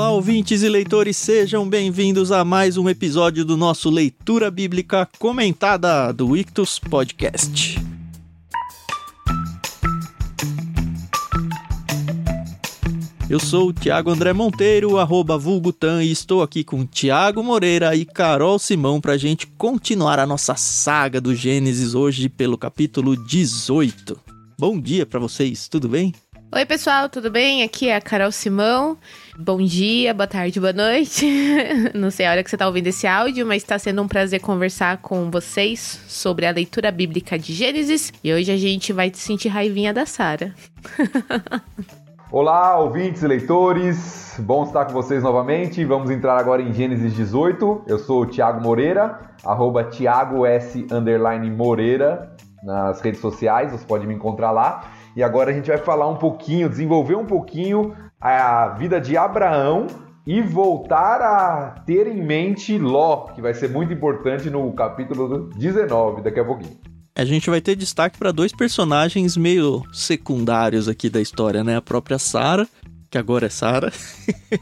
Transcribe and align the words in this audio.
Olá, 0.00 0.12
ouvintes 0.12 0.62
e 0.62 0.68
leitores, 0.70 1.14
sejam 1.14 1.68
bem-vindos 1.68 2.32
a 2.32 2.42
mais 2.42 2.78
um 2.78 2.88
episódio 2.88 3.44
do 3.44 3.54
nosso 3.54 3.90
Leitura 3.90 4.50
Bíblica 4.50 5.06
Comentada 5.18 6.10
do 6.10 6.34
Ictus 6.34 6.78
Podcast. 6.78 7.78
Eu 13.28 13.38
sou 13.38 13.68
o 13.68 13.72
Thiago 13.74 14.10
André 14.10 14.32
Monteiro, 14.32 14.96
arroba 14.96 15.36
Vulgutan, 15.36 16.02
e 16.02 16.10
estou 16.10 16.42
aqui 16.42 16.64
com 16.64 16.86
Thiago 16.86 17.42
Moreira 17.42 17.94
e 17.94 18.06
Carol 18.06 18.58
Simão 18.58 19.02
para 19.02 19.12
a 19.12 19.18
gente 19.18 19.46
continuar 19.46 20.18
a 20.18 20.26
nossa 20.26 20.56
saga 20.56 21.20
do 21.20 21.34
Gênesis 21.34 21.94
hoje 21.94 22.30
pelo 22.30 22.56
capítulo 22.56 23.14
18. 23.18 24.18
Bom 24.58 24.80
dia 24.80 25.04
para 25.04 25.20
vocês, 25.20 25.68
tudo 25.68 25.90
bem? 25.90 26.14
Oi, 26.52 26.66
pessoal, 26.66 27.08
tudo 27.08 27.30
bem? 27.30 27.62
Aqui 27.62 27.88
é 27.88 27.94
a 27.94 28.00
Carol 28.00 28.32
Simão. 28.32 28.98
Bom 29.42 29.56
dia, 29.56 30.12
boa 30.12 30.26
tarde, 30.26 30.60
boa 30.60 30.72
noite. 30.74 31.26
Não 31.96 32.10
sei 32.10 32.26
a 32.26 32.30
hora 32.30 32.44
que 32.44 32.50
você 32.50 32.56
está 32.56 32.66
ouvindo 32.66 32.88
esse 32.88 33.06
áudio, 33.06 33.46
mas 33.46 33.62
está 33.62 33.78
sendo 33.78 34.02
um 34.02 34.06
prazer 34.06 34.38
conversar 34.38 34.98
com 34.98 35.30
vocês 35.30 35.80
sobre 36.06 36.44
a 36.44 36.50
leitura 36.50 36.90
bíblica 36.90 37.38
de 37.38 37.54
Gênesis. 37.54 38.12
E 38.22 38.34
hoje 38.34 38.52
a 38.52 38.56
gente 38.58 38.92
vai 38.92 39.10
sentir 39.14 39.48
raivinha 39.48 39.94
da 39.94 40.04
Sara. 40.04 40.54
Olá, 42.30 42.78
ouvintes 42.78 43.22
e 43.22 43.26
leitores, 43.26 44.38
bom 44.40 44.64
estar 44.64 44.84
com 44.84 44.92
vocês 44.92 45.22
novamente. 45.22 45.82
Vamos 45.86 46.10
entrar 46.10 46.36
agora 46.36 46.60
em 46.60 46.74
Gênesis 46.74 47.14
18. 47.14 47.84
Eu 47.86 47.98
sou 47.98 48.24
o 48.24 48.26
Thiago 48.26 48.60
Moreira, 48.60 49.20
arroba 49.42 49.84
Thiago 49.84 50.44
S. 50.44 50.86
Moreira 51.56 52.36
nas 52.62 53.00
redes 53.00 53.22
sociais, 53.22 53.72
você 53.72 53.86
pode 53.86 54.06
me 54.06 54.12
encontrar 54.12 54.50
lá. 54.50 54.82
E 55.16 55.22
agora 55.22 55.50
a 55.50 55.54
gente 55.54 55.68
vai 55.68 55.78
falar 55.78 56.08
um 56.08 56.16
pouquinho, 56.16 56.68
desenvolver 56.68 57.14
um 57.14 57.24
pouquinho 57.24 57.96
a 58.20 58.68
vida 58.78 59.00
de 59.00 59.16
Abraão 59.16 59.86
e 60.26 60.42
voltar 60.42 61.22
a 61.22 61.70
ter 61.86 62.06
em 62.06 62.22
mente 62.22 62.78
Ló, 62.78 63.28
que 63.34 63.40
vai 63.40 63.54
ser 63.54 63.70
muito 63.70 63.92
importante 63.92 64.50
no 64.50 64.70
capítulo 64.72 65.48
19, 65.56 66.22
daqui 66.22 66.38
a 66.38 66.44
pouquinho. 66.44 66.78
A 67.16 67.24
gente 67.24 67.48
vai 67.48 67.60
ter 67.60 67.74
destaque 67.74 68.18
para 68.18 68.30
dois 68.30 68.52
personagens 68.52 69.36
meio 69.36 69.82
secundários 69.92 70.88
aqui 70.88 71.08
da 71.08 71.20
história, 71.20 71.64
né? 71.64 71.76
A 71.76 71.82
própria 71.82 72.18
Sara, 72.18 72.68
que 73.10 73.18
agora 73.18 73.46
é 73.46 73.50
Sara, 73.50 73.92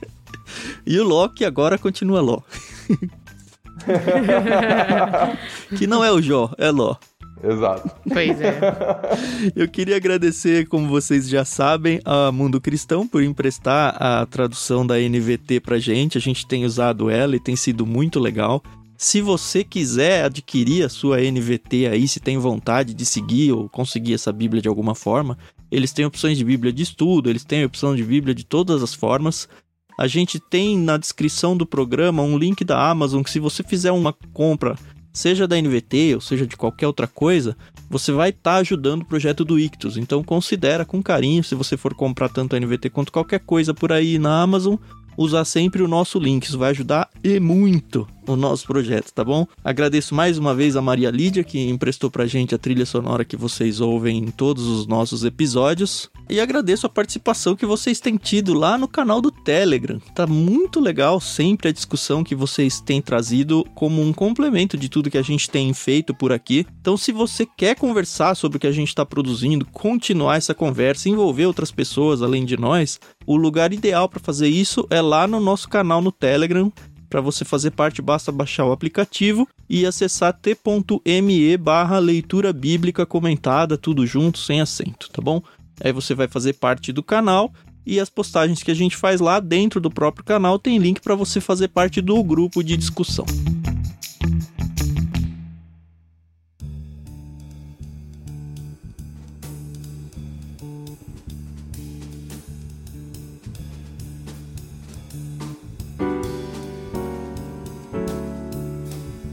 e 0.86 0.98
o 0.98 1.04
Ló, 1.04 1.28
que 1.28 1.44
agora 1.44 1.76
continua 1.76 2.20
Ló. 2.20 2.40
que 5.76 5.86
não 5.86 6.04
é 6.04 6.10
o 6.10 6.22
Jó, 6.22 6.50
é 6.56 6.70
Ló. 6.70 6.96
Exato. 7.42 7.90
Pois 8.08 8.40
é. 8.40 8.58
Eu 9.54 9.68
queria 9.68 9.96
agradecer, 9.96 10.66
como 10.66 10.88
vocês 10.88 11.28
já 11.28 11.44
sabem, 11.44 12.00
a 12.04 12.32
Mundo 12.32 12.60
Cristão 12.60 13.06
por 13.06 13.22
emprestar 13.22 13.96
a 14.00 14.26
tradução 14.26 14.86
da 14.86 14.98
NVT 14.98 15.60
pra 15.60 15.78
gente. 15.78 16.18
A 16.18 16.20
gente 16.20 16.46
tem 16.46 16.64
usado 16.64 17.10
ela 17.10 17.36
e 17.36 17.40
tem 17.40 17.56
sido 17.56 17.86
muito 17.86 18.18
legal. 18.18 18.62
Se 18.96 19.20
você 19.20 19.62
quiser 19.62 20.24
adquirir 20.24 20.84
a 20.84 20.88
sua 20.88 21.20
NVT 21.20 21.86
aí, 21.86 22.08
se 22.08 22.18
tem 22.18 22.36
vontade 22.36 22.92
de 22.94 23.06
seguir 23.06 23.52
ou 23.52 23.68
conseguir 23.68 24.14
essa 24.14 24.32
Bíblia 24.32 24.60
de 24.60 24.68
alguma 24.68 24.94
forma, 24.94 25.38
eles 25.70 25.92
têm 25.92 26.04
opções 26.04 26.36
de 26.36 26.44
Bíblia 26.44 26.72
de 26.72 26.82
estudo, 26.82 27.30
eles 27.30 27.44
têm 27.44 27.64
opção 27.64 27.94
de 27.94 28.02
Bíblia 28.02 28.34
de 28.34 28.44
todas 28.44 28.82
as 28.82 28.92
formas. 28.92 29.48
A 29.96 30.08
gente 30.08 30.40
tem 30.40 30.76
na 30.76 30.96
descrição 30.96 31.56
do 31.56 31.64
programa 31.64 32.24
um 32.24 32.36
link 32.36 32.64
da 32.64 32.90
Amazon 32.90 33.22
que 33.22 33.30
se 33.30 33.38
você 33.38 33.62
fizer 33.62 33.92
uma 33.92 34.12
compra, 34.32 34.76
seja 35.12 35.46
da 35.46 35.60
NVT 35.60 36.14
ou 36.14 36.20
seja 36.20 36.46
de 36.46 36.56
qualquer 36.56 36.86
outra 36.86 37.06
coisa, 37.06 37.56
você 37.88 38.12
vai 38.12 38.30
estar 38.30 38.54
tá 38.54 38.56
ajudando 38.58 39.02
o 39.02 39.06
projeto 39.06 39.44
do 39.44 39.58
Ictus. 39.58 39.96
Então 39.96 40.22
considera 40.22 40.84
com 40.84 41.02
carinho 41.02 41.42
se 41.42 41.54
você 41.54 41.76
for 41.76 41.94
comprar 41.94 42.28
tanto 42.28 42.54
a 42.54 42.60
NVT 42.60 42.90
quanto 42.90 43.12
qualquer 43.12 43.40
coisa 43.40 43.72
por 43.72 43.92
aí 43.92 44.18
na 44.18 44.42
Amazon, 44.42 44.76
usar 45.16 45.44
sempre 45.44 45.82
o 45.82 45.88
nosso 45.88 46.18
link. 46.18 46.44
Isso 46.44 46.58
vai 46.58 46.70
ajudar 46.70 47.08
e 47.22 47.40
muito 47.40 48.06
o 48.32 48.36
nosso 48.36 48.66
projeto, 48.66 49.12
tá 49.12 49.24
bom? 49.24 49.46
Agradeço 49.64 50.14
mais 50.14 50.38
uma 50.38 50.54
vez 50.54 50.76
a 50.76 50.82
Maria 50.82 51.10
Lídia, 51.10 51.42
que 51.42 51.68
emprestou 51.68 52.10
pra 52.10 52.26
gente 52.26 52.54
a 52.54 52.58
trilha 52.58 52.86
sonora 52.86 53.24
que 53.24 53.36
vocês 53.36 53.80
ouvem 53.80 54.18
em 54.18 54.30
todos 54.30 54.66
os 54.66 54.86
nossos 54.86 55.24
episódios. 55.24 56.10
E 56.30 56.40
agradeço 56.40 56.86
a 56.86 56.90
participação 56.90 57.56
que 57.56 57.64
vocês 57.64 58.00
têm 58.00 58.16
tido 58.16 58.52
lá 58.52 58.76
no 58.76 58.86
canal 58.86 59.20
do 59.20 59.30
Telegram. 59.30 59.98
Tá 60.14 60.26
muito 60.26 60.78
legal 60.78 61.20
sempre 61.20 61.68
a 61.68 61.72
discussão 61.72 62.22
que 62.22 62.34
vocês 62.34 62.80
têm 62.80 63.00
trazido 63.00 63.64
como 63.74 64.02
um 64.02 64.12
complemento 64.12 64.76
de 64.76 64.88
tudo 64.90 65.10
que 65.10 65.16
a 65.16 65.22
gente 65.22 65.48
tem 65.48 65.72
feito 65.72 66.14
por 66.14 66.30
aqui. 66.30 66.66
Então, 66.80 66.96
se 66.96 67.12
você 67.12 67.46
quer 67.46 67.76
conversar 67.76 68.34
sobre 68.34 68.58
o 68.58 68.60
que 68.60 68.66
a 68.66 68.72
gente 68.72 68.88
está 68.88 69.06
produzindo, 69.06 69.64
continuar 69.66 70.36
essa 70.36 70.54
conversa, 70.54 71.08
envolver 71.08 71.46
outras 71.46 71.70
pessoas 71.70 72.20
além 72.20 72.44
de 72.44 72.58
nós, 72.58 73.00
o 73.26 73.36
lugar 73.36 73.72
ideal 73.72 74.08
para 74.08 74.20
fazer 74.20 74.48
isso 74.48 74.86
é 74.90 75.00
lá 75.00 75.26
no 75.26 75.40
nosso 75.40 75.68
canal 75.68 76.02
no 76.02 76.12
Telegram. 76.12 76.70
Para 77.08 77.20
você 77.20 77.44
fazer 77.44 77.70
parte, 77.70 78.02
basta 78.02 78.30
baixar 78.30 78.66
o 78.66 78.72
aplicativo 78.72 79.48
e 79.68 79.86
acessar 79.86 80.32
t.me 80.32 81.56
barra 81.56 81.98
leitura 81.98 82.52
bíblica 82.52 83.06
comentada, 83.06 83.78
tudo 83.78 84.06
junto, 84.06 84.38
sem 84.38 84.60
acento, 84.60 85.08
tá 85.10 85.22
bom? 85.22 85.42
Aí 85.82 85.92
você 85.92 86.14
vai 86.14 86.28
fazer 86.28 86.54
parte 86.54 86.92
do 86.92 87.02
canal 87.02 87.52
e 87.86 87.98
as 87.98 88.10
postagens 88.10 88.62
que 88.62 88.70
a 88.70 88.74
gente 88.74 88.96
faz 88.96 89.20
lá 89.20 89.40
dentro 89.40 89.80
do 89.80 89.90
próprio 89.90 90.24
canal 90.24 90.58
tem 90.58 90.76
link 90.76 91.00
para 91.00 91.14
você 91.14 91.40
fazer 91.40 91.68
parte 91.68 92.02
do 92.02 92.22
grupo 92.22 92.62
de 92.62 92.76
discussão. 92.76 93.24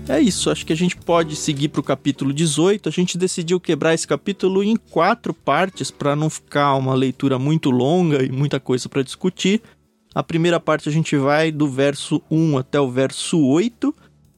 É 0.08 0.22
isso, 0.22 0.52
acho 0.52 0.64
que 0.66 0.72
a 0.72 0.76
gente 0.76 0.96
pode 0.96 1.36
seguir 1.36 1.70
para 1.70 1.80
o 1.82 1.84
capítulo 1.84 2.32
18. 2.32 2.88
A 2.88 2.92
gente 2.92 3.18
decidiu 3.18 3.60
quebrar 3.60 3.96
esse 3.96 4.08
capítulo 4.08 4.64
em 4.64 4.76
quatro 4.76 5.34
partes 5.34 5.90
para 5.90 6.16
não 6.16 6.30
ficar 6.30 6.76
uma 6.76 6.94
leitura 6.94 7.40
muito 7.40 7.72
longa 7.72 8.24
e 8.24 8.32
muita 8.32 8.60
coisa 8.60 8.88
para 8.88 9.02
discutir. 9.02 9.64
A 10.14 10.22
primeira 10.22 10.60
parte 10.60 10.88
a 10.88 10.92
gente 10.92 11.18
vai 11.18 11.52
do 11.52 11.68
verso 11.68 12.22
1 12.30 12.60
até 12.60 12.80
o 12.80 12.90
verso 12.90 13.40
8, 13.40 13.94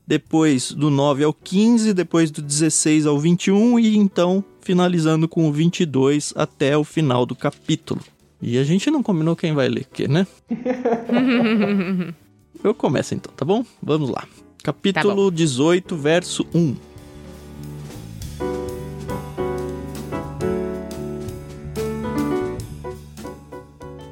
depois 0.07 0.72
do 0.72 0.89
9 0.89 1.25
ao 1.25 1.33
15, 1.33 1.94
depois 1.94 2.31
do 2.31 2.41
16 2.41 3.06
ao 3.06 3.19
21 3.19 3.77
e 3.77 3.97
então 3.97 4.44
finalizando 4.61 5.27
com 5.27 5.50
o 5.50 5.51
22 5.51 6.33
até 6.35 6.77
o 6.77 6.85
final 6.85 7.25
do 7.25 7.35
capítulo. 7.35 8.01
E 8.41 8.57
a 8.57 8.63
gente 8.63 8.89
não 8.89 9.03
combinou 9.03 9.35
quem 9.35 9.53
vai 9.53 9.67
ler, 9.67 9.85
que, 9.91 10.07
né? 10.07 10.25
Eu 12.63 12.73
começo 12.73 13.13
então, 13.13 13.33
tá 13.35 13.44
bom? 13.44 13.66
Vamos 13.83 14.09
lá. 14.09 14.25
Capítulo 14.67 15.31
tá 15.31 15.38
18, 15.38 15.95
verso 15.95 16.45
1. 16.53 16.75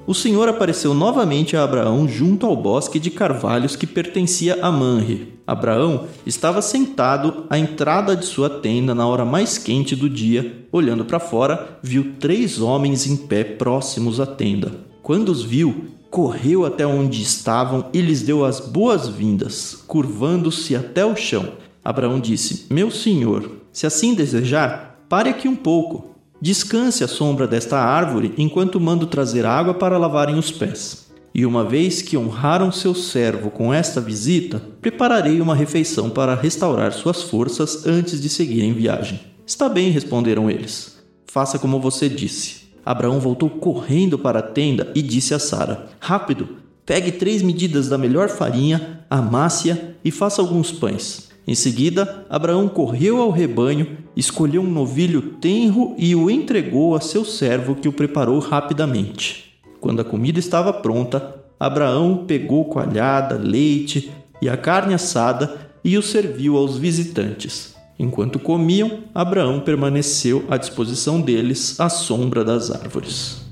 O 0.07 0.13
Senhor 0.13 0.47
apareceu 0.47 0.93
novamente 0.93 1.57
a 1.57 1.63
Abraão 1.65 2.07
junto 2.07 2.45
ao 2.45 2.55
bosque 2.55 2.99
de 2.99 3.11
carvalhos 3.11 3.75
que 3.75 3.85
pertencia 3.85 4.57
a 4.61 4.71
Manre. 4.71 5.33
Abraão 5.45 6.07
estava 6.25 6.61
sentado 6.61 7.45
à 7.49 7.59
entrada 7.59 8.15
de 8.15 8.23
sua 8.23 8.49
tenda 8.49 8.95
na 8.95 9.05
hora 9.05 9.25
mais 9.25 9.57
quente 9.57 9.93
do 9.93 10.09
dia. 10.09 10.65
Olhando 10.71 11.03
para 11.03 11.19
fora, 11.19 11.79
viu 11.83 12.13
três 12.17 12.61
homens 12.61 13.05
em 13.05 13.17
pé 13.17 13.43
próximos 13.43 14.21
à 14.21 14.25
tenda. 14.25 14.71
Quando 15.03 15.27
os 15.27 15.43
viu, 15.43 15.94
correu 16.15 16.65
até 16.65 16.87
onde 16.87 17.21
estavam 17.21 17.87
e 17.91 17.99
lhes 17.99 18.21
deu 18.21 18.45
as 18.45 18.61
boas-vindas, 18.61 19.83
curvando-se 19.85 20.73
até 20.73 21.05
o 21.05 21.13
chão. 21.13 21.45
Abraão 21.83 22.21
disse: 22.21 22.67
Meu 22.69 22.89
senhor, 22.89 23.51
se 23.73 23.85
assim 23.85 24.13
desejar, 24.13 25.03
pare 25.09 25.29
aqui 25.29 25.49
um 25.49 25.57
pouco. 25.57 26.15
Descanse 26.39 27.03
à 27.03 27.07
sombra 27.09 27.45
desta 27.45 27.77
árvore 27.77 28.33
enquanto 28.37 28.79
mando 28.79 29.07
trazer 29.07 29.45
água 29.45 29.73
para 29.73 29.97
lavarem 29.97 30.39
os 30.39 30.51
pés. 30.51 31.07
E 31.33 31.45
uma 31.45 31.65
vez 31.65 32.01
que 32.01 32.15
honraram 32.15 32.71
seu 32.71 32.95
servo 32.95 33.51
com 33.51 33.73
esta 33.73 33.99
visita, 33.99 34.61
prepararei 34.79 35.41
uma 35.41 35.53
refeição 35.53 36.09
para 36.09 36.33
restaurar 36.33 36.93
suas 36.93 37.23
forças 37.23 37.85
antes 37.85 38.21
de 38.21 38.29
seguirem 38.29 38.71
viagem. 38.71 39.19
Está 39.45 39.67
bem, 39.67 39.89
responderam 39.89 40.49
eles. 40.49 40.95
Faça 41.27 41.59
como 41.59 41.77
você 41.77 42.07
disse. 42.07 42.64
Abraão 42.85 43.19
voltou 43.19 43.49
correndo 43.49 44.19
para 44.19 44.39
a 44.39 44.43
tenda 44.43 44.91
e 44.93 45.01
disse 45.01 45.33
a 45.33 45.39
Sara: 45.39 45.87
Rápido, 45.99 46.47
pegue 46.85 47.11
três 47.11 47.41
medidas 47.41 47.89
da 47.89 47.97
melhor 47.97 48.29
farinha, 48.29 49.01
amasse-a 49.09 49.77
e 50.03 50.11
faça 50.11 50.41
alguns 50.41 50.71
pães. 50.71 51.29
Em 51.47 51.55
seguida, 51.55 52.25
Abraão 52.29 52.67
correu 52.67 53.21
ao 53.21 53.29
rebanho, 53.29 53.97
escolheu 54.15 54.61
um 54.61 54.69
novilho 54.69 55.21
tenro 55.39 55.93
e 55.97 56.15
o 56.15 56.29
entregou 56.29 56.95
a 56.95 57.01
seu 57.01 57.23
servo, 57.23 57.75
que 57.75 57.87
o 57.87 57.93
preparou 57.93 58.39
rapidamente. 58.39 59.53
Quando 59.79 59.99
a 59.99 60.05
comida 60.05 60.39
estava 60.39 60.73
pronta, 60.73 61.35
Abraão 61.59 62.25
pegou 62.25 62.65
coalhada, 62.65 63.35
leite 63.35 64.11
e 64.41 64.49
a 64.49 64.57
carne 64.57 64.93
assada 64.93 65.55
e 65.83 65.97
o 65.97 66.01
serviu 66.01 66.57
aos 66.57 66.77
visitantes. 66.77 67.74
Enquanto 67.97 68.39
comiam, 68.39 69.03
Abraão 69.13 69.61
permaneceu 69.61 70.43
à 70.49 70.57
disposição 70.57 71.21
deles 71.21 71.79
à 71.79 71.87
sombra 71.87 72.43
das 72.43 72.69
árvores. 72.69 73.45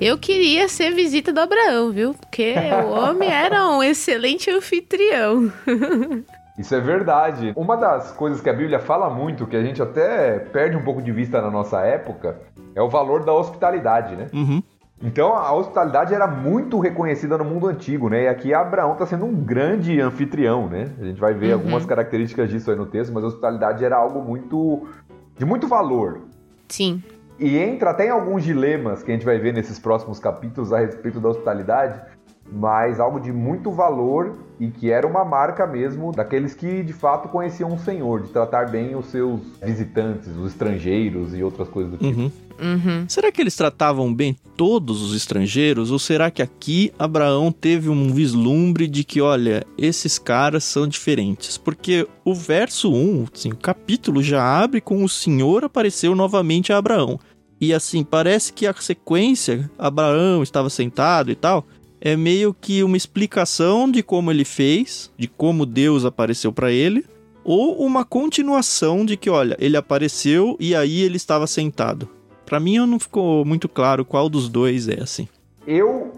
Eu 0.00 0.18
queria 0.18 0.68
ser 0.68 0.92
visita 0.92 1.32
do 1.32 1.40
Abraão, 1.40 1.90
viu? 1.90 2.14
Porque 2.14 2.54
o 2.86 2.90
homem 2.90 3.30
era 3.30 3.66
um 3.68 3.82
excelente 3.82 4.50
anfitrião. 4.50 5.50
Isso 6.58 6.74
é 6.74 6.80
verdade. 6.80 7.52
Uma 7.56 7.76
das 7.76 8.12
coisas 8.12 8.40
que 8.40 8.48
a 8.48 8.52
Bíblia 8.52 8.78
fala 8.78 9.10
muito, 9.10 9.46
que 9.46 9.56
a 9.56 9.62
gente 9.62 9.82
até 9.82 10.38
perde 10.38 10.76
um 10.76 10.84
pouco 10.84 11.02
de 11.02 11.10
vista 11.10 11.40
na 11.40 11.50
nossa 11.50 11.80
época, 11.80 12.38
é 12.76 12.82
o 12.82 12.88
valor 12.88 13.24
da 13.24 13.32
hospitalidade, 13.32 14.14
né? 14.14 14.26
Uhum. 14.32 14.62
Então 15.04 15.34
a 15.34 15.52
hospitalidade 15.52 16.14
era 16.14 16.26
muito 16.26 16.80
reconhecida 16.80 17.36
no 17.36 17.44
mundo 17.44 17.68
antigo, 17.68 18.08
né? 18.08 18.22
E 18.24 18.28
aqui 18.28 18.54
Abraão 18.54 18.94
está 18.94 19.04
sendo 19.04 19.26
um 19.26 19.34
grande 19.34 20.00
anfitrião, 20.00 20.66
né? 20.66 20.90
A 20.98 21.04
gente 21.04 21.20
vai 21.20 21.34
ver 21.34 21.48
uhum. 21.48 21.60
algumas 21.60 21.84
características 21.84 22.48
disso 22.48 22.70
aí 22.70 22.76
no 22.76 22.86
texto, 22.86 23.12
mas 23.12 23.22
a 23.22 23.26
hospitalidade 23.26 23.84
era 23.84 23.96
algo 23.96 24.22
muito 24.22 24.88
de 25.36 25.44
muito 25.44 25.68
valor. 25.68 26.22
Sim. 26.68 27.02
E 27.38 27.58
entra 27.58 27.90
até 27.90 28.06
em 28.06 28.10
alguns 28.10 28.44
dilemas 28.44 29.02
que 29.02 29.10
a 29.10 29.14
gente 29.14 29.26
vai 29.26 29.38
ver 29.38 29.52
nesses 29.52 29.78
próximos 29.78 30.18
capítulos 30.18 30.72
a 30.72 30.78
respeito 30.78 31.20
da 31.20 31.28
hospitalidade, 31.28 32.00
mas 32.50 33.00
algo 33.00 33.18
de 33.18 33.32
muito 33.32 33.70
valor 33.70 34.38
e 34.60 34.68
que 34.68 34.90
era 34.90 35.06
uma 35.06 35.24
marca 35.24 35.66
mesmo 35.66 36.12
daqueles 36.12 36.54
que 36.54 36.82
de 36.82 36.92
fato 36.92 37.28
conheciam 37.28 37.74
o 37.74 37.78
Senhor, 37.78 38.22
de 38.22 38.28
tratar 38.28 38.70
bem 38.70 38.94
os 38.94 39.06
seus 39.06 39.40
visitantes, 39.62 40.28
os 40.36 40.52
estrangeiros 40.52 41.34
e 41.34 41.42
outras 41.42 41.68
coisas 41.68 41.92
do 41.92 41.98
tipo. 41.98 42.20
Uhum. 42.20 42.30
Uhum. 42.60 43.04
Será 43.08 43.32
que 43.32 43.40
eles 43.40 43.56
tratavam 43.56 44.14
bem 44.14 44.36
todos 44.56 45.02
os 45.02 45.14
estrangeiros? 45.14 45.90
Ou 45.90 45.98
será 45.98 46.30
que 46.30 46.40
aqui 46.40 46.92
Abraão 46.96 47.50
teve 47.50 47.88
um 47.88 48.12
vislumbre 48.12 48.86
de 48.86 49.02
que, 49.02 49.20
olha, 49.20 49.66
esses 49.76 50.18
caras 50.18 50.62
são 50.62 50.86
diferentes? 50.86 51.58
Porque 51.58 52.06
o 52.24 52.32
verso 52.32 52.92
1, 52.92 53.26
assim, 53.34 53.50
o 53.50 53.56
capítulo 53.56 54.22
já 54.22 54.42
abre 54.42 54.80
com 54.80 55.02
o 55.02 55.08
Senhor 55.08 55.64
apareceu 55.64 56.14
novamente 56.14 56.72
a 56.72 56.78
Abraão. 56.78 57.18
E 57.60 57.72
assim, 57.72 58.04
parece 58.04 58.52
que 58.52 58.66
a 58.66 58.74
sequência, 58.74 59.70
Abraão 59.78 60.42
estava 60.42 60.68
sentado 60.68 61.30
e 61.30 61.34
tal, 61.34 61.64
é 62.04 62.18
meio 62.18 62.52
que 62.52 62.84
uma 62.84 62.98
explicação 62.98 63.90
de 63.90 64.02
como 64.02 64.30
ele 64.30 64.44
fez, 64.44 65.10
de 65.16 65.26
como 65.26 65.64
Deus 65.64 66.04
apareceu 66.04 66.52
para 66.52 66.70
ele, 66.70 67.02
ou 67.42 67.78
uma 67.78 68.04
continuação 68.04 69.06
de 69.06 69.16
que, 69.16 69.30
olha, 69.30 69.56
ele 69.58 69.74
apareceu 69.74 70.54
e 70.60 70.74
aí 70.74 71.00
ele 71.00 71.16
estava 71.16 71.46
sentado. 71.46 72.06
Para 72.44 72.60
mim 72.60 72.76
não 72.76 73.00
ficou 73.00 73.42
muito 73.42 73.70
claro 73.70 74.04
qual 74.04 74.28
dos 74.28 74.50
dois 74.50 74.86
é 74.86 75.00
assim. 75.00 75.26
Eu 75.66 76.12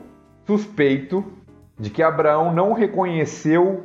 suspeito 0.45 1.25
de 1.79 1.89
que 1.89 2.03
Abraão 2.03 2.53
não 2.53 2.73
reconheceu 2.73 3.85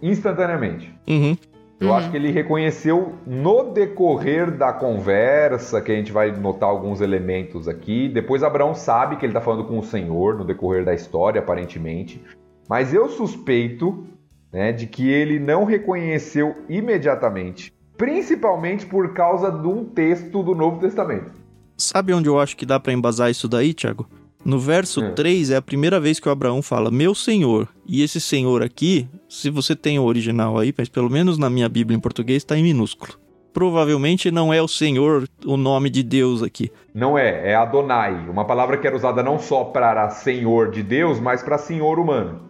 instantaneamente. 0.00 0.90
Uhum. 1.06 1.36
Eu 1.82 1.88
uhum. 1.88 1.94
acho 1.96 2.12
que 2.12 2.16
ele 2.16 2.30
reconheceu 2.30 3.14
no 3.26 3.72
decorrer 3.72 4.52
da 4.52 4.72
conversa, 4.72 5.80
que 5.80 5.90
a 5.90 5.96
gente 5.96 6.12
vai 6.12 6.30
notar 6.30 6.68
alguns 6.68 7.00
elementos 7.00 7.66
aqui. 7.66 8.08
Depois 8.08 8.44
Abraão 8.44 8.72
sabe 8.72 9.16
que 9.16 9.26
ele 9.26 9.32
está 9.32 9.40
falando 9.40 9.64
com 9.64 9.80
o 9.80 9.82
Senhor 9.82 10.38
no 10.38 10.44
decorrer 10.44 10.84
da 10.84 10.94
história, 10.94 11.40
aparentemente. 11.40 12.22
Mas 12.68 12.94
eu 12.94 13.08
suspeito 13.08 14.06
né, 14.52 14.70
de 14.70 14.86
que 14.86 15.10
ele 15.10 15.40
não 15.40 15.64
reconheceu 15.64 16.54
imediatamente, 16.68 17.74
principalmente 17.96 18.86
por 18.86 19.12
causa 19.12 19.50
de 19.50 19.66
um 19.66 19.84
texto 19.84 20.40
do 20.40 20.54
Novo 20.54 20.78
Testamento. 20.78 21.32
Sabe 21.76 22.14
onde 22.14 22.28
eu 22.28 22.38
acho 22.38 22.56
que 22.56 22.64
dá 22.64 22.78
para 22.78 22.92
embasar 22.92 23.28
isso 23.28 23.48
daí, 23.48 23.74
Tiago? 23.74 24.06
No 24.44 24.58
verso 24.58 25.02
é. 25.02 25.10
3 25.10 25.50
é 25.50 25.56
a 25.56 25.62
primeira 25.62 26.00
vez 26.00 26.18
que 26.18 26.28
o 26.28 26.32
Abraão 26.32 26.60
fala, 26.60 26.90
meu 26.90 27.14
senhor. 27.14 27.68
E 27.86 28.02
esse 28.02 28.20
senhor 28.20 28.62
aqui, 28.62 29.08
se 29.28 29.50
você 29.50 29.76
tem 29.76 29.98
o 29.98 30.04
original 30.04 30.58
aí, 30.58 30.74
mas 30.76 30.88
pelo 30.88 31.08
menos 31.10 31.38
na 31.38 31.48
minha 31.48 31.68
Bíblia 31.68 31.96
em 31.96 32.00
português 32.00 32.38
está 32.38 32.56
em 32.56 32.62
minúsculo. 32.62 33.14
Provavelmente 33.52 34.30
não 34.30 34.52
é 34.52 34.62
o 34.62 34.68
senhor 34.68 35.28
o 35.44 35.56
nome 35.56 35.90
de 35.90 36.02
Deus 36.02 36.42
aqui. 36.42 36.72
Não 36.94 37.18
é, 37.18 37.50
é 37.50 37.54
Adonai, 37.54 38.28
uma 38.28 38.46
palavra 38.46 38.78
que 38.78 38.86
era 38.86 38.96
usada 38.96 39.22
não 39.22 39.38
só 39.38 39.64
para 39.64 40.08
senhor 40.10 40.70
de 40.70 40.82
Deus, 40.82 41.20
mas 41.20 41.42
para 41.42 41.58
senhor 41.58 41.98
humano. 41.98 42.40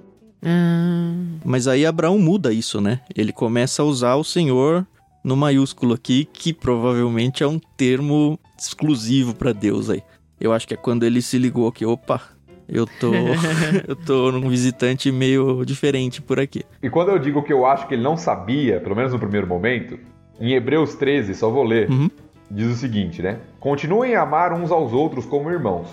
Hum. 0.45 1.39
Mas 1.45 1.67
aí 1.67 1.85
Abraão 1.85 2.19
muda 2.19 2.53
isso, 2.53 2.81
né? 2.81 3.01
Ele 3.15 3.33
começa 3.33 3.83
a 3.83 3.85
usar 3.85 4.15
o 4.15 4.25
senhor 4.25 4.87
no 5.25 5.37
maiúsculo 5.37 5.95
aqui, 5.95 6.25
que 6.33 6.53
provavelmente 6.53 7.43
é 7.43 7.47
um 7.47 7.61
termo 7.77 8.39
exclusivo 8.59 9.35
para 9.35 9.53
Deus 9.53 9.91
aí. 9.91 10.03
Eu 10.43 10.53
acho 10.53 10.67
que 10.67 10.75
é 10.75 10.77
quando 10.77 11.05
ele 11.05 11.23
se 11.23 11.39
ligou 11.39 11.71
que, 11.71 11.87
opa, 11.87 12.21
eu 12.69 12.85
tô, 12.85 13.13
eu 13.87 13.95
tô 13.95 14.33
num 14.33 14.49
visitante 14.49 15.13
meio 15.13 15.65
diferente 15.65 16.21
por 16.21 16.41
aqui. 16.41 16.65
E 16.83 16.91
quando 16.91 17.11
eu 17.11 17.19
digo 17.21 17.45
que 17.45 17.53
eu 17.53 17.65
acho 17.65 17.87
que 17.87 17.95
ele 17.95 18.03
não 18.03 18.17
sabia, 18.17 18.81
pelo 18.81 18.97
menos 18.97 19.13
no 19.13 19.21
primeiro 19.21 19.47
momento, 19.47 19.97
em 20.41 20.53
Hebreus 20.53 20.97
13, 20.97 21.33
só 21.37 21.49
vou 21.49 21.63
ler, 21.63 21.89
uhum. 21.89 22.11
diz 22.51 22.67
o 22.67 22.75
seguinte, 22.75 23.23
né? 23.23 23.39
Continuem 23.61 24.17
a 24.17 24.23
amar 24.23 24.53
uns 24.53 24.73
aos 24.73 24.93
outros 24.93 25.25
como 25.25 25.49
irmãos. 25.49 25.87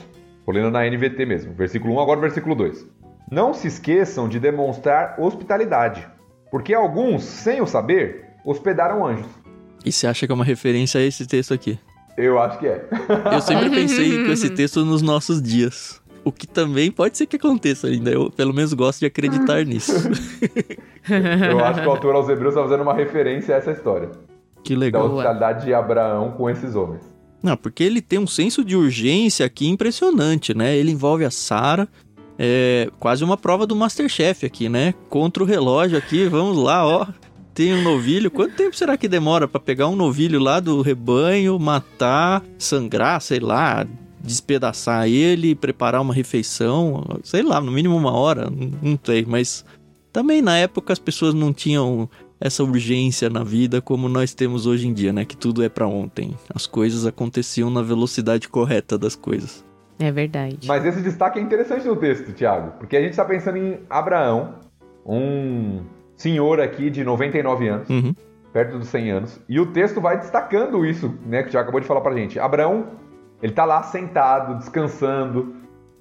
Vou 0.43 0.55
lendo 0.55 0.71
na 0.71 0.83
NVT 0.83 1.27
mesmo, 1.27 1.53
versículo 1.53 1.93
1, 1.93 1.99
agora 1.99 2.19
versículo 2.19 2.55
2. 2.55 2.87
Não 3.29 3.53
se 3.53 3.67
esqueçam 3.67 4.27
de 4.27 4.39
demonstrar 4.39 5.13
hospitalidade, 5.19 6.07
porque 6.49 6.73
alguns, 6.73 7.23
sem 7.23 7.61
o 7.61 7.67
saber, 7.67 8.25
hospedaram 8.43 9.05
anjos. 9.05 9.27
E 9.85 9.91
você 9.91 10.07
acha 10.07 10.25
que 10.25 10.31
é 10.31 10.35
uma 10.35 10.43
referência 10.43 10.99
a 10.99 11.03
esse 11.03 11.27
texto 11.27 11.53
aqui? 11.53 11.77
Eu 12.19 12.37
acho 12.37 12.59
que 12.59 12.67
é. 12.67 12.85
Eu 13.33 13.39
sempre 13.39 13.69
pensei 13.69 14.25
com 14.25 14.31
esse 14.31 14.49
texto 14.53 14.83
nos 14.83 15.01
nossos 15.01 15.41
dias. 15.41 16.01
O 16.25 16.33
que 16.33 16.45
também 16.45 16.91
pode 16.91 17.17
ser 17.17 17.25
que 17.25 17.37
aconteça 17.37 17.87
ainda. 17.87 18.11
Eu, 18.11 18.29
pelo 18.29 18.53
menos, 18.53 18.73
gosto 18.73 18.99
de 18.99 19.05
acreditar 19.05 19.65
nisso. 19.65 19.93
Eu 21.09 21.59
acho 21.63 21.81
que 21.81 21.87
o 21.87 21.91
autor 21.91 22.15
aos 22.15 22.27
Hebreus 22.27 22.53
está 22.53 22.61
fazendo 22.61 22.83
uma 22.83 22.93
referência 22.93 23.55
a 23.55 23.57
essa 23.57 23.71
história. 23.71 24.09
Que 24.61 24.75
legal. 24.75 25.07
Da 25.07 25.13
hospitalidade 25.13 25.65
de 25.65 25.73
Abraão 25.73 26.31
com 26.31 26.49
esses 26.49 26.75
homens. 26.75 27.01
Não, 27.41 27.55
porque 27.55 27.85
ele 27.85 28.01
tem 28.01 28.19
um 28.19 28.27
senso 28.27 28.65
de 28.65 28.75
urgência 28.75 29.45
aqui 29.45 29.69
impressionante, 29.69 30.53
né? 30.53 30.75
Ele 30.75 30.91
envolve 30.91 31.23
a 31.23 31.31
Sara, 31.31 31.87
é 32.37 32.89
quase 32.99 33.23
uma 33.23 33.37
prova 33.37 33.65
do 33.65 33.77
Masterchef 33.77 34.45
aqui, 34.45 34.67
né? 34.67 34.93
Contra 35.07 35.41
o 35.41 35.45
relógio 35.45 35.97
aqui, 35.97 36.25
vamos 36.25 36.57
lá, 36.57 36.85
ó 36.85 37.07
tem 37.53 37.73
um 37.73 37.81
novilho, 37.81 38.31
quanto 38.31 38.55
tempo 38.55 38.75
será 38.75 38.97
que 38.97 39.07
demora 39.07 39.47
para 39.47 39.59
pegar 39.59 39.87
um 39.87 39.95
novilho 39.95 40.39
lá 40.39 40.59
do 40.59 40.81
rebanho, 40.81 41.59
matar, 41.59 42.43
sangrar, 42.57 43.19
sei 43.21 43.39
lá, 43.39 43.85
despedaçar 44.21 45.07
ele, 45.07 45.55
preparar 45.55 46.01
uma 46.01 46.13
refeição, 46.13 47.03
sei 47.23 47.41
lá, 47.43 47.59
no 47.59 47.71
mínimo 47.71 47.95
uma 47.95 48.11
hora, 48.11 48.49
não 48.49 48.99
sei, 49.03 49.25
mas 49.27 49.65
também 50.11 50.41
na 50.41 50.57
época 50.57 50.93
as 50.93 50.99
pessoas 50.99 51.33
não 51.33 51.53
tinham 51.53 52.09
essa 52.39 52.63
urgência 52.63 53.29
na 53.29 53.43
vida 53.43 53.81
como 53.81 54.07
nós 54.07 54.33
temos 54.33 54.65
hoje 54.65 54.87
em 54.87 54.93
dia, 54.93 55.11
né? 55.11 55.25
Que 55.25 55.35
tudo 55.35 55.61
é 55.61 55.67
para 55.67 55.85
ontem. 55.87 56.33
As 56.53 56.65
coisas 56.65 57.05
aconteciam 57.05 57.69
na 57.69 57.81
velocidade 57.81 58.47
correta 58.47 58.97
das 58.97 59.15
coisas. 59.15 59.65
É 59.99 60.09
verdade. 60.11 60.59
Mas 60.65 60.85
esse 60.85 61.01
destaque 61.01 61.39
é 61.39 61.41
interessante 61.41 61.85
no 61.85 61.97
texto, 61.97 62.31
Tiago, 62.31 62.77
porque 62.79 62.95
a 62.95 63.01
gente 63.01 63.11
está 63.11 63.25
pensando 63.25 63.57
em 63.57 63.79
Abraão, 63.89 64.55
um 65.05 65.81
senhor 66.19 66.59
aqui 66.59 66.89
de 66.89 67.01
99 67.01 67.67
anos, 67.69 67.89
uhum. 67.89 68.13
perto 68.51 68.77
dos 68.77 68.89
100 68.89 69.11
anos. 69.11 69.41
E 69.47 69.57
o 69.57 69.67
texto 69.67 70.01
vai 70.01 70.17
destacando 70.17 70.85
isso, 70.85 71.17
né, 71.25 71.43
que 71.43 71.51
já 71.51 71.61
acabou 71.61 71.79
de 71.79 71.87
falar 71.87 72.01
pra 72.01 72.13
gente. 72.13 72.37
Abraão, 72.37 72.87
ele 73.41 73.53
tá 73.53 73.63
lá 73.63 73.81
sentado, 73.83 74.57
descansando, 74.57 75.55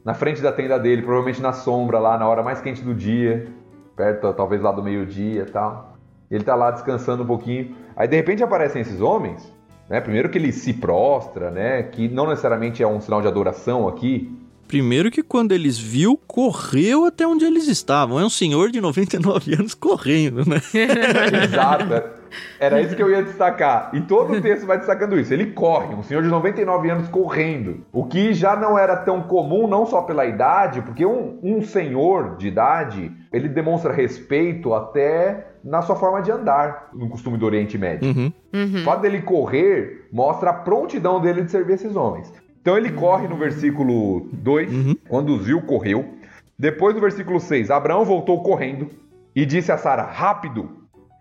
na 0.05 0.15
frente 0.15 0.43
da 0.43 0.51
tenda 0.51 0.77
dele, 0.77 1.03
provavelmente 1.03 1.41
na 1.41 1.53
sombra, 1.53 2.01
lá 2.01 2.19
na 2.19 2.29
hora 2.29 2.43
mais 2.43 2.61
quente 2.61 2.83
do 2.83 2.95
dia, 2.95 3.47
perto 3.95 4.33
talvez 4.33 4.61
lá 4.61 4.73
do 4.73 4.83
meio-dia 4.83 5.43
e 5.43 5.51
tal. 5.51 5.97
Ele 6.29 6.43
tá 6.43 6.57
lá 6.57 6.73
descansando 6.73 7.23
um 7.23 7.27
pouquinho. 7.27 7.77
Aí 7.97 8.09
de 8.09 8.17
repente 8.17 8.43
aparecem 8.43 8.83
esses 8.83 9.01
homens, 9.01 9.55
né? 9.89 10.01
Primeiro 10.01 10.29
que 10.29 10.37
ele 10.37 10.51
se 10.51 10.73
prostra, 10.73 11.51
né? 11.51 11.85
Que 11.85 12.09
não 12.09 12.27
necessariamente 12.27 12.83
é 12.83 12.87
um 12.89 13.01
sinal 13.01 13.23
de 13.23 13.29
adoração 13.29 13.87
aqui, 13.87 14.37
Primeiro 14.69 15.11
que 15.11 15.23
quando 15.23 15.53
eles 15.53 15.79
viu, 15.79 16.21
correu 16.27 17.07
até 17.07 17.27
onde 17.27 17.45
eles 17.45 17.67
estavam. 17.67 18.21
É 18.21 18.25
um 18.25 18.31
senhor 18.31 18.71
de 18.71 18.81
99 18.81 19.55
anos 19.55 19.75
correndo, 19.75 20.49
né? 20.49 20.61
Exato. 21.45 22.19
Era 22.61 22.81
isso 22.83 22.95
que 22.95 23.03
eu 23.03 23.11
ia 23.11 23.23
destacar. 23.23 23.91
E 23.95 24.03
todo 24.03 24.35
o 24.35 24.41
texto 24.43 24.67
vai 24.67 24.77
destacando 24.77 25.19
isso. 25.19 25.33
Ele 25.33 25.47
corre, 25.47 25.95
um 25.95 26.03
senhor 26.03 26.23
de 26.23 26.29
99 26.29 26.91
anos 26.91 27.09
correndo. 27.09 27.87
O 27.91 28.05
que 28.05 28.35
já 28.35 28.55
não 28.55 28.79
era 28.79 28.97
tão 28.97 29.23
comum, 29.23 29.67
não 29.67 29.87
só 29.87 30.03
pela 30.03 30.27
idade, 30.27 30.83
porque 30.83 31.07
um, 31.07 31.39
um 31.43 31.63
senhor 31.63 32.37
de 32.37 32.49
idade, 32.49 33.11
ele 33.33 33.49
demonstra 33.49 33.93
respeito 33.93 34.75
até 34.75 35.47
na 35.65 35.83
sua 35.83 35.97
forma 35.97 36.23
de 36.23 36.31
andar, 36.31 36.91
no 36.93 37.09
costume 37.09 37.37
do 37.37 37.47
Oriente 37.47 37.77
Médio. 37.77 38.09
Uhum. 38.09 38.33
Uhum. 38.53 38.81
O 38.81 38.85
fato 38.85 39.01
dele 39.01 39.23
correr 39.23 40.09
mostra 40.13 40.51
a 40.51 40.55
prontidão 40.55 41.21
dele 41.21 41.43
de 41.43 41.51
servir 41.51 41.75
esses 41.75 41.97
homens. 41.97 42.33
Então 42.69 42.77
ele 42.77 42.91
corre 42.91 43.27
no 43.27 43.35
versículo 43.35 44.29
2, 44.31 44.71
uhum. 44.71 44.97
quando 45.09 45.39
viu, 45.39 45.63
correu. 45.63 46.19
Depois 46.59 46.95
do 46.95 47.01
versículo 47.01 47.41
6, 47.41 47.71
Abraão 47.71 48.05
voltou 48.05 48.43
correndo 48.43 48.91
e 49.35 49.47
disse 49.47 49.73
a 49.73 49.79
Sara: 49.79 50.03
Rápido! 50.03 50.69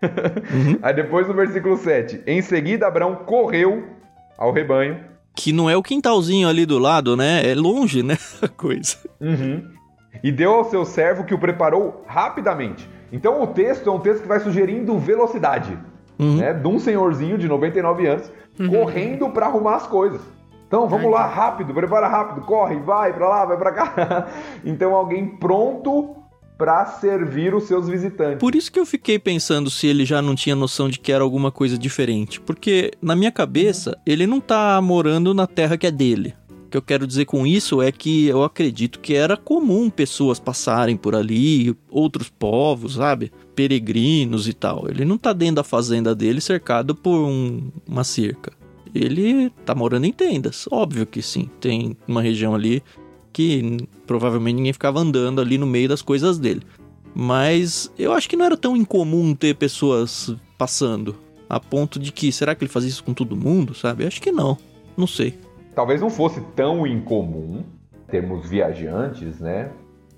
Uhum. 0.02 0.78
Aí 0.82 0.92
depois 0.92 1.26
no 1.26 1.32
versículo 1.32 1.78
7, 1.78 2.20
em 2.26 2.42
seguida 2.42 2.86
Abraão 2.86 3.14
correu 3.24 3.82
ao 4.36 4.52
rebanho. 4.52 5.00
Que 5.34 5.50
não 5.50 5.70
é 5.70 5.74
o 5.74 5.82
quintalzinho 5.82 6.46
ali 6.46 6.66
do 6.66 6.78
lado, 6.78 7.16
né? 7.16 7.50
É 7.50 7.54
longe, 7.54 8.02
né? 8.02 8.18
A 8.42 8.48
coisa. 8.48 8.98
Uhum. 9.18 9.66
E 10.22 10.30
deu 10.30 10.52
ao 10.52 10.68
seu 10.68 10.84
servo 10.84 11.24
que 11.24 11.32
o 11.32 11.38
preparou 11.38 12.04
rapidamente. 12.06 12.86
Então 13.10 13.42
o 13.42 13.46
texto 13.46 13.88
é 13.88 13.92
um 13.92 14.00
texto 14.00 14.20
que 14.20 14.28
vai 14.28 14.40
sugerindo 14.40 14.98
velocidade. 14.98 15.78
Uhum. 16.18 16.36
Né? 16.36 16.52
De 16.52 16.68
um 16.68 16.78
senhorzinho 16.78 17.38
de 17.38 17.48
99 17.48 18.06
anos 18.06 18.30
uhum. 18.60 18.68
correndo 18.68 19.30
para 19.30 19.46
arrumar 19.46 19.76
as 19.76 19.86
coisas. 19.86 20.20
Então 20.68 20.86
vamos 20.86 21.10
lá, 21.10 21.26
rápido, 21.26 21.72
prepara 21.72 22.06
rápido, 22.06 22.44
corre, 22.44 22.76
vai 22.76 23.10
pra 23.14 23.26
lá, 23.26 23.44
vai 23.46 23.56
pra 23.56 23.72
cá. 23.72 24.28
então 24.62 24.94
alguém 24.94 25.26
pronto 25.26 26.14
para 26.58 26.84
servir 26.84 27.54
os 27.54 27.64
seus 27.64 27.88
visitantes. 27.88 28.38
Por 28.38 28.54
isso 28.54 28.70
que 28.70 28.78
eu 28.78 28.84
fiquei 28.84 29.18
pensando 29.18 29.70
se 29.70 29.86
ele 29.86 30.04
já 30.04 30.20
não 30.20 30.34
tinha 30.34 30.54
noção 30.54 30.90
de 30.90 30.98
que 30.98 31.10
era 31.10 31.24
alguma 31.24 31.50
coisa 31.50 31.78
diferente. 31.78 32.38
Porque 32.38 32.90
na 33.00 33.16
minha 33.16 33.32
cabeça, 33.32 33.96
ele 34.04 34.26
não 34.26 34.40
tá 34.40 34.78
morando 34.82 35.32
na 35.32 35.46
terra 35.46 35.78
que 35.78 35.86
é 35.86 35.90
dele. 35.90 36.34
O 36.66 36.70
que 36.70 36.76
eu 36.76 36.82
quero 36.82 37.06
dizer 37.06 37.24
com 37.24 37.46
isso 37.46 37.80
é 37.80 37.90
que 37.90 38.26
eu 38.26 38.44
acredito 38.44 39.00
que 39.00 39.14
era 39.14 39.38
comum 39.38 39.88
pessoas 39.88 40.38
passarem 40.38 40.98
por 40.98 41.14
ali, 41.14 41.74
outros 41.90 42.28
povos, 42.28 42.96
sabe? 42.96 43.32
Peregrinos 43.54 44.46
e 44.46 44.52
tal. 44.52 44.86
Ele 44.86 45.02
não 45.06 45.16
tá 45.16 45.32
dentro 45.32 45.56
da 45.56 45.64
fazenda 45.64 46.14
dele 46.14 46.42
cercado 46.42 46.94
por 46.94 47.20
um, 47.20 47.70
uma 47.88 48.04
cerca. 48.04 48.52
Ele 48.94 49.50
tá 49.64 49.74
morando 49.74 50.06
em 50.06 50.12
tendas. 50.12 50.66
Óbvio 50.70 51.06
que 51.06 51.22
sim. 51.22 51.50
Tem 51.60 51.96
uma 52.06 52.22
região 52.22 52.54
ali 52.54 52.82
que 53.32 53.86
provavelmente 54.06 54.56
ninguém 54.56 54.72
ficava 54.72 55.00
andando 55.00 55.40
ali 55.40 55.58
no 55.58 55.66
meio 55.66 55.88
das 55.88 56.02
coisas 56.02 56.38
dele. 56.38 56.62
Mas 57.14 57.92
eu 57.98 58.12
acho 58.12 58.28
que 58.28 58.36
não 58.36 58.44
era 58.44 58.56
tão 58.56 58.76
incomum 58.76 59.34
ter 59.34 59.54
pessoas 59.54 60.34
passando. 60.56 61.16
A 61.48 61.58
ponto 61.58 61.98
de 61.98 62.12
que, 62.12 62.30
será 62.30 62.54
que 62.54 62.62
ele 62.64 62.70
fazia 62.70 62.90
isso 62.90 63.02
com 63.02 63.14
todo 63.14 63.36
mundo, 63.36 63.74
sabe? 63.74 64.06
Acho 64.06 64.20
que 64.20 64.30
não. 64.30 64.58
Não 64.96 65.06
sei. 65.06 65.38
Talvez 65.74 66.00
não 66.00 66.10
fosse 66.10 66.40
tão 66.54 66.86
incomum 66.86 67.64
termos 68.10 68.48
viajantes, 68.48 69.38
né? 69.38 69.70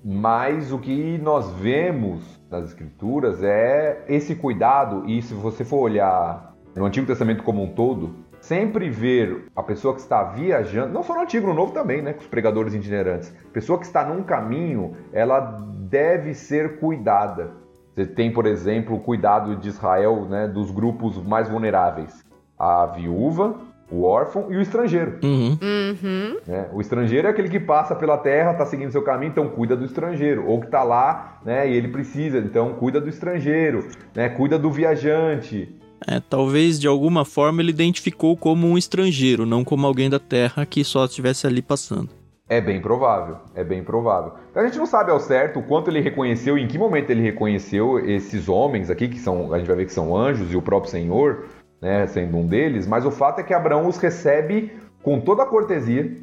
Mas 0.03 0.71
o 0.71 0.79
que 0.79 1.17
nós 1.19 1.51
vemos 1.53 2.21
nas 2.49 2.69
escrituras 2.69 3.43
é 3.43 4.03
esse 4.07 4.35
cuidado, 4.35 5.07
e 5.07 5.21
se 5.21 5.33
você 5.33 5.63
for 5.63 5.81
olhar 5.81 6.55
no 6.75 6.85
Antigo 6.85 7.05
Testamento 7.05 7.43
como 7.43 7.63
um 7.63 7.67
todo, 7.67 8.15
sempre 8.41 8.89
ver 8.89 9.45
a 9.55 9.63
pessoa 9.63 9.93
que 9.93 10.01
está 10.01 10.23
viajando, 10.23 10.91
não 10.91 11.03
só 11.03 11.13
no 11.15 11.21
Antigo, 11.21 11.47
no 11.47 11.53
Novo 11.53 11.71
também, 11.71 12.01
né, 12.01 12.11
com 12.11 12.21
os 12.21 12.27
pregadores 12.27 12.73
itinerantes. 12.73 13.33
A 13.49 13.53
pessoa 13.53 13.79
que 13.79 13.85
está 13.85 14.03
num 14.03 14.23
caminho, 14.23 14.97
ela 15.13 15.39
deve 15.39 16.33
ser 16.33 16.79
cuidada. 16.79 17.51
Você 17.93 18.05
tem, 18.05 18.31
por 18.33 18.45
exemplo, 18.45 18.95
o 18.95 18.99
cuidado 18.99 19.55
de 19.55 19.69
Israel, 19.69 20.25
né, 20.25 20.47
dos 20.47 20.71
grupos 20.71 21.21
mais 21.23 21.47
vulneráveis: 21.47 22.25
a 22.57 22.87
viúva, 22.87 23.55
o 23.91 24.03
órfão 24.03 24.47
e 24.49 24.55
o 24.55 24.61
estrangeiro. 24.61 25.19
Uhum. 25.21 25.57
Uhum. 25.61 26.37
Né? 26.47 26.69
O 26.71 26.79
estrangeiro 26.79 27.27
é 27.27 27.31
aquele 27.31 27.49
que 27.49 27.59
passa 27.59 27.93
pela 27.93 28.17
terra, 28.17 28.53
está 28.53 28.65
seguindo 28.65 28.91
seu 28.91 29.03
caminho, 29.03 29.31
então 29.31 29.49
cuida 29.49 29.75
do 29.75 29.83
estrangeiro. 29.83 30.47
Ou 30.47 30.61
que 30.61 30.67
está 30.67 30.81
lá 30.81 31.41
né, 31.43 31.69
e 31.69 31.75
ele 31.75 31.89
precisa, 31.89 32.39
então 32.39 32.73
cuida 32.75 33.01
do 33.01 33.09
estrangeiro, 33.09 33.87
né? 34.15 34.29
cuida 34.29 34.57
do 34.57 34.71
viajante. 34.71 35.77
É, 36.07 36.19
talvez 36.19 36.79
de 36.79 36.87
alguma 36.87 37.23
forma 37.23 37.61
ele 37.61 37.69
identificou 37.69 38.35
como 38.35 38.67
um 38.67 38.77
estrangeiro, 38.77 39.45
não 39.45 39.63
como 39.63 39.85
alguém 39.85 40.09
da 40.09 40.19
Terra 40.19 40.65
que 40.65 40.83
só 40.83 41.05
estivesse 41.05 41.45
ali 41.45 41.61
passando. 41.61 42.09
É 42.49 42.59
bem 42.59 42.81
provável, 42.81 43.37
é 43.55 43.63
bem 43.63 43.81
provável. 43.81 44.33
Então 44.49 44.61
a 44.61 44.65
gente 44.65 44.77
não 44.77 44.85
sabe 44.85 45.09
ao 45.09 45.19
certo 45.19 45.59
o 45.59 45.63
quanto 45.63 45.89
ele 45.89 46.01
reconheceu, 46.01 46.57
em 46.57 46.67
que 46.67 46.77
momento 46.77 47.09
ele 47.09 47.21
reconheceu 47.21 47.97
esses 47.99 48.49
homens 48.49 48.89
aqui, 48.89 49.07
que 49.07 49.19
são, 49.19 49.53
a 49.53 49.57
gente 49.57 49.67
vai 49.67 49.77
ver 49.77 49.85
que 49.85 49.93
são 49.93 50.17
anjos 50.17 50.51
e 50.51 50.57
o 50.57 50.61
próprio 50.61 50.91
Senhor, 50.91 51.45
né, 51.81 52.05
sendo 52.07 52.35
um 52.35 52.45
deles, 52.45 52.85
mas 52.85 53.05
o 53.05 53.11
fato 53.11 53.39
é 53.39 53.43
que 53.43 53.53
Abraão 53.53 53.87
os 53.87 53.97
recebe 53.97 54.71
com 55.01 55.21
toda 55.21 55.43
a 55.43 55.45
cortesia, 55.45 56.13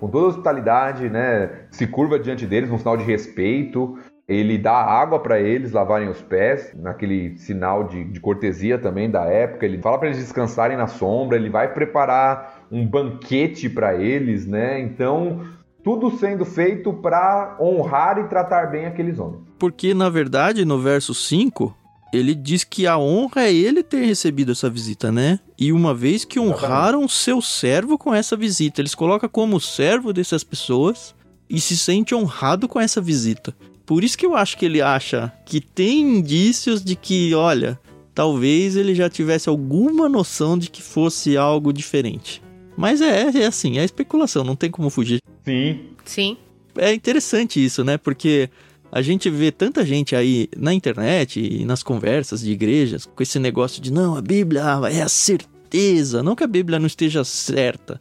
com 0.00 0.08
toda 0.08 0.24
a 0.24 0.28
hospitalidade, 0.28 1.10
né, 1.10 1.50
se 1.70 1.86
curva 1.86 2.18
diante 2.18 2.46
deles, 2.46 2.70
um 2.70 2.78
sinal 2.78 2.96
de 2.96 3.04
respeito, 3.04 3.98
ele 4.26 4.56
dá 4.56 4.72
água 4.72 5.18
para 5.18 5.38
eles 5.38 5.72
lavarem 5.72 6.08
os 6.08 6.20
pés, 6.22 6.72
naquele 6.74 7.36
sinal 7.36 7.84
de, 7.84 8.04
de 8.04 8.20
cortesia 8.20 8.78
também 8.78 9.10
da 9.10 9.24
época. 9.24 9.66
Ele 9.66 9.78
fala 9.78 9.98
para 9.98 10.08
eles 10.08 10.18
descansarem 10.18 10.76
na 10.76 10.86
sombra, 10.86 11.36
ele 11.36 11.50
vai 11.50 11.72
preparar 11.72 12.66
um 12.70 12.86
banquete 12.86 13.68
para 13.68 13.94
eles, 13.94 14.46
né? 14.46 14.80
Então, 14.80 15.42
tudo 15.82 16.16
sendo 16.16 16.46
feito 16.46 16.92
para 16.92 17.58
honrar 17.60 18.18
e 18.18 18.24
tratar 18.24 18.70
bem 18.70 18.86
aqueles 18.86 19.18
homens. 19.18 19.42
Porque, 19.58 19.92
na 19.92 20.08
verdade, 20.08 20.64
no 20.64 20.78
verso 20.80 21.12
5, 21.12 21.76
ele 22.10 22.34
diz 22.34 22.64
que 22.64 22.86
a 22.86 22.96
honra 22.96 23.42
é 23.42 23.52
ele 23.52 23.82
ter 23.82 24.06
recebido 24.06 24.52
essa 24.52 24.70
visita, 24.70 25.12
né? 25.12 25.38
E 25.58 25.70
uma 25.70 25.92
vez 25.92 26.24
que 26.24 26.40
honraram 26.40 27.06
seu 27.06 27.42
servo 27.42 27.98
com 27.98 28.14
essa 28.14 28.34
visita, 28.34 28.80
eles 28.80 28.94
colocam 28.94 29.28
como 29.28 29.60
servo 29.60 30.14
dessas 30.14 30.42
pessoas 30.42 31.14
e 31.50 31.60
se 31.60 31.76
sente 31.76 32.14
honrado 32.14 32.66
com 32.66 32.80
essa 32.80 33.00
visita. 33.00 33.54
Por 33.86 34.02
isso 34.02 34.16
que 34.16 34.24
eu 34.24 34.34
acho 34.34 34.56
que 34.56 34.64
ele 34.64 34.80
acha 34.80 35.32
que 35.44 35.60
tem 35.60 36.00
indícios 36.00 36.82
de 36.82 36.96
que, 36.96 37.34
olha, 37.34 37.78
talvez 38.14 38.76
ele 38.76 38.94
já 38.94 39.10
tivesse 39.10 39.48
alguma 39.48 40.08
noção 40.08 40.56
de 40.56 40.70
que 40.70 40.80
fosse 40.80 41.36
algo 41.36 41.72
diferente. 41.72 42.42
Mas 42.76 43.00
é, 43.00 43.30
é 43.30 43.46
assim, 43.46 43.78
é 43.78 43.84
especulação, 43.84 44.42
não 44.42 44.56
tem 44.56 44.70
como 44.70 44.90
fugir. 44.90 45.20
Sim. 45.44 45.80
Sim. 46.04 46.36
É 46.76 46.92
interessante 46.92 47.62
isso, 47.64 47.84
né? 47.84 47.98
Porque 47.98 48.48
a 48.90 49.02
gente 49.02 49.28
vê 49.28 49.52
tanta 49.52 49.84
gente 49.84 50.16
aí 50.16 50.48
na 50.56 50.72
internet 50.72 51.40
e 51.40 51.64
nas 51.64 51.82
conversas 51.82 52.40
de 52.40 52.52
igrejas 52.52 53.06
com 53.06 53.22
esse 53.22 53.38
negócio 53.38 53.82
de 53.82 53.92
não, 53.92 54.16
a 54.16 54.22
Bíblia 54.22 54.62
é 54.90 55.02
a 55.02 55.08
certeza. 55.08 56.22
Não 56.22 56.34
que 56.34 56.44
a 56.44 56.48
Bíblia 56.48 56.78
não 56.78 56.86
esteja 56.86 57.22
certa, 57.24 58.00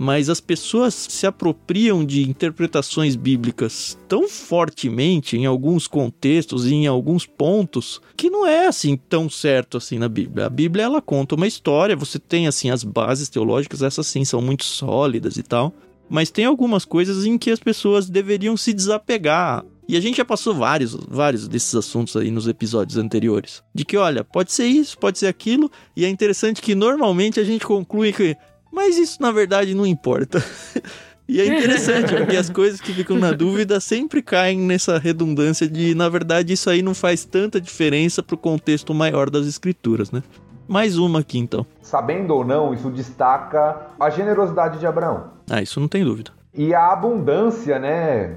mas 0.00 0.30
as 0.30 0.40
pessoas 0.40 0.94
se 0.94 1.26
apropriam 1.26 2.02
de 2.02 2.26
interpretações 2.26 3.16
bíblicas 3.16 3.98
tão 4.08 4.26
fortemente 4.30 5.36
em 5.36 5.44
alguns 5.44 5.86
contextos 5.86 6.64
e 6.64 6.72
em 6.72 6.86
alguns 6.86 7.26
pontos 7.26 8.00
que 8.16 8.30
não 8.30 8.46
é 8.46 8.66
assim 8.66 8.96
tão 8.96 9.28
certo 9.28 9.76
assim 9.76 9.98
na 9.98 10.08
Bíblia. 10.08 10.46
A 10.46 10.48
Bíblia 10.48 10.84
ela 10.84 11.02
conta 11.02 11.34
uma 11.34 11.46
história, 11.46 11.94
você 11.94 12.18
tem 12.18 12.46
assim 12.46 12.70
as 12.70 12.82
bases 12.82 13.28
teológicas, 13.28 13.82
essas 13.82 14.06
sim 14.06 14.24
são 14.24 14.40
muito 14.40 14.64
sólidas 14.64 15.36
e 15.36 15.42
tal, 15.42 15.70
mas 16.08 16.30
tem 16.30 16.46
algumas 16.46 16.86
coisas 16.86 17.26
em 17.26 17.36
que 17.36 17.50
as 17.50 17.60
pessoas 17.60 18.08
deveriam 18.08 18.56
se 18.56 18.72
desapegar. 18.72 19.66
E 19.86 19.96
a 19.96 20.00
gente 20.00 20.18
já 20.18 20.24
passou 20.24 20.54
vários, 20.54 20.94
vários 20.94 21.48
desses 21.48 21.74
assuntos 21.74 22.16
aí 22.16 22.30
nos 22.30 22.46
episódios 22.46 22.96
anteriores. 22.96 23.60
De 23.74 23.84
que, 23.84 23.96
olha, 23.96 24.22
pode 24.22 24.52
ser 24.52 24.64
isso, 24.64 24.96
pode 24.96 25.18
ser 25.18 25.26
aquilo, 25.26 25.68
e 25.96 26.04
é 26.04 26.08
interessante 26.08 26.62
que 26.62 26.76
normalmente 26.76 27.40
a 27.40 27.44
gente 27.44 27.66
conclui 27.66 28.12
que 28.12 28.36
mas 28.70 28.96
isso 28.96 29.20
na 29.20 29.32
verdade 29.32 29.74
não 29.74 29.86
importa. 29.86 30.42
E 31.32 31.40
é 31.40 31.46
interessante, 31.46 32.12
porque 32.12 32.36
as 32.36 32.50
coisas 32.50 32.80
que 32.80 32.92
ficam 32.92 33.16
na 33.16 33.30
dúvida 33.30 33.78
sempre 33.78 34.20
caem 34.20 34.58
nessa 34.58 34.98
redundância 34.98 35.68
de, 35.68 35.94
na 35.94 36.08
verdade, 36.08 36.54
isso 36.54 36.68
aí 36.68 36.82
não 36.82 36.92
faz 36.92 37.24
tanta 37.24 37.60
diferença 37.60 38.20
pro 38.20 38.36
contexto 38.36 38.92
maior 38.92 39.30
das 39.30 39.46
escrituras, 39.46 40.10
né? 40.10 40.24
Mais 40.66 40.98
uma 40.98 41.20
aqui 41.20 41.38
então. 41.38 41.64
Sabendo 41.80 42.34
ou 42.34 42.44
não, 42.44 42.74
isso 42.74 42.90
destaca 42.90 43.86
a 44.00 44.10
generosidade 44.10 44.80
de 44.80 44.86
Abraão. 44.88 45.30
Ah, 45.48 45.62
isso 45.62 45.78
não 45.78 45.86
tem 45.86 46.04
dúvida. 46.04 46.32
E 46.52 46.74
a 46.74 46.92
abundância, 46.92 47.78
né? 47.78 48.36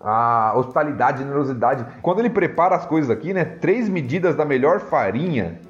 A 0.00 0.54
hospitalidade, 0.56 1.18
generosidade. 1.18 1.84
Quando 2.00 2.20
ele 2.20 2.30
prepara 2.30 2.74
as 2.74 2.86
coisas 2.86 3.10
aqui, 3.10 3.34
né? 3.34 3.44
Três 3.44 3.86
medidas 3.86 4.34
da 4.34 4.46
melhor 4.46 4.80
farinha 4.80 5.60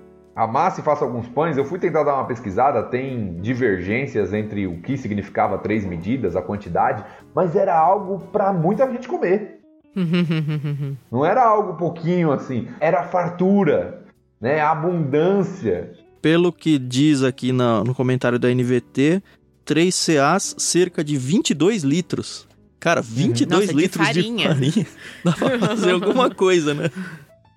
amasse 0.40 0.80
e 0.80 0.84
faça 0.84 1.04
alguns 1.04 1.28
pães. 1.28 1.56
Eu 1.56 1.64
fui 1.64 1.78
tentar 1.78 2.02
dar 2.02 2.14
uma 2.14 2.26
pesquisada, 2.26 2.82
tem 2.82 3.34
divergências 3.40 4.32
entre 4.32 4.66
o 4.66 4.80
que 4.80 4.96
significava 4.96 5.58
três 5.58 5.84
medidas, 5.84 6.34
a 6.34 6.42
quantidade, 6.42 7.04
mas 7.34 7.54
era 7.54 7.78
algo 7.78 8.18
para 8.32 8.52
muita 8.52 8.90
gente 8.90 9.06
comer. 9.06 9.60
Não 11.10 11.24
era 11.24 11.44
algo 11.44 11.74
pouquinho 11.74 12.32
assim, 12.32 12.68
era 12.80 13.04
fartura, 13.04 14.04
né? 14.40 14.60
Abundância. 14.60 15.92
Pelo 16.22 16.52
que 16.52 16.78
diz 16.78 17.22
aqui 17.22 17.52
no, 17.52 17.84
no 17.84 17.94
comentário 17.94 18.38
da 18.38 18.48
NVT, 18.48 19.22
3 19.64 20.06
CAs, 20.06 20.54
cerca 20.58 21.02
de 21.04 21.16
22 21.16 21.82
litros. 21.82 22.48
Cara, 22.78 23.02
22 23.02 23.66
Nossa, 23.66 23.72
litros 23.78 24.08
de 24.08 24.14
farinha. 24.14 24.54
de 24.54 24.70
farinha. 24.72 24.86
Dá 25.24 25.32
pra 25.32 25.58
fazer 25.58 25.92
alguma 25.92 26.30
coisa, 26.30 26.72
né? 26.72 26.90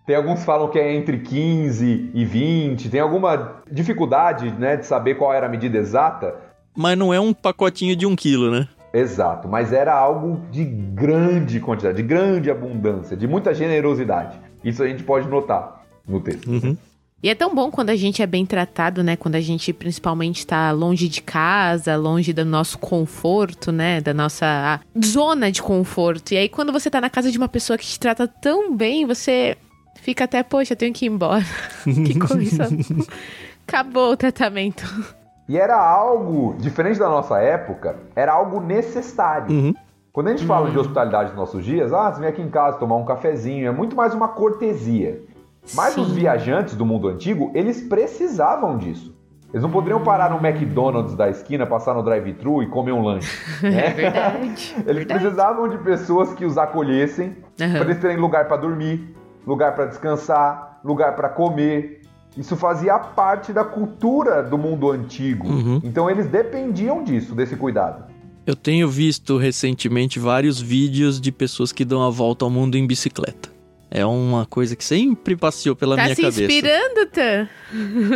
Tem 0.05 0.15
alguns 0.15 0.39
que 0.39 0.45
falam 0.45 0.69
que 0.69 0.77
é 0.77 0.93
entre 0.93 1.19
15 1.19 2.11
e 2.13 2.25
20. 2.25 2.89
Tem 2.89 2.99
alguma 2.99 3.61
dificuldade, 3.71 4.51
né, 4.51 4.75
de 4.75 4.85
saber 4.85 5.15
qual 5.15 5.33
era 5.33 5.45
a 5.45 5.49
medida 5.49 5.77
exata. 5.77 6.35
Mas 6.75 6.97
não 6.97 7.13
é 7.13 7.19
um 7.19 7.33
pacotinho 7.33 7.95
de 7.95 8.05
um 8.05 8.15
quilo, 8.15 8.51
né? 8.51 8.67
Exato, 8.93 9.47
mas 9.47 9.73
era 9.73 9.93
algo 9.93 10.41
de 10.51 10.63
grande 10.63 11.59
quantidade, 11.59 11.97
de 11.97 12.03
grande 12.03 12.51
abundância, 12.51 13.17
de 13.17 13.27
muita 13.27 13.51
generosidade. 13.53 14.39
Isso 14.63 14.83
a 14.83 14.87
gente 14.87 15.03
pode 15.03 15.27
notar 15.27 15.83
no 16.07 16.19
texto. 16.19 16.47
Uhum. 16.47 16.77
E 17.23 17.29
é 17.29 17.33
tão 17.33 17.55
bom 17.55 17.71
quando 17.71 17.89
a 17.89 17.95
gente 17.95 18.21
é 18.21 18.27
bem 18.27 18.45
tratado, 18.45 19.01
né? 19.01 19.15
Quando 19.15 19.35
a 19.35 19.41
gente 19.41 19.71
principalmente 19.71 20.39
está 20.39 20.69
longe 20.71 21.07
de 21.07 21.21
casa, 21.21 21.95
longe 21.95 22.33
do 22.33 22.43
nosso 22.43 22.77
conforto, 22.77 23.71
né? 23.71 24.01
Da 24.01 24.13
nossa 24.13 24.81
zona 25.03 25.49
de 25.49 25.61
conforto. 25.61 26.33
E 26.33 26.37
aí, 26.37 26.49
quando 26.49 26.73
você 26.73 26.89
tá 26.89 26.99
na 26.99 27.09
casa 27.09 27.31
de 27.31 27.37
uma 27.37 27.47
pessoa 27.47 27.77
que 27.77 27.85
te 27.85 27.97
trata 27.97 28.27
tão 28.27 28.75
bem, 28.75 29.05
você 29.05 29.57
Fica 30.03 30.25
até, 30.25 30.43
poxa, 30.43 30.73
eu 30.73 30.77
tenho 30.77 30.93
que 30.93 31.05
ir 31.05 31.09
embora. 31.09 31.45
que 31.85 32.19
coisa. 32.19 32.67
Acabou 33.65 34.11
o 34.11 34.17
tratamento. 34.17 34.83
E 35.47 35.57
era 35.57 35.77
algo, 35.77 36.55
diferente 36.59 36.99
da 36.99 37.07
nossa 37.07 37.39
época, 37.39 37.95
era 38.13 38.33
algo 38.33 38.59
necessário. 38.59 39.49
Uhum. 39.49 39.73
Quando 40.11 40.27
a 40.27 40.31
gente 40.31 40.45
fala 40.45 40.69
de 40.69 40.75
uhum. 40.75 40.81
hospitalidade 40.81 41.29
nos 41.29 41.37
nossos 41.37 41.63
dias, 41.63 41.93
ah, 41.93 42.11
você 42.11 42.19
vem 42.19 42.27
aqui 42.27 42.41
em 42.41 42.49
casa 42.49 42.77
tomar 42.77 42.97
um 42.97 43.05
cafezinho, 43.05 43.65
é 43.65 43.71
muito 43.71 43.95
mais 43.95 44.13
uma 44.13 44.27
cortesia. 44.27 45.21
Mas 45.73 45.93
Sim. 45.93 46.01
os 46.01 46.11
viajantes 46.11 46.75
do 46.75 46.85
mundo 46.85 47.07
antigo, 47.07 47.49
eles 47.55 47.81
precisavam 47.81 48.77
disso. 48.77 49.15
Eles 49.53 49.63
não 49.63 49.71
poderiam 49.71 50.03
parar 50.03 50.29
no 50.29 50.45
McDonald's 50.45 51.15
da 51.15 51.29
esquina, 51.29 51.65
passar 51.65 51.93
no 51.93 52.03
drive-thru 52.03 52.61
e 52.61 52.67
comer 52.67 52.91
um 52.91 53.01
lanche. 53.01 53.31
Né? 53.63 53.87
É 53.87 53.89
verdade. 53.91 54.75
eles 54.85 54.97
verdade. 54.97 55.21
precisavam 55.21 55.69
de 55.69 55.77
pessoas 55.77 56.33
que 56.33 56.43
os 56.43 56.57
acolhessem, 56.57 57.37
Aham. 57.61 57.71
para 57.71 57.83
eles 57.83 57.99
terem 57.99 58.17
lugar 58.17 58.49
para 58.49 58.57
dormir, 58.57 59.15
lugar 59.45 59.75
para 59.75 59.85
descansar, 59.85 60.79
lugar 60.83 61.15
para 61.15 61.29
comer. 61.29 62.01
Isso 62.37 62.55
fazia 62.57 62.97
parte 62.97 63.53
da 63.53 63.63
cultura 63.63 64.41
do 64.41 64.57
mundo 64.57 64.89
antigo. 64.91 65.47
Uhum. 65.47 65.81
Então 65.83 66.09
eles 66.09 66.25
dependiam 66.27 67.03
disso, 67.03 67.35
desse 67.35 67.55
cuidado. 67.55 68.05
Eu 68.45 68.55
tenho 68.55 68.89
visto 68.89 69.37
recentemente 69.37 70.19
vários 70.19 70.59
vídeos 70.59 71.21
de 71.21 71.31
pessoas 71.31 71.71
que 71.71 71.85
dão 71.85 72.01
a 72.01 72.09
volta 72.09 72.43
ao 72.43 72.51
mundo 72.51 72.75
em 72.75 72.85
bicicleta. 72.85 73.49
É 73.89 74.03
uma 74.05 74.45
coisa 74.47 74.75
que 74.75 74.83
sempre 74.83 75.35
passeou 75.35 75.75
pela 75.75 75.95
Tá 75.95 76.03
minha 76.03 76.15
se 76.15 76.21
cabeça. 76.23 76.41
inspirando, 76.41 77.05
Tan? 77.11 77.47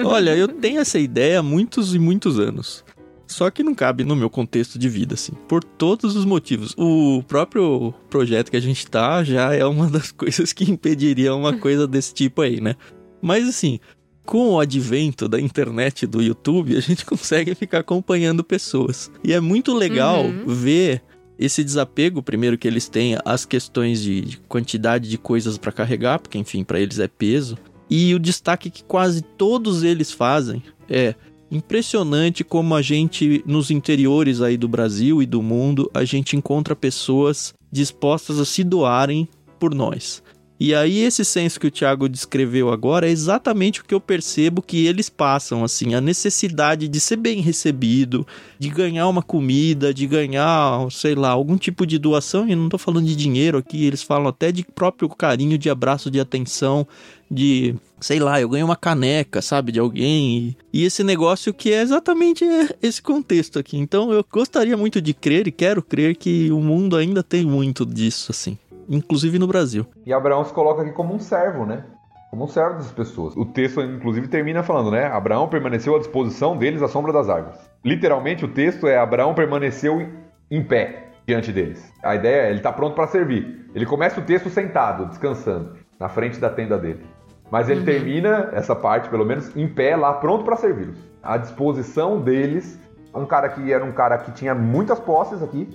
Olha, 0.05 0.35
eu 0.35 0.47
tenho 0.47 0.81
essa 0.81 0.97
ideia 0.97 1.39
há 1.39 1.43
muitos 1.43 1.93
e 1.93 1.99
muitos 1.99 2.39
anos. 2.39 2.83
Só 3.27 3.51
que 3.51 3.61
não 3.61 3.75
cabe 3.75 4.03
no 4.03 4.15
meu 4.15 4.29
contexto 4.29 4.79
de 4.79 4.87
vida, 4.87 5.15
assim. 5.15 5.33
Por 5.47 5.63
todos 5.63 6.15
os 6.15 6.23
motivos. 6.25 6.73
O 6.77 7.21
próprio 7.27 7.93
projeto 8.09 8.49
que 8.49 8.57
a 8.57 8.61
gente 8.61 8.87
tá 8.87 9.23
já 9.23 9.53
é 9.53 9.65
uma 9.65 9.87
das 9.91 10.11
coisas 10.11 10.53
que 10.53 10.69
impediria 10.71 11.35
uma 11.35 11.57
coisa 11.57 11.85
desse 11.85 12.13
tipo 12.13 12.41
aí, 12.41 12.61
né? 12.61 12.75
Mas 13.21 13.47
assim, 13.47 13.79
com 14.25 14.51
o 14.51 14.59
advento 14.59 15.27
da 15.27 15.39
internet 15.39 16.07
do 16.07 16.21
YouTube, 16.21 16.75
a 16.77 16.79
gente 16.79 17.03
consegue 17.05 17.53
ficar 17.53 17.79
acompanhando 17.79 18.43
pessoas. 18.43 19.11
E 19.23 19.33
é 19.33 19.39
muito 19.39 19.73
legal 19.73 20.23
Uhum. 20.25 20.45
ver 20.47 21.01
esse 21.39 21.63
desapego, 21.63 22.23
primeiro 22.23 22.57
que 22.57 22.67
eles 22.67 22.89
têm 22.89 23.15
as 23.23 23.45
questões 23.45 24.01
de, 24.01 24.21
de 24.21 24.37
quantidade 24.47 25.07
de 25.07 25.17
coisas 25.19 25.57
pra 25.57 25.71
carregar, 25.71 26.17
porque 26.19 26.37
enfim, 26.37 26.63
pra 26.63 26.79
eles 26.79 26.97
é 26.97 27.07
peso. 27.07 27.57
E 27.89 28.13
o 28.15 28.19
destaque 28.19 28.69
que 28.69 28.83
quase 28.83 29.21
todos 29.21 29.83
eles 29.83 30.11
fazem 30.11 30.63
é 30.89 31.13
impressionante 31.51 32.43
como 32.43 32.75
a 32.75 32.81
gente 32.81 33.43
nos 33.45 33.71
interiores 33.71 34.41
aí 34.41 34.57
do 34.57 34.67
Brasil 34.67 35.21
e 35.21 35.25
do 35.25 35.41
mundo, 35.41 35.89
a 35.93 36.03
gente 36.03 36.35
encontra 36.35 36.75
pessoas 36.75 37.53
dispostas 37.71 38.39
a 38.39 38.45
se 38.45 38.63
doarem 38.63 39.27
por 39.59 39.73
nós. 39.73 40.21
E 40.59 40.73
aí 40.73 40.99
esse 40.99 41.23
senso 41.23 41.59
que 41.59 41.67
o 41.67 41.71
Thiago 41.71 42.09
descreveu 42.09 42.71
agora 42.71 43.07
é 43.07 43.11
exatamente 43.11 43.81
o 43.81 43.85
que 43.85 43.93
eu 43.93 44.01
percebo 44.01 44.59
que 44.59 44.87
eles 44.87 45.07
passam, 45.07 45.63
assim, 45.63 45.93
a 45.93 46.01
necessidade 46.01 46.87
de 46.87 46.99
ser 46.99 47.17
bem 47.17 47.41
recebido, 47.41 48.25
de 48.57 48.69
ganhar 48.69 49.07
uma 49.07 49.21
comida, 49.21 49.93
de 49.93 50.07
ganhar, 50.07 50.89
sei 50.89 51.13
lá, 51.13 51.29
algum 51.29 51.57
tipo 51.57 51.85
de 51.85 51.99
doação, 51.99 52.47
e 52.49 52.55
não 52.55 52.69
tô 52.69 52.77
falando 52.79 53.05
de 53.05 53.15
dinheiro 53.15 53.59
aqui, 53.59 53.85
eles 53.85 54.01
falam 54.01 54.27
até 54.27 54.51
de 54.51 54.63
próprio 54.63 55.07
carinho, 55.09 55.59
de 55.59 55.69
abraço, 55.69 56.09
de 56.09 56.19
atenção, 56.19 56.87
de, 57.29 57.75
sei 57.99 58.19
lá, 58.19 58.39
eu 58.39 58.49
ganhei 58.49 58.63
uma 58.63 58.75
caneca, 58.75 59.41
sabe, 59.41 59.71
de 59.71 59.79
alguém, 59.79 60.55
e, 60.73 60.81
e 60.81 60.85
esse 60.85 61.03
negócio 61.03 61.53
que 61.53 61.73
é 61.73 61.81
exatamente 61.81 62.45
esse 62.81 63.01
contexto 63.01 63.59
aqui. 63.59 63.77
Então 63.77 64.11
eu 64.11 64.25
gostaria 64.31 64.77
muito 64.77 65.01
de 65.01 65.13
crer 65.13 65.47
e 65.47 65.51
quero 65.51 65.81
crer 65.81 66.15
que 66.15 66.51
o 66.51 66.59
mundo 66.59 66.95
ainda 66.95 67.23
tem 67.23 67.45
muito 67.45 67.85
disso, 67.85 68.31
assim, 68.31 68.57
inclusive 68.89 69.39
no 69.39 69.47
Brasil. 69.47 69.85
E 70.05 70.13
Abraão 70.13 70.45
se 70.45 70.53
coloca 70.53 70.81
aqui 70.81 70.91
como 70.91 71.13
um 71.13 71.19
servo, 71.19 71.65
né? 71.65 71.83
Como 72.29 72.43
um 72.43 72.47
servo 72.47 72.77
das 72.77 72.91
pessoas. 72.91 73.35
O 73.37 73.45
texto, 73.45 73.81
inclusive, 73.81 74.27
termina 74.27 74.61
falando, 74.61 74.91
né? 74.91 75.05
Abraão 75.05 75.47
permaneceu 75.47 75.95
à 75.95 75.99
disposição 75.99 76.57
deles 76.57 76.81
à 76.81 76.87
sombra 76.87 77.13
das 77.13 77.29
árvores. 77.29 77.59
Literalmente, 77.83 78.43
o 78.43 78.49
texto 78.49 78.85
é 78.85 78.97
Abraão 78.97 79.33
permaneceu 79.33 80.05
em 80.51 80.63
pé 80.63 81.11
diante 81.25 81.51
deles. 81.51 81.91
A 82.03 82.15
ideia 82.15 82.47
é, 82.47 82.49
ele 82.49 82.59
está 82.59 82.71
pronto 82.71 82.95
para 82.95 83.07
servir. 83.07 83.69
Ele 83.75 83.85
começa 83.85 84.19
o 84.19 84.23
texto 84.23 84.49
sentado, 84.49 85.05
descansando, 85.05 85.75
na 85.99 86.07
frente 86.09 86.39
da 86.39 86.49
tenda 86.49 86.77
dele. 86.77 87.03
Mas 87.51 87.69
ele 87.69 87.83
termina 87.83 88.49
essa 88.53 88.75
parte, 88.75 89.09
pelo 89.09 89.25
menos, 89.25 89.55
em 89.55 89.67
pé 89.67 89.95
lá, 89.95 90.13
pronto 90.13 90.43
para 90.43 90.55
servi-los. 90.57 90.97
À 91.23 91.37
disposição 91.37 92.19
deles, 92.19 92.79
um 93.13 93.25
cara 93.25 93.49
que 93.49 93.71
era 93.71 93.83
um 93.83 93.91
cara 93.91 94.17
que 94.17 94.31
tinha 94.31 94.53
muitas 94.53 94.99
posses 94.99 95.41
aqui, 95.41 95.67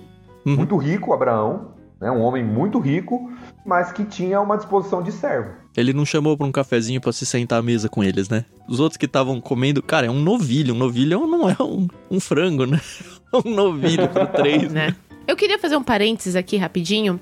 Uhum. 0.45 0.57
muito 0.57 0.75
rico, 0.77 1.13
Abraão, 1.13 1.69
né? 2.01 2.11
um 2.11 2.19
homem 2.21 2.43
muito 2.43 2.77
rico, 2.77 3.31
mas 3.65 3.91
que 3.93 4.03
tinha 4.03 4.41
uma 4.41 4.57
disposição 4.57 5.01
de 5.01 5.09
servo. 5.11 5.51
Ele 5.75 5.93
não 5.93 6.05
chamou 6.05 6.37
pra 6.37 6.45
um 6.45 6.51
cafezinho 6.51 6.99
pra 6.99 7.11
se 7.13 7.25
sentar 7.25 7.59
à 7.59 7.61
mesa 7.61 7.87
com 7.89 8.03
eles, 8.03 8.27
né? 8.29 8.43
Os 8.67 8.79
outros 8.79 8.97
que 8.97 9.05
estavam 9.05 9.39
comendo, 9.41 9.81
cara, 9.81 10.05
é 10.07 10.09
um 10.11 10.19
novilho. 10.21 10.73
Um 10.75 10.77
novilho 10.77 11.25
não 11.25 11.49
é 11.49 11.55
um, 11.61 11.87
um 12.11 12.19
frango, 12.19 12.65
né? 12.65 12.79
É 13.33 13.49
um 13.49 13.51
novilho 13.55 14.07
pro 14.09 14.27
três, 14.35 14.71
né? 14.71 14.87
né? 14.89 14.95
Eu 15.25 15.35
queria 15.35 15.57
fazer 15.57 15.75
um 15.75 15.81
parênteses 15.81 16.35
aqui 16.35 16.55
rapidinho. 16.57 17.19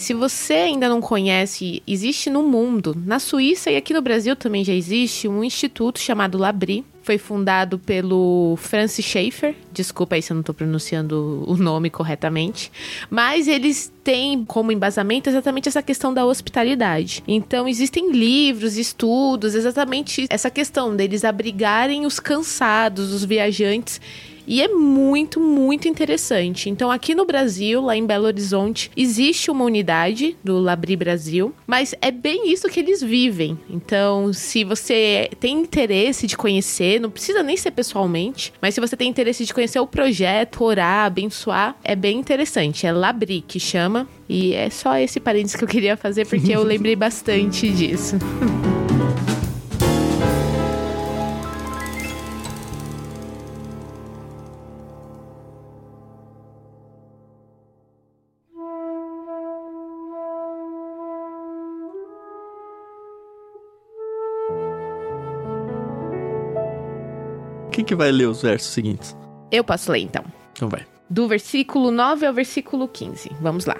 Se 0.00 0.14
você 0.14 0.54
ainda 0.54 0.88
não 0.88 0.98
conhece, 0.98 1.82
existe 1.86 2.30
no 2.30 2.42
mundo, 2.42 2.96
na 3.04 3.18
Suíça 3.18 3.70
e 3.70 3.76
aqui 3.76 3.92
no 3.92 4.00
Brasil 4.00 4.34
também 4.34 4.64
já 4.64 4.72
existe, 4.72 5.28
um 5.28 5.44
instituto 5.44 6.00
chamado 6.00 6.38
Labri. 6.38 6.82
Foi 7.02 7.18
fundado 7.18 7.78
pelo 7.78 8.56
Francis 8.56 9.04
Schaeffer. 9.04 9.54
Desculpa 9.70 10.14
aí 10.14 10.22
se 10.22 10.32
eu 10.32 10.36
não 10.36 10.42
tô 10.42 10.54
pronunciando 10.54 11.44
o 11.46 11.54
nome 11.54 11.90
corretamente. 11.90 12.72
Mas 13.10 13.46
eles 13.46 13.92
têm 14.02 14.42
como 14.42 14.72
embasamento 14.72 15.28
exatamente 15.28 15.68
essa 15.68 15.82
questão 15.82 16.14
da 16.14 16.24
hospitalidade. 16.24 17.22
Então, 17.28 17.68
existem 17.68 18.10
livros, 18.10 18.78
estudos, 18.78 19.54
exatamente 19.54 20.26
essa 20.30 20.50
questão 20.50 20.96
deles 20.96 21.24
abrigarem 21.26 22.06
os 22.06 22.18
cansados, 22.18 23.12
os 23.12 23.22
viajantes 23.22 24.00
e 24.50 24.60
é 24.60 24.66
muito, 24.66 25.38
muito 25.38 25.86
interessante. 25.86 26.68
Então, 26.68 26.90
aqui 26.90 27.14
no 27.14 27.24
Brasil, 27.24 27.80
lá 27.80 27.96
em 27.96 28.04
Belo 28.04 28.26
Horizonte, 28.26 28.90
existe 28.96 29.48
uma 29.48 29.64
unidade 29.64 30.36
do 30.42 30.58
Labri 30.58 30.96
Brasil, 30.96 31.54
mas 31.68 31.94
é 32.02 32.10
bem 32.10 32.52
isso 32.52 32.68
que 32.68 32.80
eles 32.80 33.00
vivem. 33.00 33.56
Então, 33.70 34.32
se 34.32 34.64
você 34.64 35.30
tem 35.38 35.56
interesse 35.56 36.26
de 36.26 36.36
conhecer, 36.36 37.00
não 37.00 37.10
precisa 37.10 37.44
nem 37.44 37.56
ser 37.56 37.70
pessoalmente, 37.70 38.52
mas 38.60 38.74
se 38.74 38.80
você 38.80 38.96
tem 38.96 39.08
interesse 39.08 39.44
de 39.44 39.54
conhecer 39.54 39.78
o 39.78 39.86
projeto, 39.86 40.64
orar, 40.64 41.06
abençoar, 41.06 41.76
é 41.84 41.94
bem 41.94 42.18
interessante. 42.18 42.88
É 42.88 42.92
Labri 42.92 43.44
que 43.46 43.60
chama. 43.60 44.08
E 44.28 44.52
é 44.52 44.68
só 44.68 44.96
esse 44.96 45.20
parênteses 45.20 45.54
que 45.54 45.62
eu 45.62 45.68
queria 45.68 45.96
fazer 45.96 46.26
porque 46.26 46.50
eu 46.50 46.64
lembrei 46.64 46.96
bastante 46.96 47.68
disso. 47.68 48.16
que 67.90 67.94
vai 67.96 68.12
ler 68.12 68.28
os 68.28 68.40
versos 68.40 68.72
seguintes? 68.72 69.16
Eu 69.50 69.64
posso 69.64 69.90
ler 69.90 69.98
então. 69.98 70.24
Então 70.52 70.68
vai. 70.68 70.86
Do 71.08 71.26
versículo 71.26 71.90
9 71.90 72.24
ao 72.24 72.32
versículo 72.32 72.86
15. 72.86 73.32
Vamos 73.40 73.66
lá. 73.66 73.76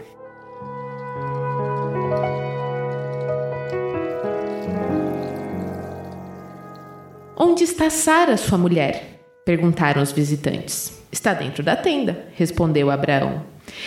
Onde 7.37 7.63
está 7.63 7.89
Sara, 7.89 8.37
sua 8.37 8.59
mulher? 8.59 9.23
perguntaram 9.45 10.03
os 10.03 10.11
visitantes. 10.11 11.01
Está 11.13 11.33
dentro 11.33 11.63
da 11.63 11.77
tenda, 11.77 12.27
respondeu 12.35 12.91
Abraão. 12.91 13.45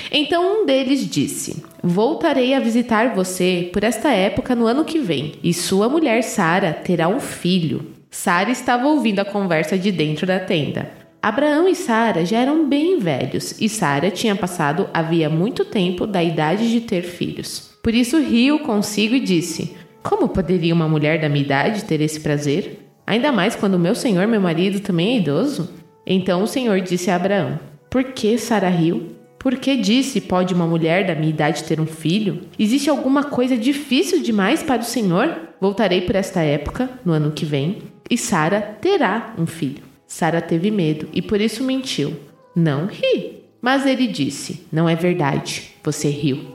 Então 0.10 0.62
um 0.62 0.66
deles 0.66 1.06
disse: 1.06 1.66
Voltarei 1.84 2.54
a 2.54 2.62
visitar 2.62 3.14
você 3.14 3.70
por 3.74 3.84
esta 3.84 4.10
época 4.14 4.56
no 4.56 4.68
ano 4.68 4.86
que 4.86 5.00
vem, 5.00 5.34
e 5.44 5.54
sua 5.54 5.90
mulher 5.90 6.24
Sara 6.24 6.72
terá 6.72 7.10
um 7.10 7.20
filho. 7.20 8.03
Sara 8.14 8.52
estava 8.52 8.88
ouvindo 8.88 9.20
a 9.20 9.26
conversa 9.26 9.76
de 9.76 9.92
dentro 9.92 10.28
da 10.28 10.40
tenda. 10.40 10.92
Abraão 11.20 11.68
e 11.68 11.74
Sara 11.74 12.24
já 12.24 12.38
eram 12.38 12.70
bem 12.70 13.00
velhos, 13.00 13.60
e 13.60 13.68
Sara 13.68 14.12
tinha 14.12 14.36
passado 14.36 14.88
havia 14.94 15.32
muito 15.32 15.66
tempo 15.66 16.06
da 16.06 16.24
idade 16.24 16.70
de 16.70 16.82
ter 16.82 17.02
filhos. 17.02 17.72
Por 17.82 17.92
isso 17.92 18.20
riu 18.20 18.60
consigo 18.60 19.16
e 19.16 19.20
disse: 19.20 19.76
Como 20.04 20.30
poderia 20.30 20.76
uma 20.76 20.88
mulher 20.88 21.20
da 21.20 21.28
minha 21.28 21.44
idade 21.44 21.86
ter 21.86 22.02
esse 22.02 22.20
prazer? 22.20 22.88
Ainda 23.06 23.32
mais 23.32 23.56
quando 23.56 23.80
meu 23.80 23.96
senhor, 23.96 24.28
meu 24.28 24.40
marido, 24.40 24.80
também 24.80 25.16
é 25.16 25.18
idoso? 25.18 25.74
Então 26.06 26.44
o 26.44 26.48
Senhor 26.48 26.80
disse 26.82 27.10
a 27.10 27.16
Abraão: 27.16 27.60
Por 27.90 28.04
que 28.04 28.38
Sara 28.38 28.70
riu? 28.70 29.13
Por 29.44 29.58
que 29.58 29.76
disse: 29.76 30.22
Pode 30.22 30.54
uma 30.54 30.66
mulher 30.66 31.06
da 31.06 31.14
minha 31.14 31.30
idade 31.30 31.66
ter 31.66 31.82
um 31.82 31.86
filho? 31.86 32.44
Existe 32.58 32.90
alguma 32.90 33.26
coisa 33.26 33.58
difícil 33.58 34.24
demais 34.24 34.64
para 34.64 34.82
o 34.82 34.86
Senhor? 34.86 35.38
Voltarei 35.60 36.02
por 36.02 36.16
esta 36.16 36.42
época, 36.42 36.90
no 37.04 37.12
ano 37.12 37.32
que 37.32 37.44
vem, 37.44 37.80
e 38.10 38.18
Sara 38.18 38.62
terá 38.62 39.34
um 39.38 39.46
filho. 39.46 39.84
Sara 40.08 40.42
teve 40.42 40.72
medo 40.72 41.10
e 41.12 41.22
por 41.22 41.42
isso 41.42 41.64
mentiu. 41.64 42.16
Não 42.56 42.86
ri. 42.86 43.44
Mas 43.62 43.86
ele 43.86 44.08
disse: 44.08 44.66
Não 44.72 44.88
é 44.88 44.96
verdade, 44.96 45.74
você 45.84 46.08
riu. 46.08 46.53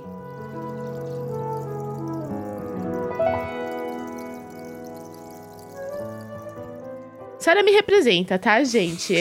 Sara 7.38 7.62
me 7.62 7.70
representa, 7.70 8.38
tá, 8.38 8.62
gente? 8.64 9.14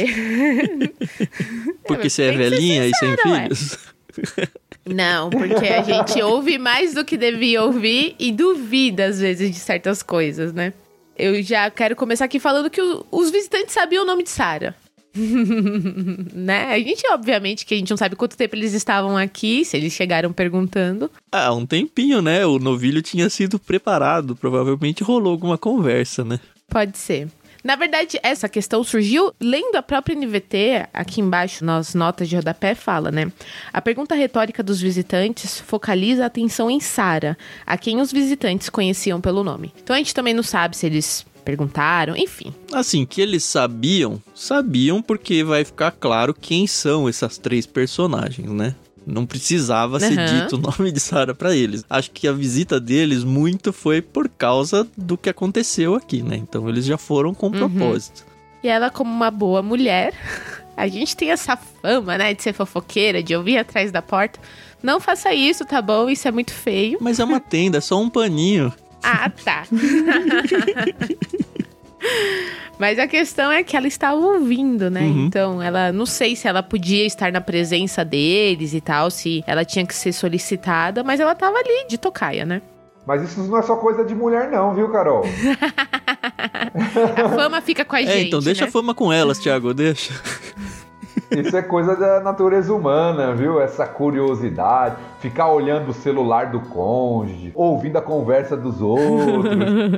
Porque 1.86 2.10
você 2.10 2.24
é 2.24 2.32
velhinha 2.32 2.86
e 2.86 2.92
sem 2.96 3.10
ué. 3.10 3.18
filhos? 3.18 3.78
Não, 4.86 5.30
porque 5.30 5.68
a 5.68 5.84
gente 5.84 6.22
ouve 6.22 6.58
mais 6.58 6.94
do 6.94 7.04
que 7.04 7.18
devia 7.18 7.62
ouvir 7.62 8.16
e 8.18 8.32
duvida 8.32 9.06
às 9.06 9.20
vezes 9.20 9.52
de 9.52 9.60
certas 9.60 10.02
coisas, 10.02 10.54
né? 10.54 10.74
Eu 11.18 11.42
já 11.44 11.70
quero 11.70 11.96
começar 11.96 12.26
aqui 12.26 12.40
falando 12.40 12.70
que 12.70 12.82
o, 12.82 13.06
os 13.12 13.30
visitantes 13.30 13.74
sabiam 13.74 14.04
o 14.04 14.08
nome 14.08 14.24
de 14.24 14.30
Sara. 14.30 14.76
né? 16.34 16.74
A 16.74 16.80
gente, 16.80 17.04
obviamente, 17.12 17.66
que 17.66 17.74
a 17.74 17.78
gente 17.78 17.90
não 17.90 17.98
sabe 17.98 18.16
quanto 18.16 18.38
tempo 18.38 18.56
eles 18.56 18.74
estavam 18.74 19.18
aqui, 19.18 19.66
se 19.66 19.76
eles 19.76 19.94
chegaram 19.94 20.32
perguntando. 20.32 21.10
Ah, 21.32 21.54
um 21.54 21.66
tempinho, 21.66 22.22
né? 22.22 22.46
O 22.46 22.60
novilho 22.60 23.02
tinha 23.02 23.30
sido 23.30 23.60
preparado, 23.60 24.36
provavelmente 24.36 25.04
rolou 25.04 25.32
alguma 25.32 25.58
conversa, 25.58 26.24
né? 26.24 26.40
Pode 26.70 26.98
ser. 26.98 27.28
Na 27.68 27.76
verdade, 27.76 28.18
essa 28.24 28.48
questão 28.48 28.82
surgiu 28.82 29.34
lendo 29.42 29.76
a 29.76 29.82
própria 29.82 30.16
NVT, 30.16 30.88
aqui 30.94 31.20
embaixo 31.20 31.66
nas 31.66 31.94
notas 31.94 32.30
de 32.30 32.38
rodapé, 32.38 32.74
fala, 32.74 33.12
né? 33.12 33.30
A 33.74 33.82
pergunta 33.82 34.16
retórica 34.16 34.64
dos 34.64 34.80
visitantes 34.80 35.60
focaliza 35.60 36.24
a 36.24 36.28
atenção 36.28 36.72
em 36.72 36.80
Sara, 36.80 37.38
a 37.66 37.78
quem 37.78 38.00
os 38.00 38.10
visitantes 38.10 38.70
conheciam 38.70 39.20
pelo 39.20 39.44
nome. 39.44 39.74
Então 39.84 39.94
a 39.94 40.00
gente 40.00 40.14
também 40.14 40.34
não 40.34 40.44
sabe 40.44 40.78
se 40.78 40.86
eles 40.86 41.26
perguntaram, 41.44 42.16
enfim. 42.16 42.56
Assim, 42.72 43.06
que 43.06 43.20
eles 43.20 43.44
sabiam, 43.44 44.24
sabiam 44.34 45.02
porque 45.02 45.44
vai 45.44 45.66
ficar 45.66 45.92
claro 45.92 46.34
quem 46.34 46.68
são 46.68 47.10
essas 47.10 47.38
três 47.38 47.66
personagens, 47.66 48.50
né? 48.50 48.76
Não 49.08 49.26
precisava 49.26 49.94
uhum. 49.94 50.00
ser 50.02 50.26
dito 50.26 50.58
o 50.58 50.60
nome 50.60 50.92
de 50.92 51.00
Sarah 51.00 51.34
para 51.34 51.56
eles. 51.56 51.86
Acho 51.90 52.12
que 52.12 52.28
a 52.28 52.34
visita 52.34 52.78
deles 52.78 53.24
muito 53.24 53.72
foi 53.72 54.02
por 54.02 54.28
causa 54.28 54.86
do 54.98 55.18
que 55.18 55.30
aconteceu 55.30 55.96
aqui, 55.96 56.22
né? 56.22 56.36
Então 56.36 56.68
eles 56.68 56.84
já 56.84 56.98
foram 56.98 57.34
com 57.34 57.48
uhum. 57.48 57.54
propósito. 57.54 58.26
E 58.62 58.68
ela, 58.68 58.90
como 58.90 59.10
uma 59.10 59.32
boa 59.32 59.64
mulher, 59.64 60.14
a 60.76 60.90
gente 60.90 61.16
tem 61.16 61.32
essa 61.32 61.56
fama, 61.56 62.18
né, 62.18 62.34
de 62.34 62.44
ser 62.44 62.52
fofoqueira, 62.52 63.24
de 63.24 63.34
ouvir 63.34 63.58
atrás 63.58 63.94
da 63.94 64.02
porta. 64.02 64.42
Não 64.84 65.00
faça 65.00 65.34
isso, 65.34 65.64
tá 65.64 65.82
bom? 65.82 66.10
Isso 66.10 66.28
é 66.28 66.32
muito 66.32 66.54
feio. 66.54 66.98
Mas 67.00 67.20
é 67.20 67.24
uma 67.24 67.40
tenda, 67.40 67.78
é 67.78 67.82
só 67.82 68.00
um 68.00 68.10
paninho. 68.10 68.74
Ah, 69.02 69.30
tá. 69.30 69.64
Mas 72.80 73.00
a 73.00 73.08
questão 73.08 73.52
é 73.52 73.64
que 73.64 73.76
ela 73.76 73.88
estava 73.88 74.18
ouvindo, 74.18 74.90
né? 74.90 75.02
Uhum. 75.02 75.26
Então, 75.26 75.62
ela 75.62 75.92
não 75.92 76.06
sei 76.06 76.36
se 76.36 76.48
ela 76.48 76.62
podia 76.62 77.06
estar 77.06 77.32
na 77.32 77.42
presença 77.42 78.06
deles 78.06 78.74
e 78.74 78.82
tal, 78.82 79.10
se 79.10 79.44
ela 79.48 79.66
tinha 79.66 79.86
que 79.86 79.96
ser 79.96 80.14
solicitada, 80.14 81.04
mas 81.04 81.20
ela 81.20 81.32
estava 81.32 81.58
ali 81.58 81.88
de 81.90 81.98
tocaia, 81.98 82.46
né? 82.46 82.62
Mas 83.06 83.24
isso 83.24 83.42
não 83.42 83.58
é 83.58 83.62
só 83.62 83.78
coisa 83.78 84.04
de 84.04 84.14
mulher, 84.14 84.52
não, 84.52 84.76
viu, 84.76 84.92
Carol? 84.92 85.24
a 87.26 87.30
fama 87.30 87.62
fica 87.62 87.86
com 87.86 87.96
a 87.96 88.02
gente. 88.02 88.12
É, 88.12 88.22
então 88.24 88.42
deixa 88.42 88.64
né? 88.64 88.68
a 88.68 88.72
fama 88.72 88.94
com 88.94 89.12
elas, 89.12 89.40
Thiago, 89.40 89.74
deixa. 89.74 90.14
Isso 91.32 91.56
é 91.56 91.62
coisa 91.62 91.96
da 91.96 92.20
natureza 92.20 92.74
humana, 92.74 93.34
viu? 93.34 93.60
Essa 93.60 93.86
curiosidade, 93.86 94.96
ficar 95.20 95.52
olhando 95.52 95.90
o 95.90 95.94
celular 95.94 96.52
do 96.52 96.60
cônjuge, 96.62 97.52
ouvindo 97.54 97.98
a 97.98 98.02
conversa 98.02 98.56
dos 98.56 98.82
outros. 98.82 99.46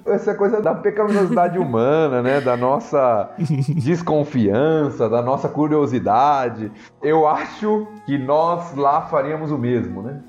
Isso 0.15 0.29
é 0.29 0.33
coisa 0.33 0.61
da 0.61 0.73
pecaminosidade 0.73 1.59
humana, 1.59 2.21
né? 2.21 2.41
Da 2.41 2.57
nossa 2.57 3.29
desconfiança, 3.37 5.07
da 5.07 5.21
nossa 5.21 5.47
curiosidade. 5.47 6.71
Eu 7.01 7.27
acho 7.27 7.87
que 8.05 8.17
nós 8.17 8.75
lá 8.75 9.01
faríamos 9.01 9.51
o 9.51 9.57
mesmo, 9.57 10.01
né? 10.01 10.21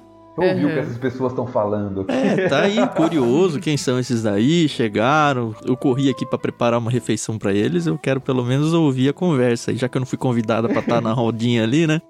Ouvir 0.42 0.64
uhum. 0.64 0.70
o 0.70 0.74
que 0.74 0.78
essas 0.78 0.98
pessoas 0.98 1.32
estão 1.32 1.46
falando. 1.46 2.04
É, 2.08 2.48
tá 2.48 2.62
aí 2.62 2.76
curioso 2.88 3.60
quem 3.60 3.76
são 3.76 3.98
esses 3.98 4.22
daí, 4.22 4.68
chegaram. 4.68 5.54
Eu 5.64 5.76
corri 5.76 6.10
aqui 6.10 6.26
para 6.26 6.38
preparar 6.38 6.78
uma 6.78 6.90
refeição 6.90 7.38
para 7.38 7.52
eles, 7.52 7.86
eu 7.86 7.98
quero 7.98 8.20
pelo 8.20 8.44
menos 8.44 8.72
ouvir 8.72 9.08
a 9.08 9.12
conversa, 9.12 9.74
já 9.74 9.88
que 9.88 9.96
eu 9.96 10.00
não 10.00 10.06
fui 10.06 10.18
convidada 10.18 10.68
para 10.68 10.80
estar 10.80 10.96
tá 10.96 11.00
na 11.00 11.12
rodinha 11.12 11.62
ali, 11.62 11.86
né? 11.86 12.00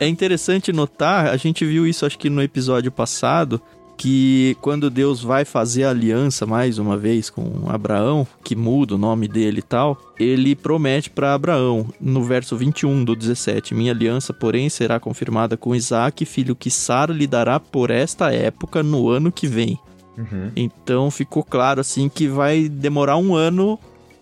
É 0.00 0.06
interessante 0.06 0.72
notar, 0.72 1.28
a 1.28 1.36
gente 1.36 1.64
viu 1.64 1.86
isso 1.86 2.06
acho 2.06 2.18
que 2.18 2.30
no 2.30 2.42
episódio 2.42 2.90
passado, 2.90 3.60
que 3.98 4.56
quando 4.60 4.88
Deus 4.88 5.22
vai 5.22 5.44
fazer 5.44 5.82
a 5.82 5.90
aliança 5.90 6.46
mais 6.46 6.78
uma 6.78 6.96
vez 6.96 7.28
com 7.28 7.68
Abraão, 7.68 8.24
que 8.44 8.54
muda 8.54 8.94
o 8.94 8.98
nome 8.98 9.26
dele 9.26 9.58
e 9.58 9.62
tal, 9.62 10.00
ele 10.18 10.54
promete 10.54 11.10
para 11.10 11.34
Abraão, 11.34 11.88
no 12.00 12.22
verso 12.22 12.56
21 12.56 13.04
do 13.04 13.16
17: 13.16 13.74
Minha 13.74 13.92
aliança, 13.92 14.32
porém, 14.32 14.70
será 14.70 15.00
confirmada 15.00 15.56
com 15.56 15.74
Isaac, 15.74 16.24
filho 16.24 16.54
que 16.54 16.70
Sara 16.70 17.12
lhe 17.12 17.26
dará 17.26 17.58
por 17.58 17.90
esta 17.90 18.32
época 18.32 18.84
no 18.84 19.08
ano 19.08 19.32
que 19.32 19.48
vem. 19.48 19.76
Uhum. 20.16 20.52
Então 20.54 21.10
ficou 21.10 21.42
claro 21.42 21.80
assim 21.80 22.08
que 22.08 22.28
vai 22.28 22.68
demorar 22.68 23.16
um 23.16 23.34
ano 23.34 23.78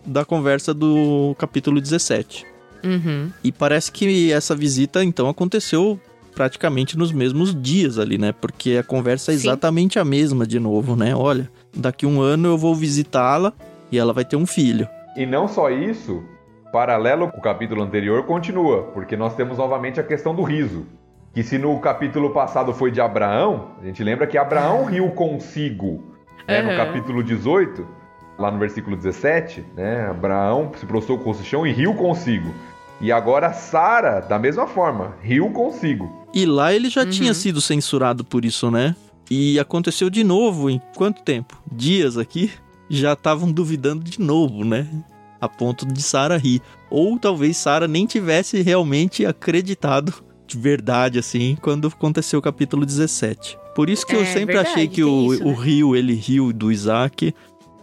da 0.06 0.24
conversa 0.24 0.72
do 0.72 1.36
capítulo 1.38 1.82
17. 1.82 2.46
Uhum. 2.82 3.30
E 3.44 3.52
parece 3.52 3.92
que 3.92 4.32
essa 4.32 4.54
visita 4.54 5.04
então 5.04 5.28
aconteceu 5.28 6.00
praticamente 6.36 6.98
nos 6.98 7.10
mesmos 7.12 7.58
dias 7.60 7.98
ali, 7.98 8.18
né? 8.18 8.30
Porque 8.30 8.76
a 8.76 8.84
conversa 8.84 9.32
é 9.32 9.34
exatamente 9.34 9.94
Sim. 9.94 10.00
a 10.00 10.04
mesma 10.04 10.46
de 10.46 10.60
novo, 10.60 10.94
né? 10.94 11.16
Olha, 11.16 11.50
daqui 11.74 12.04
um 12.04 12.20
ano 12.20 12.48
eu 12.48 12.58
vou 12.58 12.74
visitá-la 12.74 13.54
e 13.90 13.98
ela 13.98 14.12
vai 14.12 14.24
ter 14.24 14.36
um 14.36 14.46
filho. 14.46 14.86
E 15.16 15.24
não 15.24 15.48
só 15.48 15.70
isso, 15.70 16.22
paralelo 16.70 17.28
com 17.28 17.38
o 17.38 17.42
capítulo 17.42 17.82
anterior, 17.82 18.22
continua, 18.24 18.82
porque 18.92 19.16
nós 19.16 19.34
temos 19.34 19.56
novamente 19.56 19.98
a 19.98 20.02
questão 20.02 20.34
do 20.34 20.42
riso. 20.42 20.86
Que 21.32 21.42
se 21.42 21.56
no 21.56 21.78
capítulo 21.80 22.30
passado 22.30 22.74
foi 22.74 22.90
de 22.90 23.00
Abraão, 23.00 23.68
a 23.80 23.86
gente 23.86 24.04
lembra 24.04 24.26
que 24.26 24.36
Abraão 24.36 24.84
riu 24.88 25.08
consigo, 25.12 26.04
né? 26.46 26.60
Uhum. 26.60 26.70
No 26.70 26.76
capítulo 26.76 27.22
18, 27.24 27.88
lá 28.38 28.50
no 28.50 28.58
versículo 28.58 28.94
17, 28.94 29.64
né? 29.74 30.06
Abraão 30.10 30.70
se 30.76 30.84
prostrou 30.84 31.18
com 31.18 31.30
o 31.30 31.34
chão 31.34 31.66
e 31.66 31.72
riu 31.72 31.94
consigo. 31.94 32.54
E 33.00 33.10
agora 33.10 33.52
Sara, 33.54 34.20
da 34.20 34.38
mesma 34.38 34.66
forma, 34.66 35.14
riu 35.22 35.50
consigo. 35.50 36.25
E 36.36 36.44
lá 36.44 36.74
ele 36.74 36.90
já 36.90 37.02
uhum. 37.02 37.08
tinha 37.08 37.32
sido 37.32 37.62
censurado 37.62 38.22
por 38.22 38.44
isso, 38.44 38.70
né? 38.70 38.94
E 39.30 39.58
aconteceu 39.58 40.10
de 40.10 40.22
novo 40.22 40.68
em 40.68 40.78
quanto 40.94 41.22
tempo? 41.22 41.58
Dias 41.72 42.18
aqui? 42.18 42.50
Já 42.90 43.14
estavam 43.14 43.50
duvidando 43.50 44.04
de 44.04 44.20
novo, 44.20 44.62
né? 44.62 44.86
A 45.40 45.48
ponto 45.48 45.86
de 45.86 46.02
Sara 46.02 46.36
rir. 46.36 46.60
Ou 46.90 47.18
talvez 47.18 47.56
Sara 47.56 47.88
nem 47.88 48.04
tivesse 48.04 48.60
realmente 48.60 49.24
acreditado 49.24 50.12
de 50.46 50.58
verdade, 50.58 51.18
assim, 51.18 51.56
quando 51.62 51.88
aconteceu 51.88 52.38
o 52.38 52.42
capítulo 52.42 52.84
17. 52.84 53.56
Por 53.74 53.88
isso 53.88 54.06
que 54.06 54.14
é, 54.14 54.20
eu 54.20 54.26
sempre 54.26 54.56
verdade, 54.56 54.68
achei 54.68 54.88
que 54.88 55.02
o, 55.02 55.32
isso, 55.32 55.42
né? 55.42 55.50
o 55.50 55.54
rio, 55.54 55.96
ele 55.96 56.12
riu 56.12 56.52
do 56.52 56.70
Isaac 56.70 57.34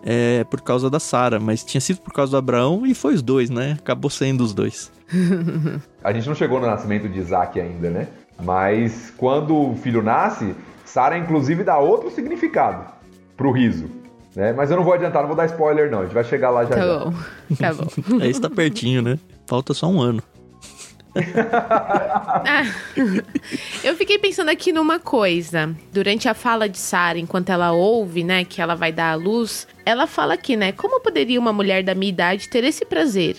é 0.06 0.44
por 0.44 0.62
causa 0.62 0.90
da 0.90 1.00
Sara, 1.00 1.40
mas 1.40 1.64
tinha 1.64 1.82
sido 1.82 2.02
por 2.02 2.14
causa 2.14 2.32
do 2.32 2.38
Abraão 2.38 2.86
e 2.86 2.94
foi 2.94 3.16
os 3.16 3.22
dois, 3.22 3.50
né? 3.50 3.78
Acabou 3.80 4.12
sendo 4.12 4.44
os 4.44 4.54
dois. 4.54 4.92
A 6.04 6.12
gente 6.12 6.28
não 6.28 6.36
chegou 6.36 6.60
no 6.60 6.68
nascimento 6.68 7.08
de 7.08 7.18
Isaac 7.18 7.60
ainda, 7.60 7.90
né? 7.90 8.08
Mas 8.44 9.14
quando 9.18 9.56
o 9.56 9.76
filho 9.76 10.02
nasce, 10.02 10.56
Sara 10.86 11.18
inclusive 11.18 11.64
dá 11.64 11.78
outro 11.78 12.12
significado 12.12 12.86
pro 13.38 13.52
riso. 13.52 13.90
Né? 14.36 14.52
Mas 14.54 14.72
eu 14.72 14.78
não 14.78 14.84
vou 14.84 14.94
adiantar, 14.94 15.22
não 15.22 15.28
vou 15.28 15.38
dar 15.38 15.46
spoiler 15.46 15.92
não. 15.92 16.00
A 16.00 16.04
gente 16.04 16.14
vai 16.14 16.24
chegar 16.24 16.50
lá 16.50 16.66
já. 16.66 16.70
Tá 16.70 16.82
já. 16.82 17.00
bom, 17.00 17.14
tá 17.60 17.74
bom. 17.74 17.88
Aí 18.22 18.30
está 18.30 18.50
pertinho, 18.50 19.02
né? 19.02 19.20
Falta 19.46 19.74
só 19.74 19.88
um 19.88 20.02
ano. 20.02 20.24
ah, 21.16 22.64
eu 23.84 23.96
fiquei 23.96 24.18
pensando 24.18 24.50
aqui 24.50 24.74
numa 24.74 25.00
coisa. 25.00 25.76
Durante 25.92 26.28
a 26.28 26.34
fala 26.34 26.68
de 26.68 26.80
Sara, 26.80 27.20
enquanto 27.20 27.50
ela 27.50 27.72
ouve, 27.72 28.24
né, 28.24 28.44
que 28.44 28.60
ela 28.60 28.76
vai 28.76 28.92
dar 28.92 29.12
à 29.12 29.16
luz, 29.16 29.68
ela 29.86 30.08
fala 30.08 30.34
aqui, 30.34 30.56
né, 30.56 30.72
como 30.72 31.00
poderia 31.00 31.40
uma 31.40 31.54
mulher 31.54 31.84
da 31.84 31.94
minha 31.94 32.10
idade 32.10 32.50
ter 32.50 32.64
esse 32.64 32.84
prazer? 32.84 33.38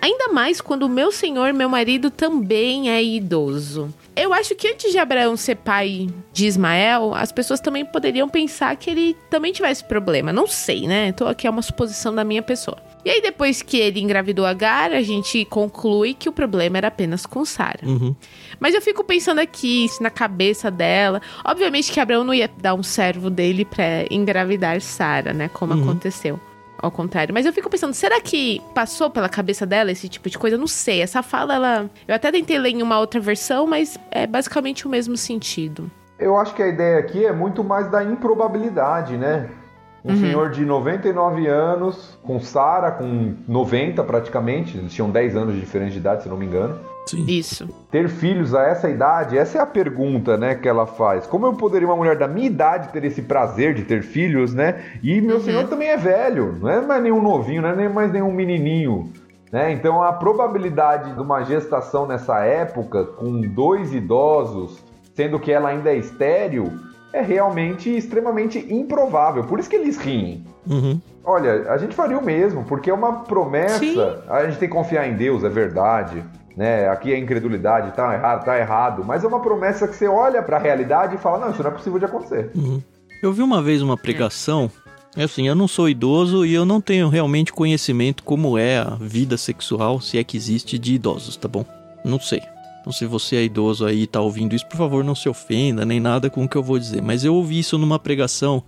Ainda 0.00 0.28
mais 0.28 0.60
quando 0.60 0.84
o 0.84 0.88
meu 0.88 1.10
senhor, 1.10 1.52
meu 1.52 1.68
marido, 1.68 2.10
também 2.10 2.90
é 2.90 3.02
idoso. 3.02 3.92
Eu 4.16 4.32
acho 4.32 4.54
que 4.54 4.66
antes 4.66 4.90
de 4.90 4.98
Abraão 4.98 5.36
ser 5.36 5.56
pai 5.56 6.08
de 6.32 6.46
Ismael, 6.46 7.14
as 7.14 7.30
pessoas 7.30 7.60
também 7.60 7.84
poderiam 7.84 8.26
pensar 8.28 8.74
que 8.74 8.88
ele 8.88 9.16
também 9.28 9.52
tivesse 9.52 9.84
problema. 9.84 10.32
Não 10.32 10.46
sei, 10.46 10.88
né? 10.88 11.12
Tô 11.12 11.26
aqui 11.26 11.46
é 11.46 11.50
uma 11.50 11.60
suposição 11.60 12.14
da 12.14 12.24
minha 12.24 12.40
pessoa. 12.42 12.78
E 13.04 13.10
aí, 13.10 13.20
depois 13.20 13.60
que 13.60 13.76
ele 13.76 14.00
engravidou 14.00 14.46
Agar, 14.46 14.90
a 14.90 15.02
gente 15.02 15.44
conclui 15.44 16.14
que 16.14 16.28
o 16.28 16.32
problema 16.32 16.78
era 16.78 16.88
apenas 16.88 17.26
com 17.26 17.44
Sara. 17.44 17.80
Uhum. 17.84 18.16
Mas 18.58 18.74
eu 18.74 18.80
fico 18.80 19.04
pensando 19.04 19.38
aqui, 19.38 19.86
na 20.00 20.10
cabeça 20.10 20.70
dela. 20.70 21.20
Obviamente 21.44 21.92
que 21.92 22.00
Abraão 22.00 22.24
não 22.24 22.34
ia 22.34 22.48
dar 22.48 22.74
um 22.74 22.82
servo 22.82 23.28
dele 23.28 23.64
para 23.66 24.06
engravidar 24.10 24.80
Sara, 24.80 25.32
né? 25.34 25.48
Como 25.48 25.74
uhum. 25.74 25.82
aconteceu 25.82 26.40
ao 26.78 26.90
contrário. 26.90 27.32
Mas 27.32 27.46
eu 27.46 27.52
fico 27.52 27.70
pensando, 27.70 27.94
será 27.94 28.20
que 28.20 28.60
passou 28.74 29.10
pela 29.10 29.28
cabeça 29.28 29.66
dela 29.66 29.90
esse 29.90 30.08
tipo 30.08 30.28
de 30.28 30.38
coisa? 30.38 30.56
Eu 30.56 30.60
não 30.60 30.66
sei. 30.66 31.00
Essa 31.00 31.22
fala, 31.22 31.54
ela. 31.54 31.90
Eu 32.06 32.14
até 32.14 32.30
tentei 32.30 32.58
ler 32.58 32.70
em 32.70 32.82
uma 32.82 32.98
outra 32.98 33.20
versão, 33.20 33.66
mas 33.66 33.98
é 34.10 34.26
basicamente 34.26 34.86
o 34.86 34.90
mesmo 34.90 35.16
sentido. 35.16 35.90
Eu 36.18 36.36
acho 36.36 36.54
que 36.54 36.62
a 36.62 36.68
ideia 36.68 36.98
aqui 36.98 37.24
é 37.24 37.32
muito 37.32 37.62
mais 37.62 37.90
da 37.90 38.02
improbabilidade, 38.02 39.16
né? 39.16 39.50
Um 40.04 40.12
uhum. 40.12 40.20
senhor 40.20 40.50
de 40.50 40.64
99 40.64 41.46
anos, 41.48 42.16
com 42.22 42.38
Sara 42.40 42.92
com 42.92 43.34
90 43.48 44.04
praticamente, 44.04 44.78
eles 44.78 44.92
tinham 44.92 45.10
10 45.10 45.36
anos 45.36 45.54
de 45.54 45.60
diferença 45.60 45.90
de 45.90 45.98
idade, 45.98 46.22
se 46.22 46.28
não 46.28 46.36
me 46.36 46.46
engano. 46.46 46.78
Sim. 47.08 47.24
Isso. 47.28 47.68
Ter 47.90 48.08
filhos 48.08 48.52
a 48.54 48.64
essa 48.64 48.90
idade, 48.90 49.38
essa 49.38 49.58
é 49.58 49.60
a 49.60 49.66
pergunta, 49.66 50.36
né, 50.36 50.56
que 50.56 50.68
ela 50.68 50.86
faz. 50.86 51.26
Como 51.26 51.46
eu 51.46 51.54
poderia 51.54 51.86
uma 51.86 51.96
mulher 51.96 52.18
da 52.18 52.26
minha 52.26 52.46
idade 52.46 52.88
ter 52.88 53.04
esse 53.04 53.22
prazer 53.22 53.74
de 53.74 53.84
ter 53.84 54.02
filhos, 54.02 54.52
né? 54.52 54.82
E 55.02 55.20
meu 55.20 55.36
uhum. 55.36 55.42
senhor 55.42 55.68
também 55.68 55.88
é 55.88 55.96
velho, 55.96 56.56
não 56.60 56.68
é 56.68 56.80
mais 56.80 57.02
nenhum 57.02 57.22
novinho, 57.22 57.62
não 57.62 57.68
é 57.68 57.76
nem 57.76 57.88
mais 57.88 58.12
nenhum 58.12 58.32
menininho. 58.32 59.12
Né? 59.52 59.72
Então 59.72 60.02
a 60.02 60.12
probabilidade 60.12 61.14
de 61.14 61.20
uma 61.20 61.44
gestação 61.44 62.06
nessa 62.06 62.40
época 62.40 63.04
com 63.04 63.40
dois 63.40 63.94
idosos, 63.94 64.82
sendo 65.14 65.38
que 65.38 65.52
ela 65.52 65.68
ainda 65.68 65.90
é 65.92 65.96
estéril, 65.96 66.72
é 67.12 67.22
realmente 67.22 67.96
extremamente 67.96 68.58
improvável. 68.72 69.44
Por 69.44 69.60
isso 69.60 69.70
que 69.70 69.76
eles 69.76 69.96
riem. 69.96 70.44
Uhum. 70.68 71.00
Olha, 71.24 71.70
a 71.70 71.76
gente 71.78 71.94
faria 71.94 72.18
o 72.18 72.24
mesmo, 72.24 72.64
porque 72.64 72.90
é 72.90 72.94
uma 72.94 73.20
promessa. 73.20 73.78
Sim. 73.78 73.96
A 74.28 74.44
gente 74.44 74.58
tem 74.58 74.68
que 74.68 74.74
confiar 74.74 75.08
em 75.08 75.14
Deus, 75.14 75.44
é 75.44 75.48
verdade. 75.48 76.22
Né? 76.56 76.88
Aqui 76.88 77.12
é 77.12 77.18
incredulidade, 77.18 77.94
tá 77.94 78.14
errado, 78.14 78.44
tá 78.44 78.58
errado. 78.58 79.04
Mas 79.04 79.22
é 79.22 79.26
uma 79.28 79.40
promessa 79.40 79.86
que 79.86 79.94
você 79.94 80.08
olha 80.08 80.42
pra 80.42 80.58
realidade 80.58 81.14
e 81.14 81.18
fala: 81.18 81.38
não, 81.38 81.50
isso 81.52 81.62
não 81.62 81.70
é 81.70 81.74
possível 81.74 81.98
de 81.98 82.06
acontecer. 82.06 82.50
Uhum. 82.54 82.82
Eu 83.22 83.32
vi 83.32 83.42
uma 83.42 83.62
vez 83.62 83.82
uma 83.82 83.96
pregação. 83.96 84.70
É 85.16 85.24
assim, 85.24 85.48
eu 85.48 85.54
não 85.54 85.66
sou 85.66 85.88
idoso 85.88 86.44
e 86.44 86.52
eu 86.52 86.66
não 86.66 86.78
tenho 86.78 87.08
realmente 87.08 87.52
conhecimento 87.52 88.22
como 88.22 88.58
é 88.58 88.78
a 88.78 88.96
vida 89.00 89.38
sexual, 89.38 89.98
se 89.98 90.18
é 90.18 90.24
que 90.24 90.36
existe, 90.36 90.78
de 90.78 90.94
idosos, 90.94 91.36
tá 91.36 91.48
bom? 91.48 91.64
Não 92.04 92.20
sei. 92.20 92.42
Então, 92.80 92.92
se 92.92 93.06
você 93.06 93.36
é 93.36 93.44
idoso 93.44 93.86
aí 93.86 94.02
e 94.02 94.06
tá 94.06 94.20
ouvindo 94.20 94.54
isso, 94.54 94.66
por 94.68 94.76
favor, 94.76 95.02
não 95.02 95.14
se 95.14 95.28
ofenda 95.28 95.84
nem 95.84 95.98
nada 95.98 96.28
com 96.28 96.44
o 96.44 96.48
que 96.48 96.56
eu 96.56 96.62
vou 96.62 96.78
dizer. 96.78 97.02
Mas 97.02 97.24
eu 97.24 97.34
ouvi 97.34 97.58
isso 97.58 97.78
numa 97.78 97.98
pregação 97.98 98.62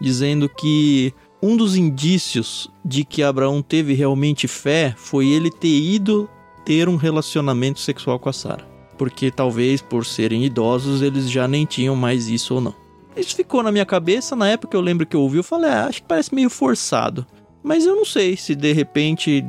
dizendo 0.00 0.48
que 0.48 1.12
um 1.42 1.56
dos 1.56 1.74
indícios 1.74 2.70
de 2.84 3.04
que 3.04 3.22
Abraão 3.22 3.62
teve 3.62 3.94
realmente 3.94 4.46
fé 4.46 4.94
foi 4.96 5.28
ele 5.28 5.50
ter 5.50 5.68
ido 5.68 6.28
ter 6.64 6.88
um 6.88 6.96
relacionamento 6.96 7.80
sexual 7.80 8.18
com 8.18 8.28
a 8.28 8.32
Sara. 8.32 8.64
Porque 8.96 9.30
talvez 9.30 9.82
por 9.82 10.06
serem 10.06 10.44
idosos 10.44 11.02
eles 11.02 11.30
já 11.30 11.48
nem 11.48 11.64
tinham 11.64 11.96
mais 11.96 12.28
isso 12.28 12.54
ou 12.54 12.60
não. 12.60 12.74
Isso 13.16 13.36
ficou 13.36 13.62
na 13.62 13.70
minha 13.70 13.86
cabeça, 13.86 14.34
na 14.34 14.48
época 14.48 14.76
eu 14.76 14.80
lembro 14.80 15.06
que 15.06 15.14
eu 15.14 15.20
ouvi, 15.20 15.36
eu 15.36 15.44
falei, 15.44 15.70
ah, 15.70 15.86
acho 15.86 16.02
que 16.02 16.08
parece 16.08 16.34
meio 16.34 16.50
forçado. 16.50 17.26
Mas 17.62 17.86
eu 17.86 17.94
não 17.94 18.04
sei 18.04 18.36
se 18.36 18.54
de 18.54 18.72
repente 18.72 19.44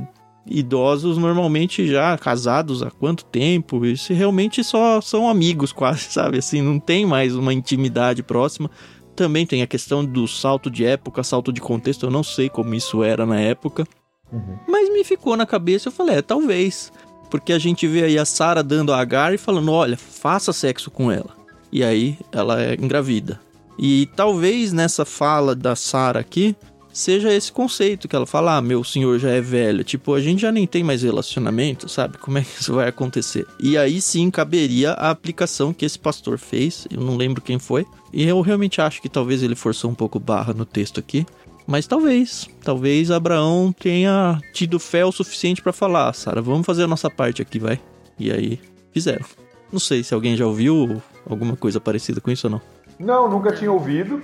idosos 0.45 1.17
normalmente 1.17 1.87
já 1.87 2.17
casados 2.17 2.83
há 2.83 2.91
quanto 2.91 3.25
tempo, 3.25 3.85
e 3.85 3.97
se 3.97 4.13
realmente 4.13 4.63
só 4.63 5.01
são 5.01 5.27
amigos 5.27 5.71
quase, 5.71 6.01
sabe? 6.11 6.37
Assim, 6.37 6.61
não 6.61 6.79
tem 6.79 7.05
mais 7.05 7.35
uma 7.35 7.53
intimidade 7.53 8.21
próxima. 8.21 8.69
Também 9.15 9.45
tem 9.45 9.61
a 9.61 9.67
questão 9.67 10.03
do 10.03 10.27
salto 10.27 10.69
de 10.69 10.85
época, 10.85 11.23
salto 11.23 11.51
de 11.51 11.61
contexto, 11.61 12.05
eu 12.05 12.11
não 12.11 12.23
sei 12.23 12.49
como 12.49 12.75
isso 12.75 13.03
era 13.03 13.25
na 13.25 13.39
época. 13.39 13.85
Uhum. 14.31 14.57
Mas 14.67 14.89
me 14.89 15.03
ficou 15.03 15.37
na 15.37 15.45
cabeça, 15.45 15.87
eu 15.87 15.91
falei, 15.91 16.17
é, 16.17 16.21
talvez. 16.21 16.91
Porque 17.29 17.53
a 17.53 17.59
gente 17.59 17.87
vê 17.87 18.03
aí 18.03 18.17
a 18.17 18.25
Sara 18.25 18.63
dando 18.63 18.93
a 18.93 18.99
Agar 18.99 19.33
e 19.33 19.37
falando, 19.37 19.71
olha, 19.71 19.97
faça 19.97 20.53
sexo 20.53 20.89
com 20.89 21.11
ela. 21.11 21.35
E 21.71 21.83
aí 21.83 22.17
ela 22.31 22.61
é 22.61 22.73
engravida. 22.75 23.39
E 23.77 24.07
talvez 24.15 24.71
nessa 24.71 25.03
fala 25.03 25.53
da 25.53 25.75
Sara 25.75 26.19
aqui 26.19 26.55
seja 26.93 27.33
esse 27.33 27.51
conceito 27.51 28.07
que 28.07 28.15
ela 28.15 28.25
fala: 28.25 28.55
"Ah, 28.55 28.61
meu 28.61 28.83
senhor 28.83 29.19
já 29.19 29.29
é 29.29 29.41
velho". 29.41 29.83
Tipo, 29.83 30.13
a 30.13 30.21
gente 30.21 30.41
já 30.41 30.51
nem 30.51 30.65
tem 30.65 30.83
mais 30.83 31.03
relacionamento, 31.03 31.89
sabe? 31.89 32.17
Como 32.17 32.37
é 32.37 32.41
que 32.41 32.61
isso 32.61 32.73
vai 32.73 32.87
acontecer? 32.87 33.45
E 33.59 33.77
aí 33.77 33.99
sim 33.99 34.31
caberia 34.31 34.91
a 34.91 35.09
aplicação 35.09 35.73
que 35.73 35.83
esse 35.85 35.99
pastor 35.99 36.37
fez, 36.37 36.87
eu 36.89 37.01
não 37.01 37.17
lembro 37.17 37.41
quem 37.41 37.59
foi. 37.59 37.85
E 38.13 38.23
eu 38.23 38.39
realmente 38.39 38.79
acho 38.79 39.01
que 39.01 39.09
talvez 39.09 39.43
ele 39.43 39.55
forçou 39.55 39.91
um 39.91 39.95
pouco 39.95 40.17
barra 40.17 40.53
no 40.53 40.65
texto 40.65 40.99
aqui. 40.99 41.25
Mas 41.67 41.87
talvez, 41.87 42.47
talvez 42.63 43.09
Abraão 43.09 43.73
tenha 43.73 44.39
tido 44.53 44.79
fé 44.79 45.03
o 45.03 45.11
suficiente 45.11 45.61
para 45.61 45.73
falar, 45.73 46.13
Sara, 46.13 46.41
vamos 46.41 46.65
fazer 46.65 46.83
a 46.83 46.87
nossa 46.87 47.09
parte 47.09 47.41
aqui, 47.41 47.57
vai. 47.57 47.79
E 48.19 48.31
aí 48.31 48.59
fizeram. 48.91 49.25
Não 49.71 49.79
sei 49.79 50.03
se 50.03 50.13
alguém 50.13 50.35
já 50.37 50.45
ouviu 50.45 51.01
alguma 51.27 51.55
coisa 51.55 51.79
parecida 51.79 52.21
com 52.21 52.29
isso 52.29 52.47
ou 52.47 52.51
não. 52.51 52.61
Não, 52.99 53.29
nunca 53.29 53.51
tinha 53.51 53.71
ouvido. 53.71 54.21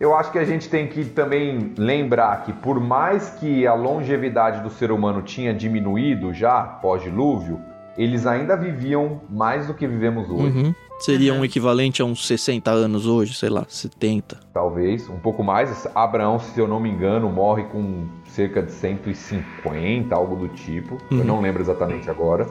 Eu 0.00 0.14
acho 0.14 0.32
que 0.32 0.38
a 0.38 0.44
gente 0.44 0.68
tem 0.68 0.88
que 0.88 1.04
também 1.04 1.74
lembrar 1.76 2.44
que, 2.44 2.52
por 2.54 2.80
mais 2.80 3.30
que 3.30 3.66
a 3.66 3.74
longevidade 3.74 4.62
do 4.62 4.70
ser 4.70 4.90
humano 4.90 5.22
tinha 5.22 5.52
diminuído 5.54 6.32
já 6.32 6.62
pós-dilúvio, 6.62 7.60
eles 7.96 8.26
ainda 8.26 8.56
viviam 8.56 9.20
mais 9.28 9.66
do 9.66 9.74
que 9.74 9.86
vivemos 9.86 10.28
hoje. 10.30 10.58
Uhum. 10.58 10.74
Seria 11.00 11.32
Uhum. 11.32 11.40
um 11.40 11.44
equivalente 11.44 12.02
a 12.02 12.04
uns 12.04 12.26
60 12.26 12.70
anos 12.70 13.06
hoje, 13.06 13.32
sei 13.34 13.48
lá, 13.48 13.64
70. 13.68 14.38
Talvez, 14.52 15.08
um 15.08 15.18
pouco 15.18 15.42
mais. 15.42 15.86
Abraão, 15.94 16.38
se 16.38 16.58
eu 16.60 16.68
não 16.68 16.78
me 16.78 16.90
engano, 16.90 17.30
morre 17.30 17.64
com 17.64 18.04
cerca 18.26 18.62
de 18.62 18.70
150, 18.70 20.14
algo 20.14 20.36
do 20.36 20.48
tipo. 20.48 20.98
Eu 21.10 21.18
Uhum. 21.18 21.24
não 21.24 21.40
lembro 21.40 21.62
exatamente 21.62 22.08
agora. 22.10 22.46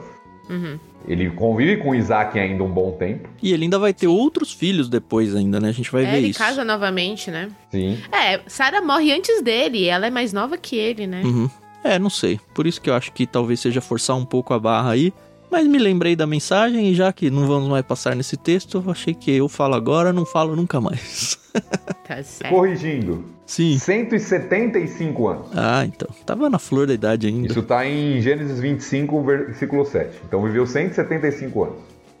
Uhum. 0.48 0.78
Ele 1.06 1.30
convive 1.30 1.76
com 1.78 1.94
Isaac 1.94 2.38
ainda 2.38 2.62
um 2.64 2.70
bom 2.70 2.90
tempo. 2.92 3.28
E 3.42 3.52
ele 3.52 3.64
ainda 3.64 3.78
vai 3.78 3.94
ter 3.94 4.08
outros 4.08 4.52
filhos 4.52 4.88
depois 4.88 5.34
ainda, 5.34 5.60
né? 5.60 5.68
A 5.68 5.72
gente 5.72 5.90
vai 5.90 6.04
É, 6.04 6.10
ver 6.10 6.16
ele 6.18 6.28
isso. 6.28 6.38
casa 6.38 6.64
novamente, 6.64 7.30
né? 7.30 7.48
Sim. 7.70 7.98
É, 8.12 8.40
Sarah 8.48 8.82
morre 8.82 9.12
antes 9.12 9.40
dele, 9.42 9.86
ela 9.86 10.06
é 10.06 10.10
mais 10.10 10.32
nova 10.32 10.58
que 10.58 10.76
ele, 10.76 11.06
né? 11.06 11.22
Uhum. 11.24 11.48
É, 11.84 11.98
não 11.98 12.10
sei. 12.10 12.38
Por 12.54 12.66
isso 12.66 12.80
que 12.80 12.90
eu 12.90 12.94
acho 12.94 13.12
que 13.12 13.26
talvez 13.26 13.60
seja 13.60 13.80
forçar 13.80 14.16
um 14.16 14.24
pouco 14.24 14.52
a 14.52 14.58
barra 14.58 14.90
aí. 14.90 15.12
Mas 15.50 15.66
me 15.66 15.78
lembrei 15.78 16.14
da 16.14 16.26
mensagem 16.26 16.88
e 16.90 16.94
já 16.94 17.12
que 17.12 17.30
não 17.30 17.46
vamos 17.46 17.68
mais 17.68 17.84
passar 17.84 18.14
nesse 18.14 18.36
texto, 18.36 18.82
eu 18.84 18.90
achei 18.90 19.14
que 19.14 19.32
eu 19.32 19.48
falo 19.48 19.74
agora, 19.74 20.12
não 20.12 20.24
falo 20.24 20.54
nunca 20.54 20.80
mais. 20.80 21.38
Tá 22.06 22.20
certo. 22.24 22.52
Corrigindo, 22.52 23.24
Sim. 23.46 23.78
175 23.78 25.28
anos. 25.28 25.46
Ah, 25.54 25.84
então. 25.84 26.08
Tava 26.26 26.50
na 26.50 26.58
flor 26.58 26.86
da 26.86 26.92
idade 26.94 27.28
ainda. 27.28 27.46
Isso 27.46 27.60
está 27.60 27.86
em 27.86 28.20
Gênesis 28.20 28.58
25, 28.58 29.22
versículo 29.22 29.84
7. 29.84 30.20
Então 30.26 30.42
viveu 30.42 30.66
175 30.66 31.64
anos. 31.64 31.76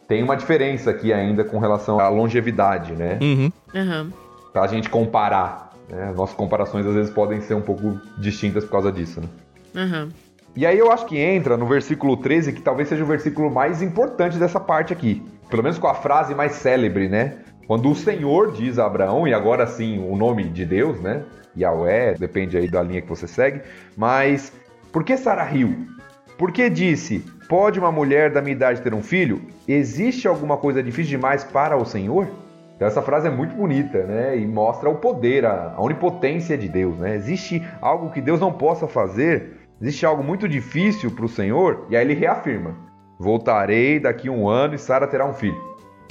Tem 0.06 0.22
uma 0.22 0.36
diferença 0.36 0.90
aqui 0.90 1.12
ainda 1.12 1.44
com 1.44 1.58
relação 1.58 1.98
à 2.00 2.08
longevidade, 2.08 2.92
né? 2.92 3.18
Uhum. 3.20 3.52
Aham. 3.74 4.12
Pra 4.52 4.66
gente 4.66 4.88
comparar. 4.88 5.72
Né? 5.88 6.10
As 6.10 6.16
nossas 6.16 6.36
comparações 6.36 6.86
às 6.86 6.94
vezes 6.94 7.12
podem 7.12 7.40
ser 7.40 7.54
um 7.54 7.62
pouco 7.62 8.00
distintas 8.18 8.64
por 8.64 8.70
causa 8.70 8.92
disso, 8.92 9.20
né? 9.20 9.28
Aham. 9.76 10.08
E 10.56 10.66
aí 10.66 10.78
eu 10.78 10.90
acho 10.90 11.06
que 11.06 11.16
entra 11.16 11.56
no 11.56 11.66
versículo 11.66 12.16
13, 12.16 12.52
que 12.52 12.62
talvez 12.62 12.88
seja 12.88 13.04
o 13.04 13.06
versículo 13.06 13.50
mais 13.50 13.82
importante 13.82 14.36
dessa 14.36 14.58
parte 14.58 14.92
aqui. 14.92 15.22
Pelo 15.48 15.62
menos 15.62 15.78
com 15.78 15.86
a 15.86 15.94
frase 15.94 16.34
mais 16.34 16.52
célebre, 16.52 17.08
né? 17.08 17.38
Quando 17.66 17.88
o 17.88 17.94
Senhor 17.94 18.52
diz 18.52 18.78
a 18.78 18.86
Abraão, 18.86 19.28
e 19.28 19.32
agora 19.32 19.66
sim 19.66 19.98
o 19.98 20.16
nome 20.16 20.44
de 20.44 20.64
Deus, 20.64 21.00
né? 21.00 21.22
Yahweh, 21.56 22.16
depende 22.18 22.56
aí 22.56 22.68
da 22.68 22.82
linha 22.82 23.00
que 23.00 23.08
você 23.08 23.28
segue. 23.28 23.62
Mas 23.96 24.52
por 24.92 25.04
que 25.04 25.16
Sara 25.16 25.44
riu? 25.44 25.86
Porque 26.36 26.68
disse: 26.68 27.24
Pode 27.48 27.78
uma 27.78 27.92
mulher 27.92 28.32
da 28.32 28.40
minha 28.40 28.54
idade 28.54 28.80
ter 28.80 28.94
um 28.94 29.02
filho? 29.02 29.42
Existe 29.68 30.26
alguma 30.26 30.56
coisa 30.56 30.82
difícil 30.82 31.10
demais 31.10 31.44
para 31.44 31.76
o 31.76 31.84
Senhor? 31.84 32.28
Então 32.74 32.88
essa 32.88 33.02
frase 33.02 33.28
é 33.28 33.30
muito 33.30 33.54
bonita, 33.54 34.04
né? 34.04 34.38
E 34.38 34.46
mostra 34.46 34.88
o 34.88 34.94
poder, 34.94 35.44
a, 35.44 35.74
a 35.76 35.82
onipotência 35.82 36.56
de 36.56 36.66
Deus, 36.66 36.96
né? 36.98 37.14
Existe 37.14 37.62
algo 37.80 38.10
que 38.10 38.20
Deus 38.20 38.40
não 38.40 38.52
possa 38.52 38.88
fazer? 38.88 39.59
Existe 39.80 40.04
algo 40.04 40.22
muito 40.22 40.46
difícil 40.46 41.10
para 41.10 41.24
o 41.24 41.28
Senhor? 41.28 41.86
E 41.88 41.96
aí 41.96 42.04
ele 42.04 42.14
reafirma: 42.14 42.76
Voltarei 43.18 43.98
daqui 43.98 44.28
um 44.28 44.48
ano 44.48 44.74
e 44.74 44.78
Sara 44.78 45.06
terá 45.06 45.26
um 45.26 45.32
filho. 45.32 45.58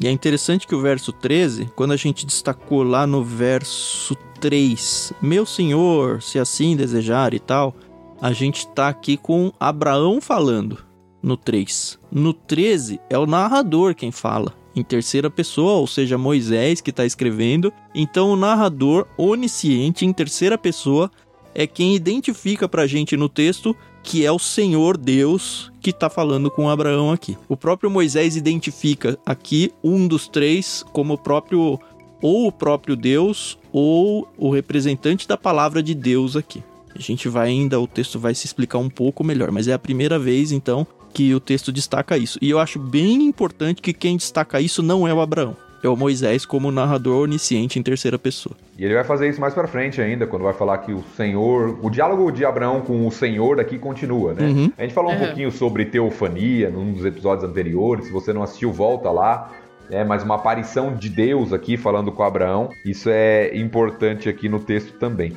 E 0.02 0.08
é 0.08 0.12
interessante 0.12 0.66
que 0.66 0.74
o 0.74 0.82
verso 0.82 1.12
13, 1.12 1.72
quando 1.76 1.92
a 1.92 1.98
gente 1.98 2.26
destacou 2.26 2.84
lá 2.84 3.06
no 3.06 3.24
verso 3.24 4.16
3, 4.40 5.14
meu 5.22 5.46
senhor, 5.46 6.22
se 6.22 6.40
assim 6.40 6.76
desejar 6.76 7.34
e 7.34 7.40
tal, 7.40 7.76
a 8.22 8.32
gente 8.32 8.66
tá 8.70 8.88
aqui 8.88 9.18
com 9.18 9.52
Abraão 9.60 10.22
falando 10.22 10.78
no 11.22 11.36
3. 11.36 12.00
No 12.10 12.34
13 12.34 13.00
é 13.10 13.18
o 13.18 13.26
narrador 13.26 13.94
quem 13.94 14.10
fala, 14.10 14.54
em 14.74 14.84
terceira 14.84 15.30
pessoa, 15.30 15.74
ou 15.74 15.86
seja, 15.86 16.18
Moisés 16.18 16.80
que 16.80 16.92
está 16.92 17.06
escrevendo. 17.06 17.72
Então 17.94 18.32
o 18.32 18.38
narrador 18.38 19.06
onisciente 19.18 20.06
em 20.06 20.14
terceira 20.14 20.58
pessoa 20.58 21.12
é 21.54 21.66
quem 21.68 21.96
identifica 21.96 22.68
pra 22.68 22.88
gente 22.88 23.18
no 23.18 23.30
texto 23.30 23.76
que 24.04 24.26
é 24.26 24.32
o 24.32 24.40
Senhor 24.40 24.98
Deus 24.98 25.72
que 25.82 25.90
está 25.90 26.10
falando 26.10 26.50
com 26.50 26.70
Abraão 26.70 27.12
aqui. 27.12 27.38
O 27.48 27.58
próprio 27.58 27.90
Moisés 27.90 28.36
identifica 28.36 29.18
aqui 29.26 29.72
um 29.84 30.08
dos 30.08 30.28
três 30.28 30.84
como 30.92 31.14
o 31.14 31.18
próprio 31.18 31.80
ou 32.22 32.48
o 32.48 32.52
próprio 32.52 32.96
Deus 32.96 33.58
ou 33.72 34.28
o 34.38 34.50
representante 34.50 35.28
da 35.28 35.38
palavra 35.38 35.82
de 35.82 35.94
Deus 35.94 36.36
aqui. 36.36 36.64
A 36.96 37.00
gente 37.00 37.30
vai 37.30 37.50
ainda, 37.50 37.80
o 37.80 37.88
texto 37.88 38.20
vai 38.20 38.34
se 38.36 38.46
explicar 38.46 38.78
um 38.78 38.90
pouco 38.90 39.24
melhor, 39.24 39.52
mas 39.52 39.68
é 39.68 39.74
a 39.74 39.80
primeira 39.80 40.20
vez 40.20 40.52
então 40.52 40.86
que 41.14 41.34
o 41.34 41.40
texto 41.40 41.72
destaca 41.72 42.18
isso. 42.18 42.38
E 42.42 42.50
eu 42.50 42.60
acho 42.60 42.80
bem 42.80 43.24
importante 43.24 43.82
que 43.82 43.94
quem 43.94 44.18
destaca 44.18 44.60
isso 44.60 44.84
não 44.84 45.08
é 45.08 45.14
o 45.14 45.22
Abraão, 45.22 45.56
é 45.84 45.90
o 45.90 45.96
Moisés 45.96 46.46
como 46.46 46.72
narrador 46.72 47.24
onisciente 47.24 47.80
em 47.80 47.84
terceira 47.84 48.18
pessoa. 48.20 48.56
E 48.78 48.84
ele 48.86 48.94
vai 48.94 49.04
fazer 49.04 49.30
isso 49.30 49.40
mais 49.42 49.54
pra 49.54 49.68
frente 49.68 50.02
ainda, 50.02 50.26
quando 50.28 50.44
vai 50.44 50.54
falar 50.54 50.78
que 50.80 50.92
o 50.94 51.04
Senhor. 51.16 51.78
O 51.82 51.90
diálogo 51.90 52.32
de 52.32 52.44
Abraão 52.46 52.82
com 52.82 53.06
o 53.08 53.12
Senhor 53.12 53.60
aqui 53.60 53.78
continua, 53.78 54.34
né? 54.34 54.48
Uhum. 54.48 54.72
A 54.78 54.82
gente 54.84 54.94
falou 54.94 55.12
um 55.12 55.16
Uhum. 55.16 55.26
pouquinho 55.26 55.52
sobre 55.52 55.86
teofania 55.86 56.70
num 56.70 56.94
dos 56.94 57.06
episódios 57.06 57.50
anteriores. 57.50 58.06
Se 58.06 58.12
você 58.12 58.32
não 58.34 58.44
assistiu, 58.44 58.72
volta 58.72 59.10
lá. 59.12 59.52
É, 59.92 60.04
mas 60.04 60.22
uma 60.24 60.36
aparição 60.36 60.94
de 60.96 61.10
Deus 61.10 61.52
aqui 61.52 61.76
falando 61.76 62.12
com 62.12 62.22
Abraão. 62.22 62.70
Isso 62.86 63.10
é 63.12 63.58
importante 63.58 64.30
aqui 64.30 64.48
no 64.48 64.60
texto 64.60 64.94
também. 65.00 65.34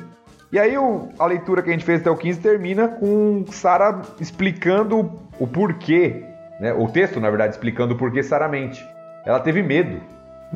E 0.51 0.59
aí 0.59 0.77
o- 0.77 1.09
a 1.17 1.25
leitura 1.25 1.63
que 1.63 1.69
a 1.69 1.73
gente 1.73 1.83
fez 1.83 2.01
até 2.01 2.11
o 2.11 2.15
15 2.15 2.39
termina 2.39 2.87
com 2.87 3.43
Sara 3.47 3.99
explicando 4.19 5.11
o 5.39 5.47
porquê. 5.47 6.23
Né? 6.59 6.71
O 6.73 6.87
texto, 6.87 7.19
na 7.19 7.29
verdade, 7.29 7.53
explicando 7.53 7.95
o 7.95 7.97
porquê 7.97 8.21
Sara 8.21 8.47
mente. 8.47 8.79
Ela 9.25 9.39
teve 9.39 9.63
medo. 9.63 9.99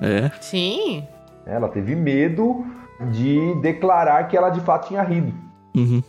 É, 0.01 0.29
Sim. 0.41 1.03
Ela 1.45 1.69
teve 1.69 1.95
medo 1.95 2.65
de 3.11 3.55
declarar 3.61 4.27
que 4.27 4.35
ela 4.35 4.49
de 4.49 4.59
fato 4.61 4.87
tinha 4.89 5.01
rido. 5.03 5.33
uhum. 5.75 6.01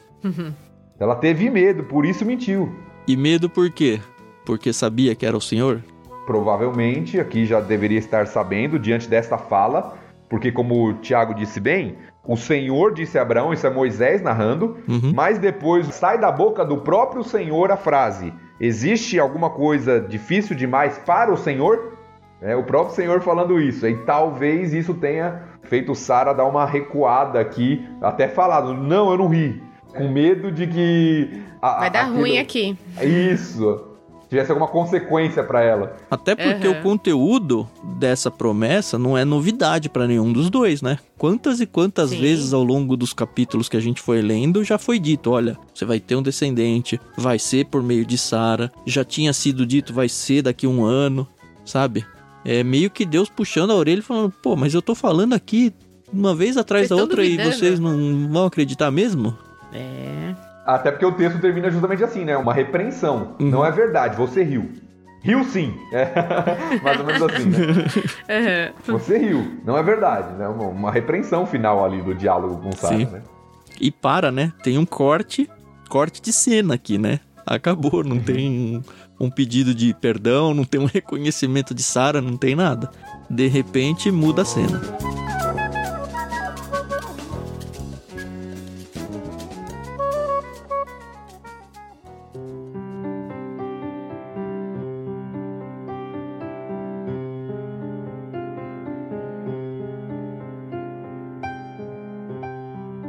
Ela 0.99 1.15
teve 1.15 1.49
medo, 1.49 1.85
por 1.85 2.05
isso 2.05 2.25
mentiu. 2.25 2.75
E 3.07 3.17
medo 3.17 3.49
por 3.49 3.71
quê? 3.71 4.01
Porque 4.45 4.73
sabia 4.73 5.15
que 5.15 5.25
era 5.25 5.37
o 5.37 5.41
Senhor? 5.41 5.81
Provavelmente, 6.27 7.19
aqui 7.19 7.47
já 7.47 7.61
deveria 7.61 7.99
estar 7.99 8.27
sabendo, 8.27 8.79
diante 8.79 9.09
desta 9.09 9.39
fala, 9.39 9.97
porque 10.29 10.53
como 10.53 10.89
o 10.89 10.95
Tiago 10.95 11.35
disse 11.35 11.59
bem, 11.61 11.97
o 12.27 12.37
Senhor 12.37 12.93
disse 12.93 13.19
a 13.19 13.23
Abraão, 13.23 13.53
isso 13.53 13.67
é 13.67 13.71
Moisés 13.71 14.21
narrando, 14.21 14.77
Uhum. 14.89 15.13
mas 15.15 15.39
depois 15.39 15.87
sai 15.95 16.19
da 16.19 16.31
boca 16.31 16.65
do 16.65 16.79
próprio 16.79 17.25
Senhor 17.25 17.71
a 17.73 17.77
frase: 17.77 18.33
existe 18.61 19.19
alguma 19.19 19.49
coisa 19.51 20.01
difícil 20.01 20.55
demais 20.55 20.99
para 20.99 21.33
o 21.33 21.37
Senhor? 21.37 21.98
É 22.41 22.55
o 22.55 22.63
próprio 22.63 22.95
Senhor 22.95 23.21
falando 23.21 23.61
isso. 23.61 23.87
E 23.87 23.97
talvez 24.05 24.73
isso 24.73 24.95
tenha 24.95 25.43
feito 25.65 25.95
Sara 25.95 26.33
dar 26.33 26.45
uma 26.47 26.65
recuada 26.65 27.41
aqui, 27.41 27.85
até 28.01 28.29
falado: 28.29 28.75
não, 28.75 29.11
eu 29.11 29.19
não 29.19 29.29
ri. 29.29 29.61
Com 29.97 30.09
medo 30.09 30.53
de 30.53 30.67
que. 30.67 31.43
a- 31.61 31.81
Vai 31.81 31.91
dar 31.91 32.03
aquilo- 32.03 32.19
ruim 32.21 32.39
aqui. 32.39 32.77
Isso. 33.03 33.85
Tivesse 34.29 34.51
alguma 34.51 34.69
consequência 34.69 35.43
para 35.43 35.63
ela. 35.63 35.97
Até 36.11 36.35
porque 36.37 36.67
Aham. 36.69 36.79
o 36.79 36.83
conteúdo 36.83 37.67
dessa 37.99 38.31
promessa 38.31 38.99
não 38.99 39.17
é 39.17 39.25
novidade 39.25 39.89
pra 39.89 40.07
nenhum 40.07 40.31
dos 40.31 40.51
dois, 40.51 40.83
né? 40.83 40.99
Quantas 41.17 41.61
e 41.61 41.67
quantas 41.67 42.11
Sim. 42.11 42.21
vezes 42.21 42.53
ao 42.53 42.63
longo 42.63 42.95
dos 42.95 43.15
capítulos 43.15 43.71
que 43.71 43.77
a 43.79 43.81
gente 43.81 44.03
foi 44.03 44.21
lendo 44.21 44.63
já 44.63 44.77
foi 44.77 44.99
dito, 44.99 45.31
olha, 45.31 45.57
você 45.73 45.87
vai 45.87 45.99
ter 45.99 46.15
um 46.15 46.21
descendente, 46.23 47.01
vai 47.17 47.39
ser 47.39 47.65
por 47.69 47.83
meio 47.83 48.05
de 48.05 48.19
Sara, 48.19 48.71
já 48.85 49.03
tinha 49.03 49.33
sido 49.33 49.65
dito, 49.65 49.95
vai 49.95 50.11
ser 50.11 50.43
daqui 50.43 50.67
um 50.67 50.85
ano, 50.85 51.27
sabe? 51.65 52.05
É 52.45 52.63
meio 52.63 52.91
que 52.91 53.05
Deus 53.05 53.29
puxando 53.29 53.71
a 53.73 53.75
orelha 53.75 53.99
e 53.99 54.03
falando, 54.03 54.33
pô, 54.43 54.57
mas 54.57 54.75
eu 54.75 54.81
tô 54.81 54.95
falando 54.95 55.35
aqui 55.35 55.73
uma 56.13 56.35
vez 56.35 56.57
atrás 56.57 56.89
Vocês 56.89 56.97
da 56.97 57.03
outra 57.03 57.25
e 57.25 57.37
vocês 57.37 57.79
não 57.79 58.29
vão 58.29 58.47
acreditar 58.47 58.91
mesmo? 58.91 59.37
É. 59.73 60.35
Até 60.65 60.91
porque 60.91 61.05
o 61.05 61.13
texto 61.13 61.41
termina 61.41 61.71
justamente 61.71 62.05
assim, 62.05 62.25
né? 62.25 62.37
Uma 62.37 62.53
repreensão. 62.53 63.35
Uhum. 63.41 63.51
Não 63.51 63.65
é 63.65 63.71
verdade, 63.71 64.17
você 64.17 64.43
riu. 64.43 64.71
Riu 65.23 65.45
sim. 65.45 65.75
É. 65.93 66.09
Mais 66.83 67.01
ou 67.01 67.07
menos 67.07 67.23
assim, 67.23 67.47
né? 67.47 67.59
Aham. 68.29 68.73
Você 68.99 69.19
riu. 69.19 69.59
Não 69.65 69.77
é 69.77 69.83
verdade, 69.83 70.33
né? 70.35 70.47
Uma, 70.47 70.65
uma 70.65 70.93
repreensão 70.93 71.45
final 71.45 71.85
ali 71.85 72.01
do 72.01 72.15
diálogo 72.15 72.57
com 72.59 72.73
Sara, 72.73 72.97
Sim. 72.97 73.05
né? 73.07 73.23
E 73.81 73.91
para, 73.91 74.31
né? 74.31 74.53
Tem 74.63 74.79
um 74.79 74.87
corte, 74.87 75.51
corte 75.89 76.23
de 76.23 76.33
cena 76.33 76.75
aqui, 76.75 76.99
né? 76.99 77.21
Acabou, 77.45 78.05
não 78.05 78.21
tem 78.21 78.83
um, 79.19 79.31
pedido 79.31 79.75
de 79.75 79.95
perdão, 79.95 80.55
não 80.55 80.65
tem 80.65 80.81
um 80.81 80.87
reconhecimento 80.93 81.75
de 81.75 81.83
Sara, 81.83 82.21
não 82.21 82.37
tem 82.37 82.55
nada. 82.55 82.91
De 83.29 83.47
repente 83.47 84.11
muda 84.11 84.43
a 84.43 84.45
cena. 84.45 84.81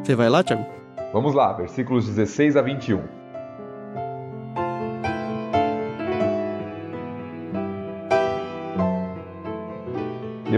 Você 0.10 0.15
vai 0.15 0.28
lá, 0.28 0.43
Thiago? 0.43 0.65
Vamos 1.13 1.36
lá, 1.36 1.54
versículos 1.54 2.08
16 2.08 2.58
a 2.58 2.63
21. 2.63 3.00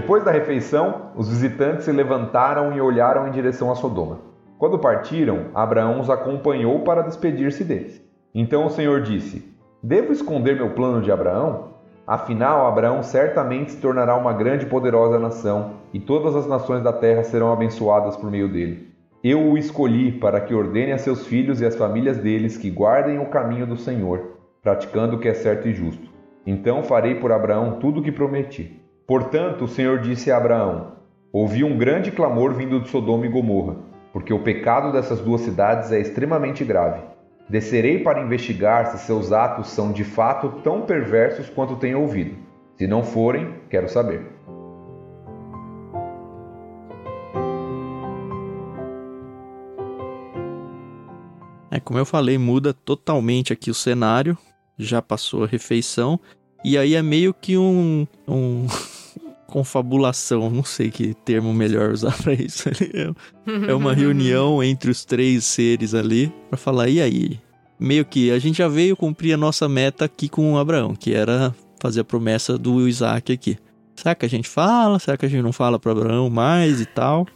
Depois 0.02 0.24
da 0.24 0.32
refeição, 0.32 1.12
os 1.16 1.30
visitantes 1.30 1.86
se 1.86 1.92
levantaram 1.92 2.74
e 2.74 2.82
olharam 2.82 3.28
em 3.28 3.32
direção 3.32 3.72
a 3.72 3.76
Sodoma. 3.76 4.18
Quando 4.58 4.80
partiram, 4.80 5.52
Abraão 5.54 6.00
os 6.00 6.10
acompanhou 6.10 6.80
para 6.80 7.04
despedir-se 7.04 7.64
deles. 7.64 8.04
Então 8.34 8.66
o 8.66 8.70
Senhor 8.72 9.02
disse: 9.02 9.56
Devo 9.82 10.12
esconder 10.12 10.56
meu 10.56 10.72
plano 10.72 11.04
de 11.04 11.12
Abraão? 11.12 11.76
Afinal, 12.08 12.66
Abraão 12.66 13.04
certamente 13.04 13.74
se 13.74 13.78
tornará 13.78 14.16
uma 14.16 14.34
grande 14.34 14.66
e 14.66 14.70
poderosa 14.70 15.20
nação, 15.20 15.74
e 15.94 16.00
todas 16.00 16.36
as 16.36 16.48
nações 16.48 16.82
da 16.82 16.92
terra 16.92 17.24
serão 17.24 17.54
abençoadas 17.54 18.18
por 18.18 18.32
meio 18.32 18.52
dele. 18.52 18.90
Eu 19.24 19.52
o 19.52 19.56
escolhi 19.56 20.14
para 20.14 20.42
que 20.42 20.56
ordene 20.56 20.94
a 20.94 20.98
seus 20.98 21.28
filhos 21.28 21.62
e 21.62 21.66
às 21.66 21.76
famílias 21.76 22.18
deles 22.18 22.58
que 22.58 22.72
guardem 22.72 23.20
o 23.20 23.30
caminho 23.30 23.68
do 23.68 23.78
Senhor, 23.78 24.32
praticando 24.64 25.18
o 25.18 25.20
que 25.20 25.28
é 25.28 25.34
certo 25.36 25.68
e 25.68 25.74
justo. 25.76 26.10
Então 26.44 26.82
farei 26.82 27.14
por 27.14 27.32
Abraão 27.32 27.78
tudo 27.80 28.00
o 28.00 28.04
que 28.04 28.12
prometi. 28.12 28.81
Portanto, 29.12 29.66
o 29.66 29.68
Senhor 29.68 30.00
disse 30.00 30.32
a 30.32 30.38
Abraão: 30.38 30.94
Ouvi 31.34 31.66
um 31.66 31.78
grande 31.78 32.12
clamor 32.12 32.54
vindo 32.54 32.80
de 32.80 32.88
Sodoma 32.88 33.26
e 33.26 33.30
Gomorra, 33.30 33.76
porque 34.14 34.32
o 34.34 34.42
pecado 34.42 34.90
dessas 34.90 35.20
duas 35.20 35.42
cidades 35.42 35.92
é 35.92 36.00
extremamente 36.00 36.64
grave. 36.64 37.02
Descerei 37.50 38.00
para 38.00 38.22
investigar 38.22 38.86
se 38.86 39.06
seus 39.06 39.34
atos 39.34 39.68
são 39.68 39.92
de 39.92 40.06
fato 40.06 40.62
tão 40.64 40.84
perversos 40.84 41.50
quanto 41.50 41.76
tenho 41.76 42.00
ouvido. 42.00 42.38
Se 42.78 42.88
não 42.88 43.04
forem, 43.04 43.54
quero 43.70 43.90
saber. 43.90 44.26
É, 51.70 51.82
como 51.82 52.00
eu 52.00 52.06
falei, 52.06 52.38
muda 52.38 52.74
totalmente 52.74 53.52
aqui 53.52 53.70
o 53.70 53.74
cenário. 53.74 54.38
Já 54.78 55.02
passou 55.02 55.44
a 55.44 55.48
refeição. 55.48 56.18
E 56.64 56.78
aí 56.78 56.96
é 56.96 57.02
meio 57.02 57.34
que 57.34 57.58
um. 57.58 58.08
um 58.26 58.68
confabulação, 59.52 60.50
não 60.50 60.64
sei 60.64 60.90
que 60.90 61.14
termo 61.14 61.54
melhor 61.54 61.92
usar 61.92 62.18
pra 62.24 62.34
isso. 62.34 62.70
É 63.68 63.74
uma 63.74 63.94
reunião 63.94 64.64
entre 64.64 64.90
os 64.90 65.04
três 65.04 65.44
seres 65.44 65.94
ali 65.94 66.34
pra 66.50 66.58
falar, 66.58 66.88
e 66.88 67.02
aí? 67.02 67.40
Meio 67.78 68.06
que 68.06 68.32
a 68.32 68.40
gente 68.40 68.60
já 68.60 68.68
veio 68.68 68.96
cumprir 68.96 69.34
a 69.34 69.38
nossa 69.38 69.68
meta 69.68 70.06
aqui 70.06 70.30
com 70.30 70.54
o 70.54 70.58
Abraão, 70.58 70.96
que 70.96 71.14
era 71.14 71.54
fazer 71.80 72.00
a 72.00 72.04
promessa 72.04 72.58
do 72.58 72.88
Isaac 72.88 73.34
aqui. 73.34 73.58
Será 73.96 74.16
que 74.16 74.26
a 74.26 74.30
gente 74.30 74.48
fala? 74.48 74.98
Será 75.00 75.18
que 75.18 75.26
a 75.26 75.30
gente 75.30 75.44
não 75.44 75.52
fala 75.52 75.78
para 75.78 75.92
Abraão 75.92 76.30
mais 76.30 76.80
e 76.80 76.86
tal? 76.86 77.28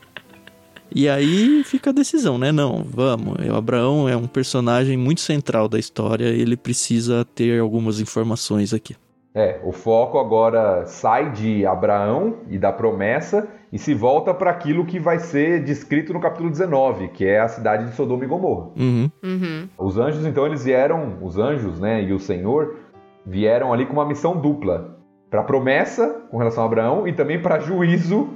E 0.93 1.09
aí 1.09 1.63
fica 1.63 1.89
a 1.89 1.93
decisão, 1.93 2.37
né? 2.37 2.51
Não, 2.51 2.85
vamos. 2.87 3.35
O 3.45 3.55
Abraão 3.55 4.07
é 4.07 4.15
um 4.15 4.27
personagem 4.27 4.95
muito 4.95 5.19
central 5.19 5.67
da 5.67 5.77
história, 5.77 6.25
ele 6.25 6.55
precisa 6.55 7.25
ter 7.25 7.59
algumas 7.59 7.99
informações 7.99 8.73
aqui. 8.73 8.95
É, 9.35 9.59
o 9.65 9.73
foco 9.73 10.17
agora 10.17 10.85
sai 10.85 11.29
de 11.33 11.65
Abraão 11.65 12.37
e 12.47 12.57
da 12.57 12.71
promessa 12.71 13.45
e 13.69 13.77
se 13.77 13.93
volta 13.93 14.33
para 14.33 14.49
aquilo 14.49 14.85
que 14.85 14.97
vai 14.97 15.19
ser 15.19 15.61
descrito 15.61 16.13
no 16.13 16.21
capítulo 16.21 16.49
19, 16.49 17.09
que 17.09 17.25
é 17.25 17.41
a 17.41 17.49
cidade 17.49 17.83
de 17.83 17.95
Sodoma 17.97 18.23
e 18.23 18.27
Gomorra. 18.27 18.69
Uhum. 18.77 19.11
Uhum. 19.21 19.67
Os 19.77 19.97
anjos, 19.97 20.25
então, 20.25 20.45
eles 20.45 20.63
vieram, 20.63 21.17
os 21.21 21.37
anjos, 21.37 21.81
né, 21.81 22.01
e 22.01 22.13
o 22.13 22.19
Senhor 22.19 22.77
vieram 23.25 23.73
ali 23.73 23.85
com 23.85 23.91
uma 23.91 24.05
missão 24.05 24.39
dupla: 24.39 24.97
para 25.29 25.43
promessa 25.43 26.21
com 26.31 26.37
relação 26.37 26.63
a 26.63 26.67
Abraão 26.67 27.05
e 27.05 27.11
também 27.11 27.41
para 27.41 27.59
juízo 27.59 28.29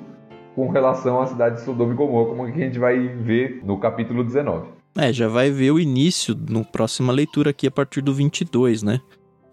com 0.53 0.67
relação 0.67 1.21
à 1.21 1.27
cidade 1.27 1.55
de 1.55 1.61
Sodoma 1.61 1.93
e 1.93 1.95
Gomorra, 1.95 2.29
como 2.29 2.51
que 2.51 2.61
a 2.61 2.65
gente 2.65 2.77
vai 2.77 2.99
ver 3.07 3.61
no 3.63 3.77
capítulo 3.77 4.21
19. 4.21 4.67
É, 4.97 5.13
já 5.13 5.29
vai 5.29 5.49
ver 5.49 5.71
o 5.71 5.79
início 5.79 6.35
no 6.49 6.65
próxima 6.65 7.13
leitura 7.13 7.51
aqui 7.51 7.67
a 7.67 7.71
partir 7.71 8.01
do 8.01 8.13
22, 8.13 8.83
né? 8.83 8.99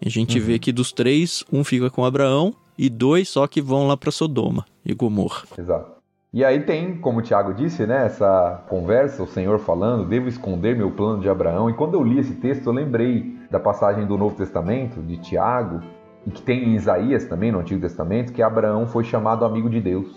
A 0.05 0.09
gente 0.09 0.39
Uhum. 0.39 0.45
vê 0.45 0.59
que 0.59 0.71
dos 0.71 0.91
três, 0.91 1.43
um 1.51 1.63
fica 1.63 1.89
com 1.89 2.05
Abraão 2.05 2.53
e 2.77 2.89
dois 2.89 3.29
só 3.29 3.47
que 3.47 3.61
vão 3.61 3.87
lá 3.87 3.97
para 3.97 4.11
Sodoma 4.11 4.65
e 4.85 4.93
Gomorra. 4.93 5.43
Exato. 5.57 5.97
E 6.33 6.43
aí 6.43 6.59
tem, 6.59 6.97
como 6.97 7.19
o 7.19 7.21
Tiago 7.21 7.53
disse, 7.53 7.87
né, 7.87 8.05
essa 8.05 8.63
conversa, 8.67 9.23
o 9.23 9.27
Senhor 9.27 9.57
falando, 9.59 10.05
devo 10.05 10.27
esconder 10.27 10.75
meu 10.75 10.91
plano 10.91 11.21
de 11.21 11.29
Abraão. 11.29 11.69
E 11.69 11.73
quando 11.73 11.95
eu 11.95 12.03
li 12.03 12.19
esse 12.19 12.35
texto, 12.35 12.67
eu 12.67 12.73
lembrei 12.73 13.37
da 13.49 13.59
passagem 13.59 14.05
do 14.05 14.17
Novo 14.17 14.35
Testamento, 14.35 15.01
de 15.01 15.17
Tiago, 15.17 15.81
e 16.27 16.29
que 16.29 16.41
tem 16.41 16.65
em 16.65 16.75
Isaías 16.75 17.25
também, 17.25 17.51
no 17.51 17.59
Antigo 17.59 17.79
Testamento, 17.79 18.33
que 18.33 18.43
Abraão 18.43 18.85
foi 18.85 19.03
chamado 19.05 19.45
amigo 19.45 19.69
de 19.69 19.79
Deus. 19.79 20.07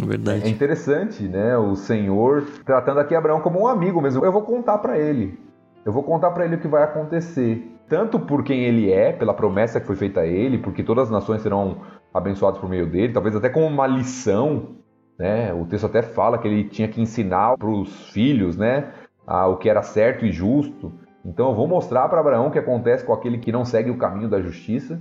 É 0.00 0.06
verdade. 0.06 0.48
interessante, 0.48 1.22
né, 1.24 1.56
o 1.58 1.76
Senhor 1.76 2.44
tratando 2.64 2.98
aqui 2.98 3.14
Abraão 3.14 3.40
como 3.40 3.60
um 3.60 3.66
amigo 3.68 4.00
mesmo. 4.00 4.24
Eu 4.24 4.32
vou 4.32 4.42
contar 4.42 4.78
para 4.78 4.98
ele. 4.98 5.38
Eu 5.84 5.92
vou 5.92 6.02
contar 6.02 6.30
para 6.30 6.44
ele 6.46 6.56
o 6.56 6.60
que 6.60 6.68
vai 6.68 6.82
acontecer. 6.82 7.70
Tanto 7.90 8.18
por 8.18 8.42
quem 8.42 8.64
ele 8.64 8.90
é, 8.90 9.12
pela 9.12 9.34
promessa 9.34 9.78
que 9.80 9.86
foi 9.86 9.96
feita 9.96 10.20
a 10.20 10.26
ele, 10.26 10.56
porque 10.56 10.82
todas 10.82 11.04
as 11.04 11.10
nações 11.10 11.42
serão 11.42 11.82
abençoadas 12.14 12.58
por 12.58 12.70
meio 12.70 12.88
dele, 12.88 13.12
talvez 13.12 13.36
até 13.36 13.50
como 13.50 13.66
uma 13.66 13.86
lição 13.86 14.80
né? 15.20 15.52
O 15.52 15.66
texto 15.66 15.84
até 15.84 16.00
fala 16.00 16.38
que 16.38 16.48
ele 16.48 16.64
tinha 16.64 16.88
que 16.88 16.98
ensinar 16.98 17.58
para 17.58 17.68
os 17.68 18.08
filhos, 18.08 18.56
né, 18.56 18.90
a, 19.26 19.46
o 19.46 19.58
que 19.58 19.68
era 19.68 19.82
certo 19.82 20.24
e 20.24 20.32
justo. 20.32 20.90
Então 21.22 21.50
eu 21.50 21.54
vou 21.54 21.68
mostrar 21.68 22.08
para 22.08 22.20
Abraão 22.20 22.46
o 22.46 22.50
que 22.50 22.58
acontece 22.58 23.04
com 23.04 23.12
aquele 23.12 23.36
que 23.36 23.52
não 23.52 23.62
segue 23.62 23.90
o 23.90 23.98
caminho 23.98 24.30
da 24.30 24.40
justiça, 24.40 24.98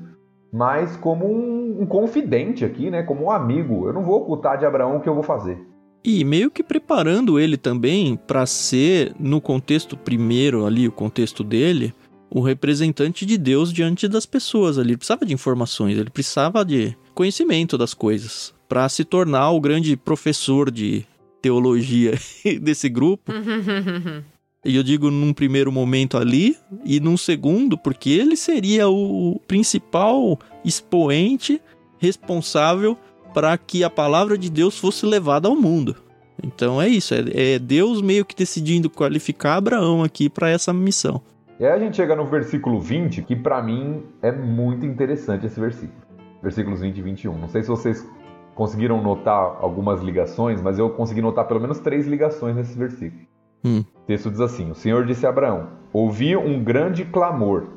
mas 0.51 0.97
como 0.97 1.25
um, 1.25 1.83
um 1.83 1.85
confidente 1.85 2.65
aqui, 2.65 2.91
né, 2.91 3.01
como 3.01 3.23
um 3.23 3.31
amigo. 3.31 3.87
Eu 3.87 3.93
não 3.93 4.03
vou 4.03 4.17
ocultar 4.17 4.57
de 4.57 4.65
Abraão 4.65 4.97
o 4.97 4.99
que 4.99 5.07
eu 5.07 5.13
vou 5.13 5.23
fazer. 5.23 5.57
E 6.03 6.25
meio 6.25 6.51
que 6.51 6.63
preparando 6.63 7.39
ele 7.39 7.55
também 7.55 8.17
para 8.17 8.45
ser, 8.45 9.13
no 9.17 9.39
contexto 9.39 9.95
primeiro 9.95 10.65
ali, 10.65 10.85
o 10.85 10.91
contexto 10.91 11.45
dele, 11.45 11.93
o 12.29 12.41
representante 12.41 13.25
de 13.25 13.37
Deus 13.37 13.73
diante 13.73 14.07
das 14.07 14.25
pessoas 14.25 14.77
ali. 14.77 14.91
Ele 14.91 14.97
precisava 14.97 15.25
de 15.25 15.33
informações, 15.33 15.97
ele 15.97 16.09
precisava 16.09 16.63
de 16.63 16.95
conhecimento 17.13 17.77
das 17.77 17.93
coisas 17.93 18.53
para 18.67 18.87
se 18.87 19.03
tornar 19.03 19.51
o 19.51 19.59
grande 19.59 19.97
professor 19.97 20.69
de 20.69 21.05
teologia 21.41 22.13
desse 22.61 22.89
grupo. 22.89 23.31
E 24.65 24.75
eu 24.75 24.83
digo 24.83 25.09
num 25.09 25.31
primeiro 25.31 25.71
momento 25.71 26.17
ali 26.17 26.57
e 26.83 26.99
num 26.99 27.15
segundo 27.15 27.77
porque 27.77 28.09
ele 28.09 28.35
seria 28.35 28.89
o 28.89 29.39
principal 29.47 30.37
expoente 30.65 31.61
responsável 31.97 32.97
para 33.33 33.57
que 33.57 33.85
a 33.85 33.89
palavra 33.89 34.37
de 34.37 34.49
Deus 34.49 34.77
fosse 34.77 35.05
levada 35.05 35.47
ao 35.47 35.55
mundo. 35.55 35.95
Então 36.43 36.81
é 36.81 36.89
isso, 36.89 37.13
é, 37.13 37.53
é 37.53 37.59
Deus 37.59 38.01
meio 38.01 38.25
que 38.25 38.35
decidindo 38.35 38.89
qualificar 38.89 39.55
Abraão 39.55 40.03
aqui 40.03 40.29
para 40.29 40.49
essa 40.49 40.73
missão. 40.73 41.21
E 41.59 41.65
aí 41.65 41.73
a 41.73 41.77
gente 41.77 41.97
chega 41.97 42.15
no 42.15 42.25
versículo 42.25 42.79
20, 42.79 43.21
que 43.23 43.35
para 43.35 43.61
mim 43.61 44.05
é 44.21 44.31
muito 44.31 44.85
interessante 44.85 45.45
esse 45.45 45.59
versículo. 45.59 45.99
Versículos 46.41 46.79
20 46.79 46.97
e 46.97 47.01
21. 47.01 47.37
Não 47.37 47.49
sei 47.49 47.61
se 47.61 47.67
vocês 47.67 48.09
conseguiram 48.55 49.03
notar 49.03 49.57
algumas 49.59 50.01
ligações, 50.01 50.61
mas 50.61 50.79
eu 50.79 50.89
consegui 50.91 51.21
notar 51.21 51.45
pelo 51.49 51.59
menos 51.59 51.79
três 51.79 52.07
ligações 52.07 52.55
nesse 52.55 52.77
versículo. 52.77 53.23
Hum. 53.65 53.83
O 54.03 54.05
texto 54.07 54.31
diz 54.31 54.39
assim: 54.39 54.71
O 54.71 54.75
Senhor 54.75 55.05
disse 55.05 55.25
a 55.25 55.29
Abraão: 55.29 55.67
Ouvi 55.91 56.33
um 56.37 56.63
grande 56.63 57.03
clamor 57.03 57.67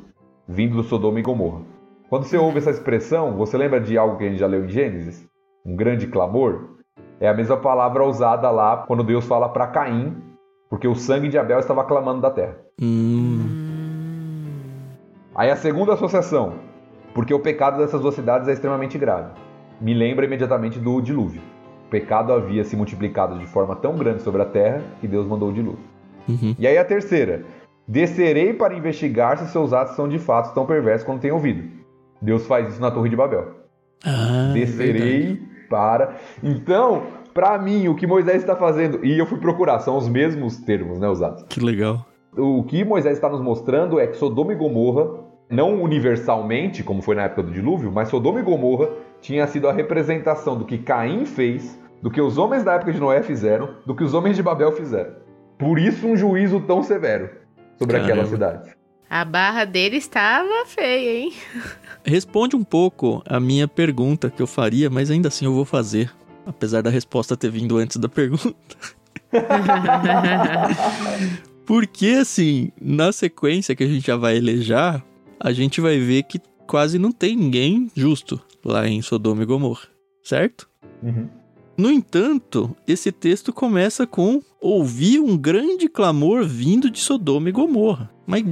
vindo 0.47 0.77
do 0.77 0.83
Sodoma 0.83 1.19
e 1.19 1.21
Gomorra. 1.21 1.63
Quando 2.09 2.23
você 2.23 2.37
ouve 2.37 2.59
essa 2.59 2.71
expressão, 2.71 3.35
você 3.35 3.57
lembra 3.57 3.81
de 3.81 3.97
algo 3.97 4.15
que 4.15 4.23
a 4.23 4.29
gente 4.29 4.39
já 4.39 4.47
leu 4.47 4.63
em 4.63 4.69
Gênesis? 4.69 5.27
Um 5.65 5.75
grande 5.75 6.07
clamor? 6.07 6.69
É 7.19 7.27
a 7.27 7.33
mesma 7.33 7.57
palavra 7.57 8.05
usada 8.05 8.49
lá 8.49 8.77
quando 8.77 9.03
Deus 9.03 9.25
fala 9.25 9.49
para 9.49 9.67
Caim, 9.67 10.15
porque 10.69 10.87
o 10.87 10.95
sangue 10.95 11.27
de 11.27 11.37
Abel 11.37 11.59
estava 11.59 11.83
clamando 11.83 12.21
da 12.21 12.31
terra. 12.31 12.57
Hum. 12.81 13.72
Aí 15.35 15.49
a 15.49 15.55
segunda 15.55 15.93
associação, 15.93 16.53
porque 17.13 17.33
o 17.33 17.39
pecado 17.39 17.79
dessas 17.79 17.99
duas 17.99 18.13
cidades 18.13 18.47
é 18.47 18.53
extremamente 18.53 18.97
grave. 18.97 19.31
Me 19.81 19.93
lembra 19.93 20.25
imediatamente 20.25 20.79
do 20.79 21.01
dilúvio. 21.01 21.41
O 21.87 21.89
pecado 21.89 22.31
havia 22.31 22.63
se 22.63 22.75
multiplicado 22.75 23.37
de 23.39 23.45
forma 23.47 23.75
tão 23.75 23.95
grande 23.97 24.21
sobre 24.21 24.41
a 24.41 24.45
terra 24.45 24.81
que 25.01 25.07
Deus 25.07 25.27
mandou 25.27 25.49
o 25.49 25.53
dilúvio. 25.53 25.83
Uhum. 26.29 26.55
E 26.57 26.67
aí 26.67 26.77
a 26.77 26.85
terceira, 26.85 27.43
descerei 27.87 28.53
para 28.53 28.75
investigar 28.75 29.37
se 29.37 29.47
seus 29.51 29.73
atos 29.73 29.95
são 29.95 30.07
de 30.07 30.19
fato 30.19 30.53
tão 30.53 30.65
perversos 30.65 31.05
quanto 31.05 31.21
tenho 31.21 31.35
ouvido. 31.35 31.67
Deus 32.21 32.45
faz 32.45 32.69
isso 32.69 32.81
na 32.81 32.91
Torre 32.91 33.09
de 33.09 33.15
Babel. 33.15 33.63
Ah, 34.05 34.49
é 34.51 34.53
descerei 34.53 35.41
para. 35.69 36.15
Então, 36.43 37.03
para 37.33 37.57
mim, 37.57 37.87
o 37.87 37.95
que 37.95 38.05
Moisés 38.05 38.41
está 38.41 38.55
fazendo, 38.55 39.03
e 39.03 39.17
eu 39.17 39.25
fui 39.25 39.39
procurar, 39.39 39.79
são 39.79 39.97
os 39.97 40.07
mesmos 40.07 40.57
termos, 40.57 40.99
né, 40.99 41.07
usados. 41.09 41.43
Que 41.49 41.59
legal. 41.59 42.05
O 42.35 42.63
que 42.63 42.83
Moisés 42.83 43.15
está 43.15 43.29
nos 43.29 43.41
mostrando 43.41 43.99
é 43.99 44.07
que 44.07 44.17
Sodoma 44.17 44.53
e 44.53 44.55
Gomorra, 44.55 45.22
não 45.49 45.81
universalmente, 45.81 46.83
como 46.83 47.01
foi 47.01 47.15
na 47.15 47.23
época 47.23 47.43
do 47.43 47.51
dilúvio, 47.51 47.91
mas 47.91 48.09
Sodoma 48.09 48.39
e 48.39 48.43
Gomorra 48.43 48.89
tinha 49.21 49.45
sido 49.47 49.67
a 49.67 49.73
representação 49.73 50.57
do 50.57 50.65
que 50.65 50.77
Caim 50.77 51.25
fez, 51.25 51.79
do 52.01 52.09
que 52.09 52.21
os 52.21 52.37
homens 52.37 52.63
da 52.63 52.73
época 52.73 52.91
de 52.91 52.99
Noé 52.99 53.21
fizeram, 53.21 53.75
do 53.85 53.95
que 53.95 54.03
os 54.03 54.13
homens 54.13 54.35
de 54.35 54.43
Babel 54.43 54.71
fizeram. 54.71 55.15
Por 55.57 55.79
isso 55.79 56.07
um 56.07 56.17
juízo 56.17 56.59
tão 56.61 56.83
severo 56.83 57.29
sobre 57.77 57.97
Caramba. 57.97 58.11
aquela 58.11 58.27
cidade. 58.27 58.75
A 59.09 59.23
barra 59.23 59.63
dele 59.63 59.97
estava 59.97 60.65
feia, 60.65 61.19
hein? 61.19 61.33
Responde 62.03 62.55
um 62.55 62.63
pouco 62.63 63.21
a 63.25 63.39
minha 63.39 63.67
pergunta 63.67 64.29
que 64.29 64.41
eu 64.41 64.47
faria, 64.47 64.89
mas 64.89 65.11
ainda 65.11 65.27
assim 65.27 65.45
eu 65.45 65.53
vou 65.53 65.65
fazer, 65.65 66.11
apesar 66.45 66.81
da 66.81 66.89
resposta 66.89 67.37
ter 67.37 67.51
vindo 67.51 67.77
antes 67.77 67.97
da 67.97 68.09
pergunta. 68.09 68.55
Porque, 71.65 72.17
assim, 72.19 72.71
na 72.79 73.11
sequência 73.11 73.75
que 73.75 73.83
a 73.83 73.87
gente 73.87 74.05
já 74.05 74.17
vai 74.17 74.35
elejar, 74.35 75.03
a 75.43 75.51
gente 75.51 75.81
vai 75.81 75.99
ver 75.99 76.23
que 76.23 76.39
quase 76.65 76.97
não 76.97 77.11
tem 77.11 77.35
ninguém 77.35 77.91
justo 77.93 78.41
lá 78.63 78.87
em 78.87 79.01
Sodoma 79.01 79.43
e 79.43 79.45
Gomorra, 79.45 79.89
certo? 80.23 80.69
Uhum. 81.03 81.27
No 81.77 81.91
entanto, 81.91 82.73
esse 82.87 83.11
texto 83.11 83.51
começa 83.51 84.07
com 84.07 84.41
ouvi 84.61 85.19
um 85.19 85.35
grande 85.35 85.89
clamor 85.89 86.45
vindo 86.45 86.89
de 86.89 86.99
Sodoma 86.99 87.49
e 87.49 87.51
Gomorra. 87.51 88.09
Mas 88.25 88.43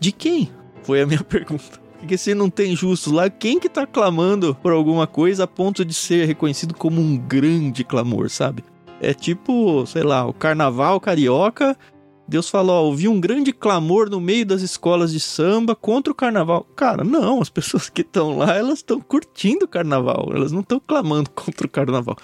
de, 0.00 0.10
quem? 0.10 0.48
Foi 0.82 1.02
a 1.02 1.06
minha 1.06 1.22
pergunta. 1.22 1.80
Porque 1.98 2.16
se 2.16 2.34
não 2.34 2.48
tem 2.48 2.74
justos 2.74 3.12
lá, 3.12 3.28
quem 3.28 3.58
que 3.58 3.68
tá 3.68 3.84
clamando 3.86 4.54
por 4.54 4.72
alguma 4.72 5.06
coisa 5.06 5.44
a 5.44 5.46
ponto 5.46 5.84
de 5.84 5.92
ser 5.92 6.26
reconhecido 6.26 6.72
como 6.72 7.00
um 7.00 7.18
grande 7.18 7.84
clamor, 7.84 8.30
sabe? 8.30 8.64
É 9.00 9.12
tipo, 9.12 9.84
sei 9.84 10.04
lá, 10.04 10.24
o 10.24 10.32
carnaval 10.32 11.00
carioca. 11.00 11.76
Deus 12.28 12.50
falou, 12.50 12.76
ó, 12.76 12.84
ouvi 12.84 13.08
um 13.08 13.18
grande 13.18 13.54
clamor 13.54 14.10
no 14.10 14.20
meio 14.20 14.44
das 14.44 14.60
escolas 14.60 15.10
de 15.10 15.18
samba 15.18 15.74
contra 15.74 16.12
o 16.12 16.14
carnaval. 16.14 16.62
Cara, 16.76 17.02
não, 17.02 17.40
as 17.40 17.48
pessoas 17.48 17.88
que 17.88 18.02
estão 18.02 18.36
lá, 18.36 18.54
elas 18.54 18.80
estão 18.80 19.00
curtindo 19.00 19.64
o 19.64 19.68
carnaval, 19.68 20.30
elas 20.34 20.52
não 20.52 20.60
estão 20.60 20.78
clamando 20.78 21.30
contra 21.34 21.66
o 21.66 21.70
carnaval. 21.70 22.18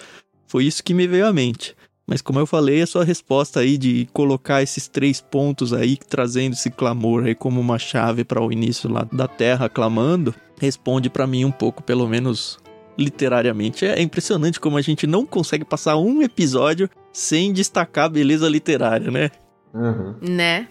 Foi 0.47 0.63
isso 0.63 0.83
que 0.83 0.93
me 0.93 1.07
veio 1.07 1.25
à 1.25 1.33
mente. 1.33 1.75
Mas 2.07 2.21
como 2.21 2.39
eu 2.39 2.45
falei, 2.45 2.83
a 2.83 2.87
sua 2.87 3.03
resposta 3.03 3.61
aí 3.61 3.79
de 3.79 4.07
colocar 4.13 4.61
esses 4.61 4.87
três 4.87 5.19
pontos 5.19 5.73
aí, 5.73 5.97
trazendo 5.97 6.53
esse 6.53 6.69
clamor 6.69 7.25
aí 7.25 7.33
como 7.33 7.59
uma 7.59 7.79
chave 7.79 8.23
para 8.23 8.39
o 8.39 8.51
início 8.51 8.87
lá 8.87 9.07
da 9.11 9.27
Terra 9.27 9.67
clamando, 9.67 10.35
responde 10.59 11.09
para 11.09 11.25
mim 11.25 11.45
um 11.45 11.51
pouco, 11.51 11.81
pelo 11.81 12.07
menos 12.07 12.59
literariamente. 12.95 13.87
É 13.87 13.99
impressionante 14.03 14.59
como 14.59 14.77
a 14.77 14.81
gente 14.83 15.07
não 15.07 15.25
consegue 15.25 15.65
passar 15.65 15.97
um 15.97 16.21
episódio 16.21 16.87
sem 17.11 17.51
destacar 17.51 18.05
a 18.05 18.09
beleza 18.09 18.47
literária, 18.47 19.09
né? 19.09 19.31
Uhum. 19.75 20.15
Né? 20.21 20.69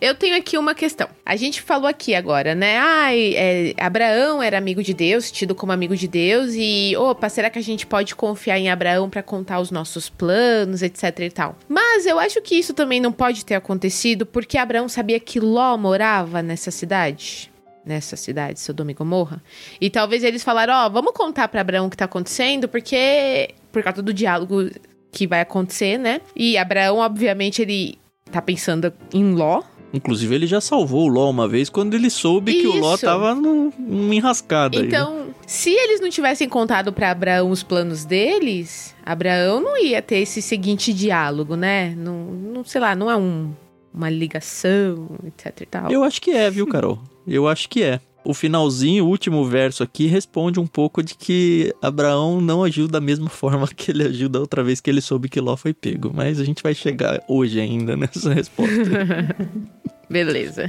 Eu 0.00 0.14
tenho 0.14 0.36
aqui 0.36 0.56
uma 0.56 0.76
questão. 0.76 1.08
A 1.26 1.34
gente 1.34 1.60
falou 1.60 1.88
aqui 1.88 2.14
agora, 2.14 2.54
né? 2.54 2.78
Ah, 2.78 3.08
é, 3.12 3.74
Abraão 3.78 4.40
era 4.40 4.56
amigo 4.56 4.80
de 4.80 4.94
Deus, 4.94 5.32
tido 5.32 5.56
como 5.56 5.72
amigo 5.72 5.96
de 5.96 6.06
Deus, 6.06 6.52
e 6.54 6.94
opa, 6.96 7.28
será 7.28 7.50
que 7.50 7.58
a 7.58 7.62
gente 7.62 7.84
pode 7.84 8.14
confiar 8.14 8.56
em 8.56 8.70
Abraão 8.70 9.10
para 9.10 9.24
contar 9.24 9.58
os 9.58 9.72
nossos 9.72 10.08
planos, 10.08 10.82
etc 10.82 11.18
e 11.18 11.30
tal? 11.30 11.58
Mas 11.68 12.06
eu 12.06 12.18
acho 12.20 12.40
que 12.42 12.54
isso 12.54 12.72
também 12.72 13.00
não 13.00 13.10
pode 13.10 13.44
ter 13.44 13.56
acontecido 13.56 14.24
porque 14.24 14.56
Abraão 14.56 14.88
sabia 14.88 15.18
que 15.18 15.40
Ló 15.40 15.76
morava 15.76 16.40
nessa 16.40 16.70
cidade 16.70 17.52
nessa 17.84 18.16
cidade, 18.16 18.60
Sodoma 18.60 18.92
e 18.92 18.94
Gomorra. 18.94 19.42
E 19.78 19.90
talvez 19.90 20.24
eles 20.24 20.42
falaram, 20.42 20.72
ó, 20.72 20.86
oh, 20.86 20.90
vamos 20.90 21.12
contar 21.12 21.48
para 21.48 21.60
Abraão 21.60 21.86
o 21.86 21.90
que 21.90 21.96
tá 21.98 22.06
acontecendo, 22.06 22.66
porque 22.66 23.50
por 23.70 23.82
causa 23.82 24.00
do 24.00 24.10
diálogo 24.10 24.70
que 25.12 25.26
vai 25.26 25.42
acontecer, 25.42 25.98
né? 25.98 26.22
E 26.34 26.56
Abraão, 26.56 26.96
obviamente, 26.96 27.60
ele 27.60 27.98
tá 28.30 28.42
pensando 28.42 28.92
em 29.12 29.34
Ló, 29.34 29.62
Inclusive, 29.94 30.34
ele 30.34 30.46
já 30.48 30.60
salvou 30.60 31.04
o 31.04 31.08
Ló 31.08 31.30
uma 31.30 31.46
vez 31.46 31.70
quando 31.70 31.94
ele 31.94 32.10
soube 32.10 32.50
Isso. 32.50 32.60
que 32.62 32.66
o 32.66 32.80
Ló 32.80 32.96
tava 32.96 33.32
numa 33.32 34.12
enrascada. 34.12 34.76
Então, 34.76 35.18
aí, 35.18 35.26
né? 35.28 35.34
se 35.46 35.70
eles 35.70 36.00
não 36.00 36.10
tivessem 36.10 36.48
contado 36.48 36.92
para 36.92 37.12
Abraão 37.12 37.48
os 37.48 37.62
planos 37.62 38.04
deles, 38.04 38.92
Abraão 39.06 39.60
não 39.60 39.80
ia 39.80 40.02
ter 40.02 40.16
esse 40.16 40.42
seguinte 40.42 40.92
diálogo, 40.92 41.54
né? 41.54 41.94
Não, 41.96 42.24
não 42.24 42.64
sei 42.64 42.80
lá, 42.80 42.96
não 42.96 43.08
é 43.08 43.16
um, 43.16 43.52
uma 43.94 44.10
ligação, 44.10 45.08
etc 45.28 45.60
e 45.60 45.66
tal. 45.66 45.92
Eu 45.92 46.02
acho 46.02 46.20
que 46.20 46.32
é, 46.32 46.50
viu, 46.50 46.66
Carol? 46.66 46.98
Eu 47.24 47.46
acho 47.46 47.68
que 47.68 47.80
é 47.80 48.00
o 48.24 48.32
finalzinho, 48.32 49.04
o 49.04 49.08
último 49.08 49.44
verso 49.44 49.82
aqui, 49.82 50.06
responde 50.06 50.58
um 50.58 50.66
pouco 50.66 51.02
de 51.02 51.14
que 51.14 51.74
Abraão 51.82 52.40
não 52.40 52.64
agiu 52.64 52.88
da 52.88 53.00
mesma 53.00 53.28
forma 53.28 53.68
que 53.68 53.90
ele 53.90 54.04
agiu 54.04 54.28
da 54.28 54.40
outra 54.40 54.62
vez 54.62 54.80
que 54.80 54.90
ele 54.90 55.00
soube 55.00 55.28
que 55.28 55.40
Ló 55.40 55.56
foi 55.56 55.74
pego. 55.74 56.10
Mas 56.12 56.40
a 56.40 56.44
gente 56.44 56.62
vai 56.62 56.74
chegar 56.74 57.20
hoje 57.28 57.60
ainda 57.60 57.96
nessa 57.98 58.32
resposta. 58.32 58.72
Beleza. 60.08 60.66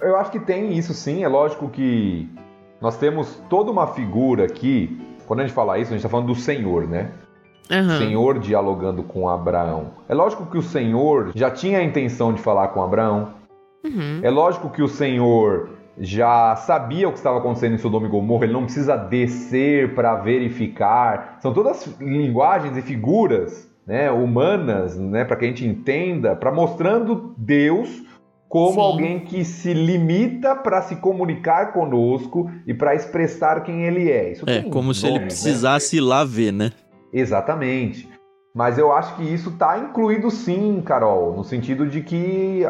Eu 0.00 0.16
acho 0.16 0.30
que 0.30 0.40
tem 0.40 0.76
isso 0.76 0.94
sim. 0.94 1.24
É 1.24 1.28
lógico 1.28 1.68
que 1.68 2.28
nós 2.80 2.96
temos 2.96 3.40
toda 3.48 3.70
uma 3.70 3.88
figura 3.88 4.44
aqui. 4.44 4.98
Quando 5.26 5.40
a 5.40 5.42
gente 5.44 5.54
fala 5.54 5.78
isso, 5.78 5.90
a 5.90 5.92
gente 5.92 5.98
está 5.98 6.08
falando 6.08 6.28
do 6.28 6.34
Senhor, 6.34 6.86
né? 6.86 7.10
Uhum. 7.70 7.98
Senhor 7.98 8.38
dialogando 8.38 9.02
com 9.02 9.28
Abraão. 9.28 9.92
É 10.08 10.14
lógico 10.14 10.46
que 10.46 10.56
o 10.56 10.62
Senhor 10.62 11.32
já 11.34 11.50
tinha 11.50 11.78
a 11.78 11.82
intenção 11.82 12.32
de 12.32 12.40
falar 12.40 12.68
com 12.68 12.82
Abraão. 12.82 13.34
Uhum. 13.84 14.20
É 14.22 14.30
lógico 14.30 14.70
que 14.70 14.82
o 14.82 14.88
Senhor 14.88 15.70
já 15.98 16.54
sabia 16.56 17.08
o 17.08 17.12
que 17.12 17.18
estava 17.18 17.38
acontecendo 17.38 17.74
em 17.74 17.78
Sodoma 17.78 18.06
e 18.06 18.10
Gomorra, 18.10 18.44
ele 18.44 18.52
não 18.52 18.64
precisa 18.64 18.96
descer 18.96 19.94
para 19.94 20.14
verificar. 20.16 21.38
São 21.40 21.52
todas 21.52 21.86
linguagens 22.00 22.76
e 22.76 22.82
figuras 22.82 23.70
né, 23.86 24.10
humanas, 24.10 24.96
né, 24.98 25.24
para 25.24 25.36
que 25.36 25.44
a 25.44 25.48
gente 25.48 25.64
entenda, 25.64 26.34
para 26.34 26.52
mostrando 26.52 27.34
Deus 27.38 28.04
como 28.48 28.74
Sim. 28.74 28.80
alguém 28.80 29.20
que 29.20 29.44
se 29.44 29.72
limita 29.74 30.54
para 30.54 30.82
se 30.82 30.96
comunicar 30.96 31.72
conosco 31.72 32.50
e 32.66 32.72
para 32.72 32.94
expressar 32.94 33.62
quem 33.62 33.84
ele 33.84 34.10
é. 34.10 34.32
Isso 34.32 34.44
é, 34.48 34.62
como 34.62 34.94
se 34.94 35.06
ele 35.06 35.18
né? 35.18 35.24
precisasse 35.26 35.96
né? 35.96 36.02
ir 36.02 36.04
lá 36.04 36.24
ver, 36.24 36.52
né? 36.52 36.72
Exatamente. 37.12 38.08
Mas 38.54 38.78
eu 38.78 38.92
acho 38.92 39.16
que 39.16 39.22
isso 39.22 39.50
está 39.50 39.78
incluído 39.78 40.30
sim, 40.30 40.80
Carol, 40.84 41.36
no 41.36 41.44
sentido 41.44 41.86
de 41.86 42.00
que 42.00 42.62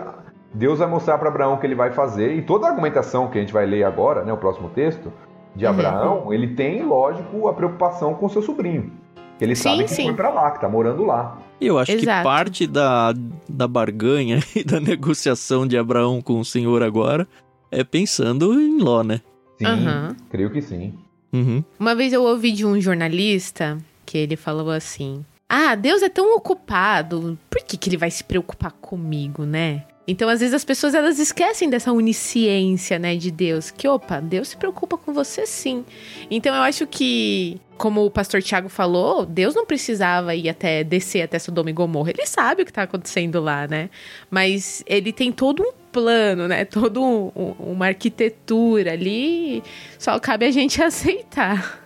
Deus 0.57 0.79
vai 0.79 0.89
mostrar 0.89 1.19
para 1.19 1.29
Abraão 1.29 1.55
o 1.55 1.59
que 1.59 1.67
ele 1.67 1.75
vai 1.75 1.93
fazer, 1.93 2.35
e 2.35 2.41
toda 2.41 2.67
a 2.67 2.71
argumentação 2.71 3.29
que 3.29 3.37
a 3.37 3.41
gente 3.43 3.53
vai 3.53 3.67
ler 3.67 3.85
agora, 3.85 4.25
né, 4.25 4.33
o 4.33 4.39
próximo 4.39 4.71
texto, 4.71 5.13
de 5.55 5.65
uhum. 5.65 5.71
Abraão, 5.71 6.33
ele 6.33 6.55
tem, 6.55 6.83
lógico, 6.83 7.47
a 7.47 7.53
preocupação 7.53 8.15
com 8.15 8.27
seu 8.29 8.41
sobrinho. 8.41 8.91
Ele 9.39 9.55
sim, 9.55 9.63
sabe 9.63 9.85
que 9.85 9.91
sim. 9.91 10.05
foi 10.05 10.15
para 10.15 10.31
lá, 10.31 10.51
que 10.51 10.61
tá 10.61 10.69
morando 10.69 11.05
lá. 11.05 11.39
E 11.61 11.67
eu 11.67 11.79
acho 11.79 11.93
Exato. 11.93 12.19
que 12.19 12.25
parte 12.25 12.67
da, 12.67 13.13
da 13.47 13.69
barganha 13.69 14.41
e 14.57 14.65
da 14.65 14.81
negociação 14.81 15.67
de 15.67 15.77
Abraão 15.77 16.23
com 16.23 16.41
o 16.41 16.45
Senhor 16.45 16.83
agora 16.83 17.29
é 17.71 17.85
pensando 17.85 18.59
em 18.59 18.81
Ló, 18.81 19.03
né? 19.03 19.21
Sim, 19.59 19.67
uhum. 19.67 20.17
creio 20.31 20.51
que 20.51 20.63
sim. 20.63 20.95
Uhum. 21.35 21.63
Uma 21.79 21.95
vez 21.95 22.15
eu 22.15 22.23
ouvi 22.23 22.53
de 22.53 22.65
um 22.65 22.81
jornalista 22.81 23.77
que 24.07 24.17
ele 24.17 24.37
falou 24.37 24.71
assim: 24.71 25.23
Ah, 25.49 25.75
Deus 25.75 26.03
é 26.03 26.09
tão 26.09 26.35
ocupado, 26.35 27.39
por 27.51 27.63
que, 27.63 27.77
que 27.77 27.91
ele 27.91 27.99
vai 27.99 28.11
se 28.11 28.25
preocupar 28.25 28.73
comigo, 28.73 29.45
né? 29.45 29.85
Então, 30.09 30.29
às 30.29 30.41
vezes 30.41 30.55
as 30.55 30.65
pessoas 30.65 30.95
elas 30.95 31.19
esquecem 31.19 31.69
dessa 31.69 31.93
onisciência, 31.93 32.99
né, 32.99 33.17
de 33.17 33.31
Deus, 33.31 33.71
que 33.71 33.89
opa, 33.89 34.21
Deus 34.21 34.49
se 34.49 34.57
preocupa 34.57 34.97
com 34.97 35.13
você 35.13 35.47
sim. 35.47 35.85
Então, 36.31 36.55
eu 36.55 36.63
acho 36.63 36.87
que 36.87 37.61
como 37.77 38.05
o 38.05 38.11
pastor 38.11 38.43
Tiago 38.43 38.69
falou, 38.69 39.27
Deus 39.27 39.55
não 39.55 39.67
precisava 39.67 40.35
ir 40.35 40.49
até 40.49 40.83
descer 40.83 41.23
até 41.23 41.39
Sodoma 41.39 41.71
e 41.71 41.73
Gomorra. 41.73 42.11
Ele 42.11 42.27
sabe 42.27 42.63
o 42.63 42.65
que 42.65 42.71
está 42.71 42.83
acontecendo 42.83 43.41
lá, 43.41 43.67
né? 43.67 43.91
Mas 44.31 44.83
ele 44.87 45.13
tem 45.13 45.31
todo 45.31 45.63
um 45.63 45.73
plano, 45.93 46.49
né? 46.49 46.65
Todo 46.67 47.03
um, 47.03 47.33
um, 47.35 47.73
uma 47.73 47.87
arquitetura 47.87 48.93
ali. 48.93 49.63
Só 49.99 50.19
cabe 50.19 50.47
a 50.47 50.51
gente 50.51 50.81
aceitar. 50.83 51.81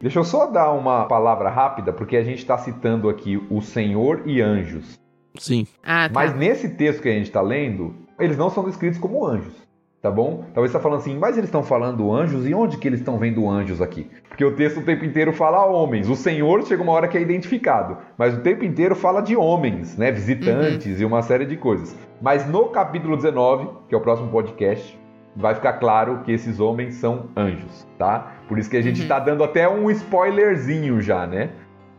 Deixa 0.00 0.18
eu 0.18 0.24
só 0.24 0.46
dar 0.46 0.72
uma 0.72 1.04
palavra 1.06 1.50
rápida, 1.50 1.92
porque 1.92 2.16
a 2.16 2.24
gente 2.24 2.38
está 2.38 2.58
citando 2.58 3.08
aqui 3.08 3.40
o 3.50 3.60
Senhor 3.60 4.22
e 4.26 4.40
anjos. 4.40 5.03
Sim. 5.38 5.66
Ah, 5.82 6.08
tá. 6.08 6.14
Mas 6.14 6.34
nesse 6.34 6.70
texto 6.70 7.02
que 7.02 7.08
a 7.08 7.12
gente 7.12 7.26
está 7.26 7.40
lendo, 7.40 7.94
eles 8.18 8.36
não 8.36 8.50
são 8.50 8.64
descritos 8.64 8.98
como 8.98 9.26
anjos, 9.26 9.54
tá 10.00 10.10
bom? 10.10 10.44
Talvez 10.54 10.70
você 10.70 10.76
está 10.76 10.80
falando 10.80 11.00
assim, 11.00 11.18
mas 11.18 11.36
eles 11.36 11.48
estão 11.48 11.62
falando 11.62 12.12
anjos 12.12 12.46
e 12.46 12.54
onde 12.54 12.76
que 12.78 12.86
eles 12.86 13.00
estão 13.00 13.18
vendo 13.18 13.48
anjos 13.48 13.80
aqui? 13.80 14.08
Porque 14.28 14.44
o 14.44 14.54
texto 14.54 14.80
o 14.80 14.82
tempo 14.84 15.04
inteiro 15.04 15.32
fala 15.32 15.64
homens. 15.66 16.08
O 16.08 16.14
Senhor 16.14 16.64
chega 16.66 16.82
uma 16.82 16.92
hora 16.92 17.08
que 17.08 17.18
é 17.18 17.20
identificado, 17.20 17.98
mas 18.16 18.34
o 18.34 18.40
tempo 18.40 18.64
inteiro 18.64 18.94
fala 18.94 19.20
de 19.20 19.36
homens, 19.36 19.96
né? 19.96 20.12
Visitantes 20.12 21.00
e 21.00 21.04
uma 21.04 21.22
série 21.22 21.46
de 21.46 21.56
coisas. 21.56 21.96
Mas 22.20 22.46
no 22.46 22.66
capítulo 22.66 23.16
19, 23.16 23.68
que 23.88 23.94
é 23.94 23.98
o 23.98 24.00
próximo 24.00 24.28
podcast, 24.30 24.98
vai 25.36 25.54
ficar 25.54 25.74
claro 25.74 26.20
que 26.24 26.32
esses 26.32 26.60
homens 26.60 26.94
são 26.94 27.26
anjos, 27.36 27.86
tá? 27.98 28.34
Por 28.48 28.58
isso 28.58 28.70
que 28.70 28.76
a 28.76 28.82
gente 28.82 29.02
está 29.02 29.18
dando 29.18 29.42
até 29.42 29.68
um 29.68 29.90
spoilerzinho 29.90 31.00
já, 31.00 31.26
né? 31.26 31.50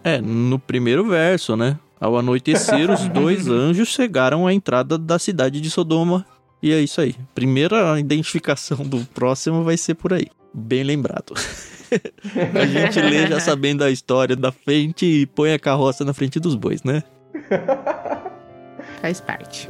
É, 0.04 0.22
no 0.22 0.60
primeiro 0.60 1.04
verso, 1.06 1.56
né? 1.56 1.78
Ao 2.00 2.18
anoitecer, 2.18 2.92
os 2.92 3.08
dois 3.08 3.48
anjos 3.50 3.90
chegaram 3.90 4.46
à 4.46 4.54
entrada 4.54 4.98
da 4.98 5.18
cidade 5.18 5.62
de 5.62 5.70
Sodoma. 5.70 6.26
E 6.62 6.72
é 6.72 6.80
isso 6.82 7.00
aí. 7.02 7.16
Primeira 7.34 8.00
identificação 8.00 8.78
do 8.78 9.06
próximo 9.14 9.64
vai 9.64 9.78
ser 9.78 9.96
por 9.96 10.14
aí. 10.14 10.28
Bem 10.54 10.84
lembrado. 10.84 11.34
a 12.56 12.66
gente 12.66 13.00
lê 13.02 13.28
já 13.28 13.40
sabendo 13.40 13.84
a 13.84 13.92
história 13.92 14.36
da 14.36 14.52
frente 14.52 15.06
e 15.06 15.26
põe 15.26 15.54
a 15.54 15.60
carroça 15.60 16.04
na 16.04 16.14
frente 16.14 16.40
dos 16.40 16.56
bois, 16.56 16.84
né? 16.84 17.04
Faz 19.02 19.22
parte. 19.22 19.70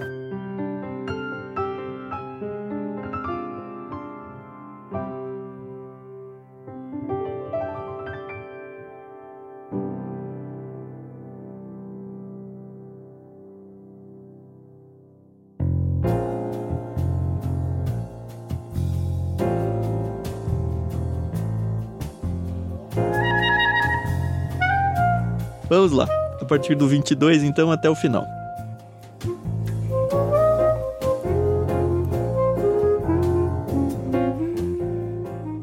Vamos 25.76 25.92
lá. 25.92 26.08
A 26.40 26.46
partir 26.46 26.74
do 26.74 26.88
22, 26.88 27.44
então, 27.44 27.70
até 27.70 27.90
o 27.90 27.96
final. 27.96 28.26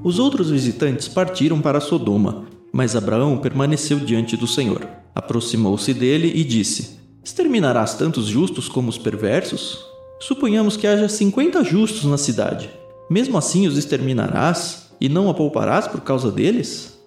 Os 0.05 0.19
outros 0.19 0.51
visitantes 0.51 1.09
partiram 1.09 1.63
para 1.63 1.81
Sodoma, 1.81 2.45
mas 2.71 2.95
Abraão 2.95 3.39
permaneceu 3.39 3.99
diante 4.01 4.37
do 4.37 4.47
Senhor. 4.47 4.87
Aproximou-se 5.15 5.95
dele 5.95 6.31
e 6.35 6.45
disse: 6.45 6.99
Exterminarás 7.25 7.95
tantos 7.95 8.27
justos 8.27 8.69
como 8.69 8.91
os 8.91 8.99
perversos? 8.99 9.83
Suponhamos 10.21 10.77
que 10.77 10.87
haja 10.87 11.09
cinquenta 11.09 11.65
justos 11.65 12.05
na 12.05 12.19
cidade. 12.19 12.69
Mesmo 13.09 13.39
assim 13.39 13.67
os 13.67 13.79
exterminarás 13.79 14.91
e 15.01 15.09
não 15.09 15.31
a 15.31 15.35
pouparás 15.35 15.89
por 15.89 16.03
causa 16.03 16.31
deles? 16.31 16.99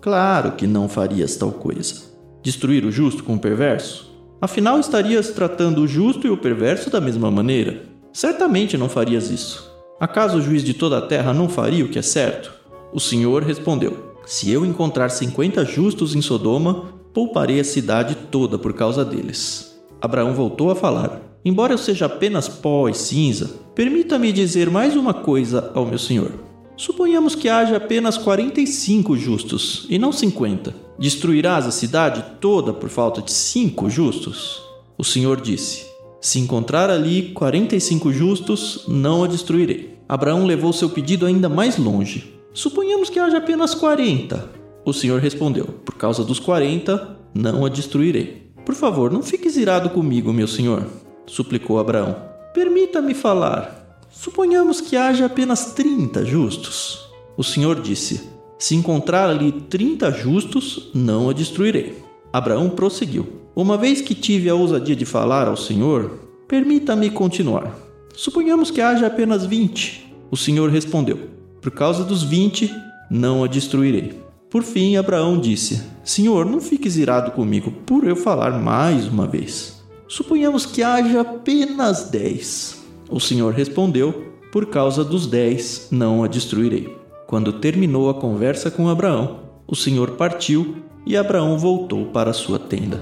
Claro 0.00 0.56
que 0.56 0.66
não 0.66 0.88
farias 0.88 1.36
tal 1.36 1.52
coisa. 1.52 2.09
Destruir 2.42 2.84
o 2.84 2.90
justo 2.90 3.22
com 3.22 3.34
o 3.34 3.38
perverso? 3.38 4.10
Afinal, 4.40 4.80
estarias 4.80 5.30
tratando 5.30 5.82
o 5.82 5.86
justo 5.86 6.26
e 6.26 6.30
o 6.30 6.36
perverso 6.36 6.88
da 6.88 7.00
mesma 7.00 7.30
maneira. 7.30 7.82
Certamente 8.12 8.78
não 8.78 8.88
farias 8.88 9.30
isso. 9.30 9.70
Acaso 10.00 10.38
o 10.38 10.40
juiz 10.40 10.64
de 10.64 10.72
toda 10.72 10.96
a 10.96 11.02
terra 11.02 11.34
não 11.34 11.48
faria 11.48 11.84
o 11.84 11.88
que 11.88 11.98
é 11.98 12.02
certo? 12.02 12.50
O 12.92 12.98
Senhor 12.98 13.42
respondeu: 13.42 14.14
Se 14.24 14.50
eu 14.50 14.64
encontrar 14.64 15.10
cinquenta 15.10 15.64
justos 15.64 16.14
em 16.14 16.22
Sodoma, 16.22 16.94
pouparei 17.12 17.60
a 17.60 17.64
cidade 17.64 18.16
toda 18.30 18.58
por 18.58 18.72
causa 18.72 19.04
deles. 19.04 19.78
Abraão 20.00 20.32
voltou 20.32 20.70
a 20.70 20.74
falar: 20.74 21.20
Embora 21.44 21.74
eu 21.74 21.78
seja 21.78 22.06
apenas 22.06 22.48
pó 22.48 22.88
e 22.88 22.94
cinza, 22.94 23.50
permita-me 23.74 24.32
dizer 24.32 24.70
mais 24.70 24.96
uma 24.96 25.12
coisa 25.12 25.70
ao 25.74 25.84
meu 25.84 25.98
senhor. 25.98 26.32
Suponhamos 26.80 27.34
que 27.34 27.46
haja 27.46 27.76
apenas 27.76 28.16
45 28.16 29.14
justos 29.14 29.84
e 29.90 29.98
não 29.98 30.10
50. 30.10 30.74
Destruirás 30.98 31.66
a 31.66 31.70
cidade 31.70 32.24
toda 32.40 32.72
por 32.72 32.88
falta 32.88 33.20
de 33.20 33.32
cinco 33.32 33.90
justos? 33.90 34.62
O 34.96 35.04
Senhor 35.04 35.42
disse: 35.42 35.84
Se 36.22 36.38
encontrar 36.38 36.88
ali 36.88 37.32
45 37.34 38.10
justos, 38.14 38.86
não 38.88 39.22
a 39.22 39.26
destruirei. 39.26 39.98
Abraão 40.08 40.46
levou 40.46 40.72
seu 40.72 40.88
pedido 40.88 41.26
ainda 41.26 41.50
mais 41.50 41.76
longe. 41.76 42.32
Suponhamos 42.54 43.10
que 43.10 43.18
haja 43.18 43.36
apenas 43.36 43.74
40. 43.74 44.50
O 44.82 44.94
Senhor 44.94 45.20
respondeu: 45.20 45.66
Por 45.84 45.96
causa 45.96 46.24
dos 46.24 46.40
40, 46.40 47.14
não 47.34 47.66
a 47.66 47.68
destruirei. 47.68 48.54
Por 48.64 48.74
favor, 48.74 49.12
não 49.12 49.22
fique 49.22 49.50
irado 49.60 49.90
comigo, 49.90 50.32
meu 50.32 50.48
senhor, 50.48 50.86
suplicou 51.26 51.78
Abraão. 51.78 52.16
Permita-me 52.54 53.12
falar. 53.12 53.79
Suponhamos 54.10 54.80
que 54.80 54.96
haja 54.96 55.26
apenas 55.26 55.66
30 55.66 56.24
justos. 56.24 57.08
O 57.36 57.44
Senhor 57.44 57.80
disse: 57.80 58.28
Se 58.58 58.74
encontrar 58.74 59.30
ali 59.30 59.52
30 59.52 60.10
justos, 60.10 60.90
não 60.92 61.30
a 61.30 61.32
destruirei. 61.32 62.02
Abraão 62.32 62.68
prosseguiu: 62.68 63.28
Uma 63.54 63.78
vez 63.78 64.00
que 64.00 64.14
tive 64.14 64.50
a 64.50 64.54
ousadia 64.54 64.96
de 64.96 65.04
falar 65.04 65.46
ao 65.46 65.56
Senhor, 65.56 66.28
permita-me 66.48 67.08
continuar. 67.08 67.72
Suponhamos 68.16 68.70
que 68.70 68.80
haja 68.80 69.06
apenas 69.06 69.46
20. 69.46 70.12
O 70.28 70.36
Senhor 70.36 70.68
respondeu: 70.70 71.30
Por 71.62 71.70
causa 71.70 72.02
dos 72.02 72.24
20, 72.24 72.68
não 73.08 73.44
a 73.44 73.46
destruirei. 73.46 74.20
Por 74.50 74.64
fim, 74.64 74.96
Abraão 74.96 75.38
disse: 75.38 75.82
Senhor, 76.04 76.44
não 76.44 76.60
fiques 76.60 76.96
irado 76.96 77.30
comigo 77.30 77.70
por 77.86 78.02
eu 78.02 78.16
falar 78.16 78.58
mais 78.58 79.06
uma 79.06 79.28
vez. 79.28 79.80
Suponhamos 80.08 80.66
que 80.66 80.82
haja 80.82 81.20
apenas 81.20 82.10
10. 82.10 82.79
O 83.10 83.18
Senhor 83.18 83.52
respondeu: 83.52 84.32
Por 84.52 84.66
causa 84.66 85.04
dos 85.04 85.26
dez, 85.26 85.88
não 85.90 86.22
a 86.22 86.28
destruirei. 86.28 86.96
Quando 87.26 87.54
terminou 87.54 88.08
a 88.08 88.14
conversa 88.14 88.70
com 88.70 88.88
Abraão, 88.88 89.40
o 89.66 89.74
Senhor 89.74 90.12
partiu 90.12 90.76
e 91.04 91.16
Abraão 91.16 91.58
voltou 91.58 92.06
para 92.06 92.32
sua 92.32 92.58
tenda. 92.58 93.00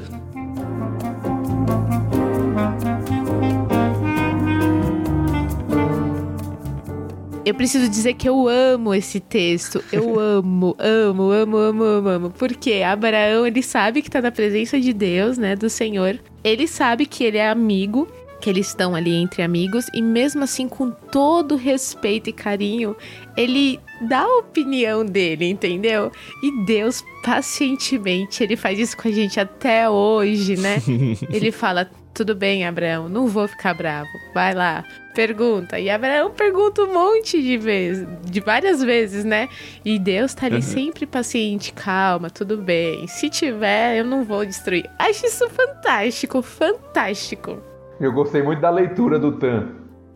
Eu 7.45 7.55
preciso 7.55 7.89
dizer 7.89 8.13
que 8.13 8.29
eu 8.29 8.47
amo 8.47 8.95
esse 8.95 9.21
texto. 9.21 9.83
Eu 9.91 10.21
amo, 10.21 10.77
amo, 10.79 11.31
amo, 11.33 11.57
amo, 11.57 11.85
amo, 11.85 12.09
amo. 12.09 12.31
Porque 12.31 12.83
Abraão, 12.85 13.47
ele 13.47 13.63
sabe 13.63 14.03
que 14.03 14.09
está 14.09 14.21
na 14.21 14.31
presença 14.31 14.79
de 14.79 14.93
Deus, 14.93 15.39
né, 15.39 15.57
do 15.57 15.71
Senhor. 15.71 16.19
Ele 16.45 16.67
sabe 16.67 17.07
que 17.07 17.25
ele 17.25 17.39
é 17.39 17.49
amigo 17.49 18.07
que 18.41 18.49
eles 18.49 18.69
estão 18.69 18.95
ali 18.95 19.15
entre 19.15 19.43
amigos 19.43 19.87
e 19.93 20.01
mesmo 20.01 20.45
assim 20.45 20.69
com 20.69 20.91
todo 20.91 21.57
respeito 21.57 22.31
e 22.31 22.33
carinho, 22.33 22.97
ele 23.37 23.81
dá 24.03 24.21
a 24.21 24.39
opinião 24.39 25.05
dele, 25.05 25.47
entendeu? 25.47 26.13
E 26.43 26.65
Deus 26.65 27.03
pacientemente, 27.23 28.43
ele 28.43 28.57
faz 28.57 28.79
isso 28.79 28.97
com 28.97 29.09
a 29.09 29.11
gente 29.11 29.41
até 29.41 29.89
hoje, 29.89 30.57
né? 30.57 30.77
ele 31.33 31.51
fala: 31.51 31.91
"Tudo 32.15 32.35
bem, 32.35 32.65
Abraão, 32.65 33.09
não 33.09 33.27
vou 33.27 33.49
ficar 33.49 33.75
bravo. 33.75 34.09
Vai 34.33 34.55
lá, 34.55 34.85
pergunta". 35.15 35.79
E 35.81 35.91
Abraão 35.91 36.31
pergunta 36.31 36.83
um 36.83 36.95
monte 36.95 37.43
de 37.43 37.59
vezes, 37.59 38.07
de 38.25 38.41
várias 38.41 38.83
vezes, 38.83 39.25
né? 39.25 39.49
E 39.85 39.99
Deus 39.99 40.33
tá 40.33 40.47
ali 40.47 40.57
uhum. 40.57 40.63
sempre 40.63 41.07
paciente, 41.07 41.73
calma, 41.73 42.31
tudo 42.31 42.57
bem. 42.57 43.07
Se 43.09 43.29
tiver, 43.29 43.99
eu 43.99 44.05
não 44.05 44.23
vou 44.23 44.47
destruir. 44.47 44.89
Acho 44.97 45.27
isso 45.27 45.49
fantástico, 45.51 46.41
fantástico. 46.41 47.68
Eu 48.01 48.13
gostei 48.13 48.43
muito 48.43 48.61
da 48.61 48.71
leitura 48.71 49.19
do 49.19 49.33
Tan. 49.33 49.69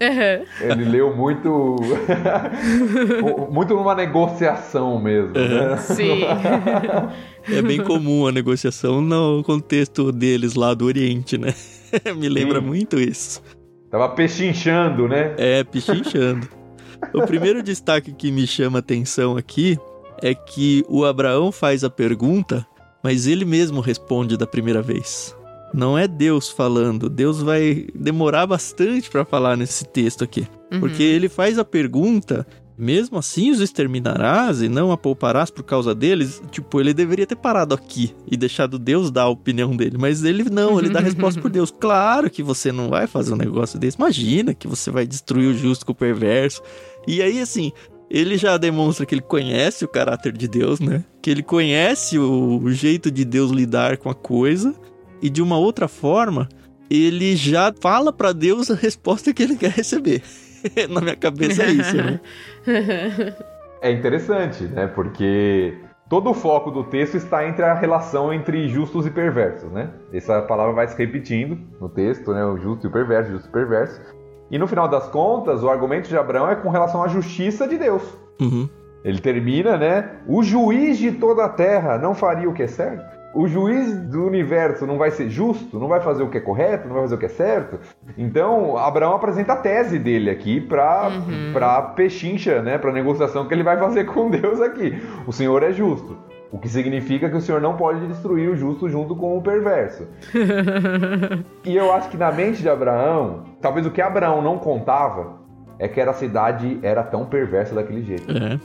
Uhum. 0.02 0.68
Ele 0.68 0.84
leu 0.84 1.16
muito. 1.16 1.76
muito 3.50 3.74
numa 3.74 3.94
negociação 3.94 5.00
mesmo. 5.00 5.32
Né? 5.32 5.76
Sim. 5.76 6.22
é 7.48 7.62
bem 7.62 7.82
comum 7.82 8.26
a 8.26 8.32
negociação 8.32 9.00
no 9.00 9.42
contexto 9.44 10.10
deles 10.10 10.54
lá 10.54 10.74
do 10.74 10.86
Oriente, 10.86 11.38
né? 11.38 11.54
Me 12.16 12.28
lembra 12.28 12.60
Sim. 12.60 12.66
muito 12.66 12.98
isso. 12.98 13.40
Tava 13.90 14.08
pechinchando, 14.08 15.06
né? 15.06 15.34
É, 15.36 15.62
pechinchando. 15.62 16.48
o 17.14 17.22
primeiro 17.26 17.62
destaque 17.62 18.12
que 18.12 18.32
me 18.32 18.46
chama 18.46 18.78
atenção 18.78 19.36
aqui 19.36 19.78
é 20.20 20.34
que 20.34 20.84
o 20.88 21.04
Abraão 21.04 21.52
faz 21.52 21.84
a 21.84 21.90
pergunta, 21.90 22.66
mas 23.04 23.26
ele 23.26 23.44
mesmo 23.44 23.80
responde 23.80 24.36
da 24.36 24.46
primeira 24.46 24.80
vez. 24.80 25.36
Não 25.72 25.96
é 25.96 26.06
Deus 26.06 26.50
falando. 26.50 27.08
Deus 27.08 27.40
vai 27.40 27.86
demorar 27.94 28.46
bastante 28.46 29.10
para 29.10 29.24
falar 29.24 29.56
nesse 29.56 29.84
texto 29.84 30.22
aqui. 30.22 30.46
Uhum. 30.70 30.80
Porque 30.80 31.02
ele 31.02 31.28
faz 31.28 31.58
a 31.58 31.64
pergunta, 31.64 32.46
mesmo 32.76 33.18
assim 33.18 33.50
os 33.50 33.60
exterminarás 33.60 34.60
e 34.60 34.68
não 34.68 34.92
a 34.92 34.96
pouparás 34.96 35.50
por 35.50 35.62
causa 35.62 35.94
deles. 35.94 36.42
Tipo, 36.50 36.80
ele 36.80 36.92
deveria 36.92 37.26
ter 37.26 37.36
parado 37.36 37.74
aqui 37.74 38.14
e 38.30 38.36
deixado 38.36 38.78
Deus 38.78 39.10
dar 39.10 39.22
a 39.22 39.28
opinião 39.28 39.74
dele. 39.76 39.96
Mas 39.98 40.24
ele 40.24 40.44
não, 40.44 40.78
ele 40.78 40.90
dá 40.90 40.98
a 40.98 41.02
resposta 41.02 41.40
por 41.40 41.48
Deus. 41.52 41.70
Claro 41.70 42.30
que 42.30 42.42
você 42.42 42.70
não 42.70 42.88
vai 42.88 43.06
fazer 43.06 43.32
um 43.32 43.36
negócio 43.36 43.78
desse. 43.78 43.96
Imagina 43.96 44.54
que 44.54 44.68
você 44.68 44.90
vai 44.90 45.06
destruir 45.06 45.48
o 45.48 45.56
justo 45.56 45.86
com 45.86 45.92
o 45.92 45.94
perverso. 45.94 46.62
E 47.06 47.22
aí, 47.22 47.40
assim, 47.40 47.72
ele 48.10 48.36
já 48.36 48.58
demonstra 48.58 49.06
que 49.06 49.14
ele 49.14 49.22
conhece 49.22 49.86
o 49.86 49.88
caráter 49.88 50.36
de 50.36 50.46
Deus, 50.46 50.78
né? 50.80 51.02
Que 51.22 51.30
ele 51.30 51.42
conhece 51.42 52.18
o, 52.18 52.60
o 52.62 52.70
jeito 52.70 53.10
de 53.10 53.24
Deus 53.24 53.50
lidar 53.50 53.96
com 53.96 54.10
a 54.10 54.14
coisa. 54.14 54.74
E 55.22 55.30
de 55.30 55.40
uma 55.40 55.56
outra 55.56 55.86
forma, 55.86 56.48
ele 56.90 57.36
já 57.36 57.72
fala 57.80 58.12
para 58.12 58.32
Deus 58.32 58.70
a 58.70 58.74
resposta 58.74 59.32
que 59.32 59.42
ele 59.42 59.56
quer 59.56 59.70
receber. 59.70 60.22
Na 60.90 61.00
minha 61.00 61.16
cabeça 61.16 61.62
é 61.62 61.70
isso, 61.70 61.96
né? 61.96 62.20
É 63.80 63.90
interessante, 63.90 64.64
né? 64.64 64.86
Porque 64.86 65.76
todo 66.08 66.30
o 66.30 66.34
foco 66.34 66.70
do 66.70 66.84
texto 66.84 67.16
está 67.16 67.48
entre 67.48 67.64
a 67.64 67.74
relação 67.74 68.32
entre 68.32 68.68
justos 68.68 69.06
e 69.06 69.10
perversos, 69.10 69.72
né? 69.72 69.90
Essa 70.12 70.42
palavra 70.42 70.72
vai 70.72 70.86
se 70.86 70.96
repetindo 70.96 71.58
no 71.80 71.88
texto, 71.88 72.32
né? 72.32 72.44
O 72.44 72.56
justo 72.58 72.86
e 72.86 72.88
o 72.88 72.92
perverso, 72.92 73.32
justo 73.32 73.46
e 73.46 73.48
o 73.48 73.52
perverso. 73.52 74.00
E 74.50 74.58
no 74.58 74.66
final 74.66 74.86
das 74.86 75.08
contas, 75.08 75.62
o 75.62 75.68
argumento 75.68 76.08
de 76.08 76.16
Abraão 76.16 76.50
é 76.50 76.54
com 76.54 76.68
relação 76.68 77.02
à 77.02 77.08
justiça 77.08 77.66
de 77.66 77.78
Deus. 77.78 78.02
Uhum. 78.40 78.68
Ele 79.02 79.18
termina, 79.18 79.76
né? 79.76 80.10
O 80.28 80.42
juiz 80.42 80.98
de 80.98 81.10
toda 81.12 81.44
a 81.44 81.48
terra 81.48 81.98
não 81.98 82.14
faria 82.14 82.48
o 82.48 82.52
que 82.52 82.62
é 82.62 82.68
certo? 82.68 83.11
O 83.34 83.48
juiz 83.48 83.96
do 83.96 84.26
universo 84.26 84.86
não 84.86 84.98
vai 84.98 85.10
ser 85.10 85.30
justo? 85.30 85.78
Não 85.78 85.88
vai 85.88 86.00
fazer 86.00 86.22
o 86.22 86.28
que 86.28 86.38
é 86.38 86.40
correto? 86.40 86.86
Não 86.86 86.94
vai 86.94 87.02
fazer 87.02 87.14
o 87.14 87.18
que 87.18 87.26
é 87.26 87.30
certo? 87.30 87.78
Então, 88.18 88.76
Abraão 88.76 89.14
apresenta 89.14 89.54
a 89.54 89.56
tese 89.56 89.98
dele 89.98 90.28
aqui 90.30 90.60
para 90.60 91.08
Uhum. 91.08 91.52
para 91.52 91.80
pechincha, 91.82 92.60
né? 92.60 92.76
Para 92.78 92.92
negociação 92.92 93.46
que 93.48 93.54
ele 93.54 93.62
vai 93.62 93.78
fazer 93.78 94.04
com 94.12 94.28
Deus 94.30 94.60
aqui. 94.60 95.00
O 95.26 95.32
Senhor 95.32 95.62
é 95.62 95.72
justo. 95.72 96.16
O 96.50 96.58
que 96.58 96.68
significa 96.68 97.30
que 97.30 97.36
o 97.36 97.40
Senhor 97.40 97.62
não 97.62 97.76
pode 97.78 98.06
destruir 98.06 98.50
o 98.50 98.54
justo 98.56 98.86
junto 98.86 99.16
com 99.16 99.38
o 99.38 99.42
perverso. 99.42 100.06
E 101.64 101.76
eu 101.76 101.92
acho 101.92 102.08
que 102.10 102.16
na 102.16 102.30
mente 102.32 102.60
de 102.60 102.68
Abraão, 102.68 103.44
talvez 103.60 103.86
o 103.86 103.90
que 103.90 104.02
Abraão 104.02 104.42
não 104.42 104.58
contava 104.58 105.40
é 105.78 105.88
que 105.88 106.00
a 106.00 106.12
cidade 106.12 106.78
era 106.82 107.02
tão 107.02 107.24
perversa 107.24 107.74
daquele 107.74 108.02
jeito. 108.02 108.30
É. 108.30 108.58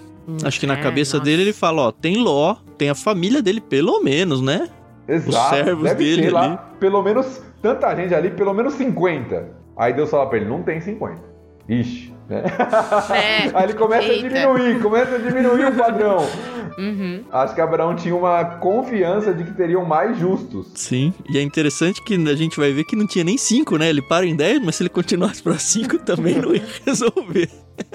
Acho 0.44 0.60
que 0.60 0.68
na 0.68 0.74
É, 0.78 0.82
cabeça 0.82 1.18
nossa. 1.18 1.26
dele 1.30 1.42
ele 1.44 1.54
fala, 1.54 1.84
ó, 1.84 1.92
tem 1.92 2.18
Ló, 2.18 2.56
tem 2.78 2.90
a 2.90 2.96
família 2.96 3.42
dele, 3.42 3.62
pelo 3.62 4.02
menos, 4.04 4.42
né? 4.42 4.68
Exato. 5.08 5.56
servos 5.56 5.84
Deve 5.84 6.04
dele 6.04 6.22
ter 6.24 6.34
lá 6.34 6.46
ali. 6.46 6.58
pelo 6.80 7.02
menos 7.02 7.42
tanta 7.62 7.96
gente 7.96 8.14
ali, 8.14 8.30
pelo 8.32 8.54
menos 8.54 8.74
50. 8.74 9.52
Aí 9.78 9.94
Deus 9.94 10.10
fala 10.10 10.26
pra 10.28 10.38
ele, 10.38 10.50
não 10.50 10.62
tem 10.64 10.82
50. 10.82 11.16
Ixi, 11.70 12.14
né? 12.30 12.44
É, 13.12 13.52
Aí 13.58 13.64
ele 13.66 13.74
começa 13.74 14.08
eita. 14.08 14.26
a 14.26 14.30
diminuir, 14.30 14.82
começa 14.82 15.16
a 15.16 15.18
diminuir 15.18 15.66
o 15.68 15.76
padrão. 15.76 16.18
Uhum. 16.78 17.24
Acho 17.32 17.56
que 17.56 17.62
Abraão 17.62 17.96
tinha 17.96 18.16
uma 18.16 18.44
confiança 18.58 19.34
de 19.34 19.44
que 19.44 19.52
teriam 19.54 19.84
mais 19.86 20.18
justos. 20.18 20.68
Sim. 20.76 21.14
E 21.30 21.38
é 21.38 21.42
interessante 21.42 22.04
que 22.04 22.14
a 22.16 22.36
gente 22.36 22.58
vai 22.60 22.72
ver 22.72 22.84
que 22.84 22.96
não 22.96 23.08
tinha 23.08 23.24
nem 23.24 23.38
cinco, 23.38 23.78
né? 23.78 23.90
Ele 23.90 24.02
para 24.02 24.26
em 24.26 24.36
10, 24.36 24.62
mas 24.64 24.76
se 24.76 24.84
ele 24.84 24.90
continuasse 24.90 25.42
pra 25.42 25.58
cinco 25.58 25.98
também 26.04 26.36
não 26.36 26.54
ia 26.54 26.64
resolver. 26.86 27.50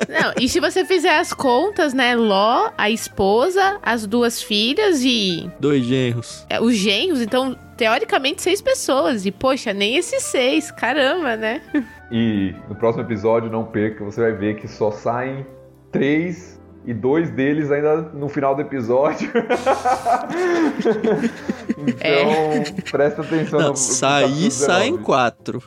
Não, 0.09 0.33
e 0.41 0.49
se 0.49 0.61
você 0.61 0.85
fizer 0.85 1.19
as 1.19 1.33
contas, 1.33 1.93
né? 1.93 2.15
Ló, 2.15 2.71
a 2.79 2.89
esposa, 2.91 3.79
as 3.83 4.07
duas 4.07 4.41
filhas 4.43 5.03
e 5.03 5.51
Dois 5.59 5.85
genros. 5.85 6.47
é, 6.49 6.61
os 6.61 6.75
genros, 6.77 7.21
então, 7.21 7.59
teoricamente, 7.77 8.43
seis 8.43 8.61
pessoas. 8.63 9.27
E, 9.27 9.31
poxa, 9.31 9.73
nem 9.73 9.97
esses 9.97 10.23
seis, 10.23 10.71
caramba, 10.71 11.37
né? 11.37 11.61
E 12.11 12.55
no 12.69 12.75
próximo 12.75 13.03
episódio, 13.05 13.51
não 13.51 13.65
perca, 13.65 14.05
você 14.05 14.21
vai 14.21 14.33
ver 14.33 14.57
que 14.57 14.69
só 14.69 14.91
saem 14.91 15.47
três 15.91 16.61
e 16.85 16.93
dois 16.93 17.31
deles 17.31 17.71
ainda 17.71 18.03
no 18.03 18.29
final 18.29 18.55
do 18.55 18.63
episódio. 18.63 19.31
então, 21.79 22.83
presta 22.91 23.23
atenção 23.23 23.61
Não, 23.61 23.69
no, 23.71 23.77
sair, 23.77 24.51
saem 24.51 24.93
19. 24.93 25.05
quatro. 25.05 25.63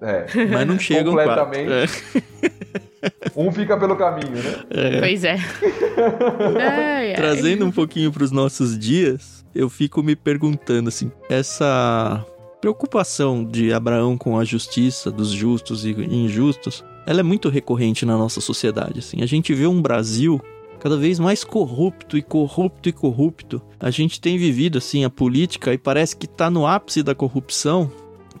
É. 0.00 0.26
Mas 0.52 0.66
não 0.66 0.78
chegam 0.78 1.14
quatro. 1.14 1.44
Completamente. 1.44 2.04
É. 2.42 2.93
Um 3.36 3.50
fica 3.50 3.76
pelo 3.76 3.96
caminho, 3.96 4.30
né? 4.30 5.00
Pois 5.00 5.24
é. 5.24 5.36
Ai, 6.60 7.10
ai. 7.10 7.14
Trazendo 7.14 7.64
um 7.64 7.70
pouquinho 7.70 8.12
para 8.12 8.24
os 8.24 8.30
nossos 8.30 8.78
dias, 8.78 9.44
eu 9.54 9.68
fico 9.68 10.02
me 10.02 10.14
perguntando 10.16 10.88
assim, 10.88 11.10
essa 11.28 12.24
preocupação 12.60 13.44
de 13.44 13.72
Abraão 13.72 14.16
com 14.16 14.38
a 14.38 14.44
justiça 14.44 15.10
dos 15.10 15.30
justos 15.30 15.84
e 15.84 15.90
injustos, 15.90 16.84
ela 17.06 17.20
é 17.20 17.22
muito 17.22 17.48
recorrente 17.48 18.06
na 18.06 18.16
nossa 18.16 18.40
sociedade, 18.40 19.00
assim. 19.00 19.22
A 19.22 19.26
gente 19.26 19.52
vê 19.52 19.66
um 19.66 19.82
Brasil 19.82 20.40
cada 20.80 20.96
vez 20.96 21.18
mais 21.18 21.44
corrupto 21.44 22.16
e 22.16 22.22
corrupto 22.22 22.88
e 22.88 22.92
corrupto. 22.92 23.60
A 23.80 23.90
gente 23.90 24.20
tem 24.20 24.36
vivido 24.36 24.78
assim 24.78 25.04
a 25.04 25.10
política 25.10 25.72
e 25.72 25.78
parece 25.78 26.16
que 26.16 26.26
tá 26.26 26.50
no 26.50 26.66
ápice 26.66 27.02
da 27.02 27.14
corrupção. 27.14 27.90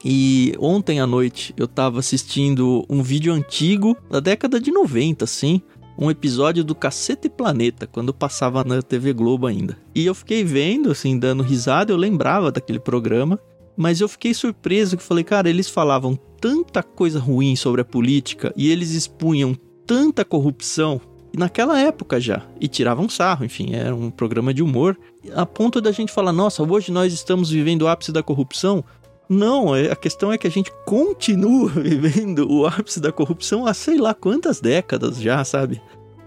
E 0.04 0.54
ontem 0.58 1.00
à 1.00 1.06
noite 1.06 1.54
eu 1.56 1.66
tava 1.66 1.98
assistindo 1.98 2.84
um 2.90 3.02
vídeo 3.02 3.32
antigo 3.32 3.96
da 4.10 4.20
década 4.20 4.60
de 4.60 4.70
90, 4.70 5.24
assim, 5.24 5.62
um 5.98 6.10
episódio 6.10 6.62
do 6.62 6.74
Cacete 6.74 7.30
Planeta, 7.30 7.86
quando 7.86 8.12
passava 8.12 8.62
na 8.64 8.82
TV 8.82 9.12
Globo 9.12 9.46
ainda. 9.46 9.78
E 9.94 10.04
eu 10.04 10.14
fiquei 10.14 10.44
vendo, 10.44 10.90
assim, 10.90 11.18
dando 11.18 11.42
risada, 11.42 11.92
eu 11.92 11.96
lembrava 11.96 12.52
daquele 12.52 12.80
programa, 12.80 13.38
mas 13.76 14.00
eu 14.00 14.08
fiquei 14.08 14.34
surpreso 14.34 14.96
que 14.96 15.02
falei, 15.02 15.24
cara, 15.24 15.48
eles 15.48 15.68
falavam 15.68 16.18
tanta 16.40 16.82
coisa 16.82 17.18
ruim 17.18 17.56
sobre 17.56 17.80
a 17.80 17.84
política 17.84 18.52
e 18.56 18.70
eles 18.70 18.90
expunham 18.90 19.56
tanta 19.86 20.24
corrupção 20.24 21.00
naquela 21.36 21.80
época 21.80 22.20
já 22.20 22.42
e 22.60 22.68
tiravam 22.68 23.08
sarro, 23.08 23.44
enfim, 23.44 23.74
era 23.74 23.94
um 23.94 24.10
programa 24.10 24.54
de 24.54 24.62
humor, 24.62 24.98
a 25.34 25.44
ponto 25.44 25.80
da 25.80 25.90
gente 25.90 26.12
falar, 26.12 26.32
nossa, 26.32 26.62
hoje 26.62 26.92
nós 26.92 27.12
estamos 27.12 27.50
vivendo 27.50 27.82
o 27.82 27.88
ápice 27.88 28.12
da 28.12 28.22
corrupção. 28.22 28.84
Não, 29.28 29.74
é- 29.74 29.90
a 29.90 29.96
questão 29.96 30.32
é 30.32 30.38
que 30.38 30.46
a 30.46 30.50
gente 30.50 30.70
continua 30.84 31.68
vivendo 31.74 32.50
o 32.50 32.66
ápice 32.66 33.00
da 33.00 33.10
corrupção 33.12 33.66
há 33.66 33.72
sei 33.74 33.96
lá 33.96 34.12
quantas 34.14 34.60
décadas 34.60 35.20
já, 35.20 35.42
sabe? 35.44 35.80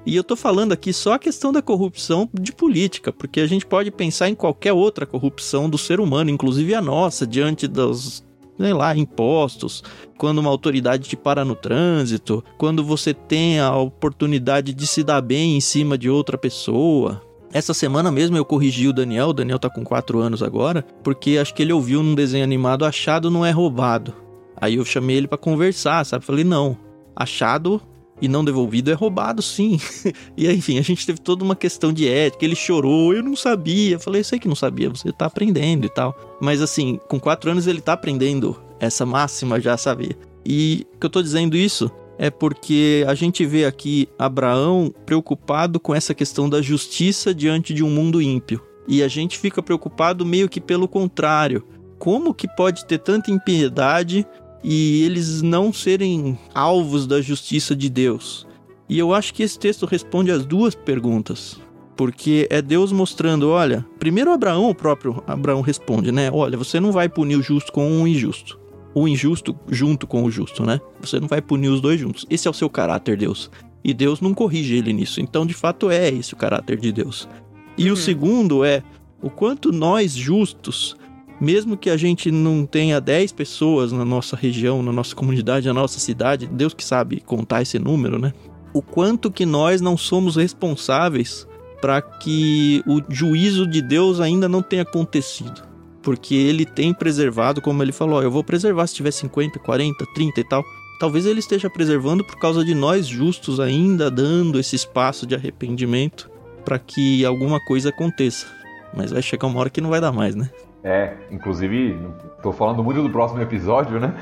E 0.06 0.16
eu 0.16 0.24
tô 0.24 0.38
falando 0.38 0.72
aqui 0.72 0.93
só 0.93 1.14
a 1.14 1.20
questão 1.20 1.52
da 1.52 1.62
corrupção 1.62 2.30
de 2.34 2.54
política, 2.54 3.12
porque 3.12 3.41
a 3.41 3.48
gente 3.48 3.66
pode 3.66 3.91
pensar 3.91 4.30
em 4.30 4.36
qualquer 4.36 4.72
outra 4.72 5.06
corrupção 5.06 5.70
do 5.70 5.78
ser 5.78 6.00
humano, 6.00 6.30
inclusive 6.30 6.74
a 6.74 6.82
nossa, 6.82 7.28
diante 7.28 7.68
dos, 7.68 8.24
sei 8.58 8.72
lá, 8.72 8.95
impostos, 8.95 9.84
quando 10.18 10.38
uma 10.38 10.50
autoridade 10.50 11.10
te 11.10 11.18
para 11.18 11.43
no 11.43 11.56
trânsito, 11.56 12.41
quando 12.58 12.86
você 12.86 13.14
tem 13.14 13.60
a 13.60 13.76
oportunidade 13.76 14.74
de 14.74 14.88
se 14.88 15.04
dar 15.04 15.20
bem 15.20 15.58
em 15.58 15.62
cima 15.62 15.98
de 15.98 16.10
outra 16.10 16.38
pessoa. 16.38 17.22
Essa 17.54 17.74
semana 17.74 18.12
mesmo 18.12 18.36
eu 18.36 18.43
corrigi 18.43 18.88
o 18.88 18.93
Daniel, 18.93 19.28
o 19.28 19.34
Daniel 19.34 19.60
tá 19.60 19.70
com 19.70 19.84
4 19.84 20.20
anos 20.20 20.43
agora, 20.43 20.86
porque 21.04 21.38
acho 21.38 21.54
que 21.54 21.62
ele 21.62 21.74
ouviu 21.74 22.04
num 22.04 22.14
desenho 22.14 22.43
animado 22.43 22.86
achado 22.86 23.32
não 23.32 23.45
é 23.45 23.52
roubado. 23.52 24.14
Aí 24.60 24.76
eu 24.76 24.86
chamei 24.86 25.16
ele 25.16 25.28
pra 25.28 25.38
conversar, 25.38 26.06
sabe? 26.06 26.26
Falei, 26.26 26.43
não, 26.43 26.78
achado 27.16 27.82
e 28.22 28.28
não 28.28 28.43
devolvido 28.43 28.91
é 28.91 28.93
roubado 28.93 29.41
sim. 29.41 29.80
e 30.36 30.52
enfim, 30.52 30.78
a 30.78 30.82
gente 30.82 31.06
teve 31.06 31.20
toda 31.20 31.43
uma 31.43 31.56
questão 31.56 31.93
de 31.93 32.08
ética, 32.08 32.43
ele 32.43 32.56
chorou, 32.56 33.14
eu 33.14 33.24
não 33.24 33.36
sabia. 33.36 33.95
Eu 33.95 34.00
falei, 34.00 34.22
eu 34.22 34.26
sei 34.26 34.39
que 34.39 34.48
não 34.48 34.56
sabia, 34.56 34.89
você 34.89 35.12
tá 35.12 35.28
aprendendo 35.28 35.86
e 35.86 35.89
tal. 35.89 36.18
Mas 36.41 36.62
assim, 36.62 37.00
com 37.08 37.20
4 37.20 37.52
anos 37.52 37.68
ele 37.68 37.82
tá 37.82 37.93
aprendendo 37.93 38.60
essa 38.80 39.06
máxima 39.06 39.60
já, 39.62 39.78
sabe? 39.78 40.18
E 40.45 40.86
que 41.00 41.06
eu 41.06 41.10
tô 41.10 41.22
dizendo 41.22 41.56
isso 41.56 41.91
é 42.18 42.30
porque 42.30 43.05
a 43.07 43.13
gente 43.13 43.45
vê 43.45 43.65
aqui 43.65 44.09
Abraão 44.18 44.93
preocupado 45.05 45.80
com 45.80 45.93
essa 45.93 46.13
questão 46.13 46.49
da 46.49 46.61
justiça 46.61 47.34
diante 47.34 47.74
de 47.74 47.84
um 47.84 47.89
mundo 47.89 48.22
ímpio. 48.22 48.61
E 48.88 49.03
a 49.03 49.07
gente 49.07 49.38
fica 49.38 49.61
preocupado 49.61 50.26
meio 50.26 50.49
que 50.49 50.61
pelo 50.61 50.88
contrário. 50.88 51.63
Como 51.99 52.34
que 52.34 52.47
pode 52.47 52.86
ter 52.86 52.99
tanta 52.99 53.32
impiedade 53.32 54.26
e 54.63 55.03
eles 55.03 55.41
não 55.41 55.72
serem 55.72 56.38
alvos 56.53 57.05
da 57.05 57.22
justiça 57.22 57.76
de 57.76 57.89
Deus? 57.89 58.47
E 58.89 58.97
eu 58.97 59.13
acho 59.13 59.34
que 59.34 59.43
esse 59.43 59.59
texto 59.59 59.86
responde 59.86 60.32
as 60.32 60.45
duas 60.45 60.74
perguntas. 60.74 61.59
Porque 61.95 62.47
é 62.49 62.61
Deus 62.61 62.91
mostrando, 62.91 63.49
olha, 63.49 63.86
primeiro 63.99 64.32
Abraão, 64.32 64.70
o 64.70 64.76
próprio 64.76 65.22
Abraão 65.26 65.61
responde, 65.61 66.11
né? 66.11 66.30
Olha, 66.32 66.57
você 66.57 66.80
não 66.80 66.91
vai 66.91 67.09
punir 67.09 67.36
o 67.36 67.41
justo 67.41 67.72
com 67.72 68.01
o 68.01 68.07
injusto 68.07 68.66
o 69.00 69.08
injusto 69.08 69.56
junto 69.70 70.08
com 70.08 70.24
o 70.24 70.32
justo, 70.32 70.66
né? 70.66 70.82
Você 71.00 71.20
não 71.20 71.28
vai 71.28 71.39
punir 71.39 71.70
os 71.70 71.80
dois 71.80 72.00
juntos. 72.00 72.26
Esse 72.32 72.48
é 72.48 72.52
o 72.52 72.54
seu 72.54 72.68
caráter, 72.68 73.16
Deus. 73.16 73.52
E 73.84 73.93
Deus 73.93 74.20
não 74.22 74.34
corrige 74.34 74.76
ele 74.76 74.91
nisso. 74.91 75.22
Então, 75.22 75.45
de 75.45 75.54
fato, 75.54 75.91
é 75.91 76.10
esse 76.10 76.34
o 76.34 76.38
caráter 76.38 76.80
de 76.80 76.91
Deus. 76.91 77.30
E 77.78 77.91
o 77.91 77.95
segundo 77.95 78.66
é 78.66 78.82
o 79.22 79.30
quanto 79.30 79.72
nós 79.72 80.14
justos, 80.14 80.98
mesmo 81.39 81.78
que 81.78 81.91
a 81.91 81.95
gente 81.95 82.32
não 82.32 82.66
tenha 82.66 83.00
10 83.00 83.34
pessoas 83.34 83.91
na 83.91 84.04
nossa 84.04 84.36
região, 84.36 84.82
na 84.82 84.91
nossa 84.91 85.16
comunidade, 85.16 85.68
na 85.68 85.76
nossa 85.76 86.00
cidade, 86.00 86.48
Deus 86.48 86.74
que 86.74 86.84
sabe 86.84 87.22
contar 87.22 87.62
esse 87.62 87.78
número, 87.78 88.18
né? 88.18 88.34
O 88.74 88.82
quanto 88.82 89.30
que 89.30 89.45
nós 89.45 89.80
não 89.80 89.95
somos 89.95 90.36
responsáveis 90.36 91.48
para 91.80 92.02
que 92.02 92.84
o 92.88 93.00
juízo 93.08 93.68
de 93.68 93.80
Deus 93.80 94.20
ainda 94.20 94.50
não 94.50 94.64
tenha 94.64 94.82
acontecido 94.82 95.66
porque 96.08 96.36
ele 96.36 96.66
tem 96.66 96.93
preservado, 96.93 97.62
como 97.62 97.84
ele 97.84 97.91
falou, 97.91 98.20
ó, 98.20 98.22
eu 98.22 98.32
vou 98.32 98.41
preservar 98.41 98.88
se 98.88 98.95
tiver 98.95 99.12
50, 99.12 99.60
40, 99.60 100.05
30 100.16 100.39
e 100.39 100.43
tal. 100.45 100.64
Talvez 101.01 101.26
ele 101.26 101.41
esteja 101.41 101.70
preservando 101.70 102.24
por 102.24 102.39
causa 102.39 102.64
de 102.64 102.74
nós 102.74 103.05
justos 103.05 103.60
ainda 103.60 104.10
dando 104.10 104.58
esse 104.58 104.74
espaço 104.74 105.28
de 105.28 105.36
arrependimento 105.36 106.32
para 106.64 106.80
que 106.80 107.26
alguma 107.26 107.60
coisa 107.60 107.89
aconteça. 107.89 108.47
Mas 108.95 109.12
vai 109.12 109.22
chegar 109.22 109.47
uma 109.47 109.60
hora 109.60 109.70
que 109.70 109.82
não 109.82 109.89
vai 109.89 109.99
dar 109.99 110.14
mais, 110.14 110.34
né? 110.34 110.49
É, 110.82 111.14
inclusive, 111.30 111.99
tô 112.41 112.53
falando 112.53 112.82
muito 112.82 113.03
do 113.03 113.10
próximo 113.10 113.41
episódio, 113.41 113.99
né? 113.99 114.14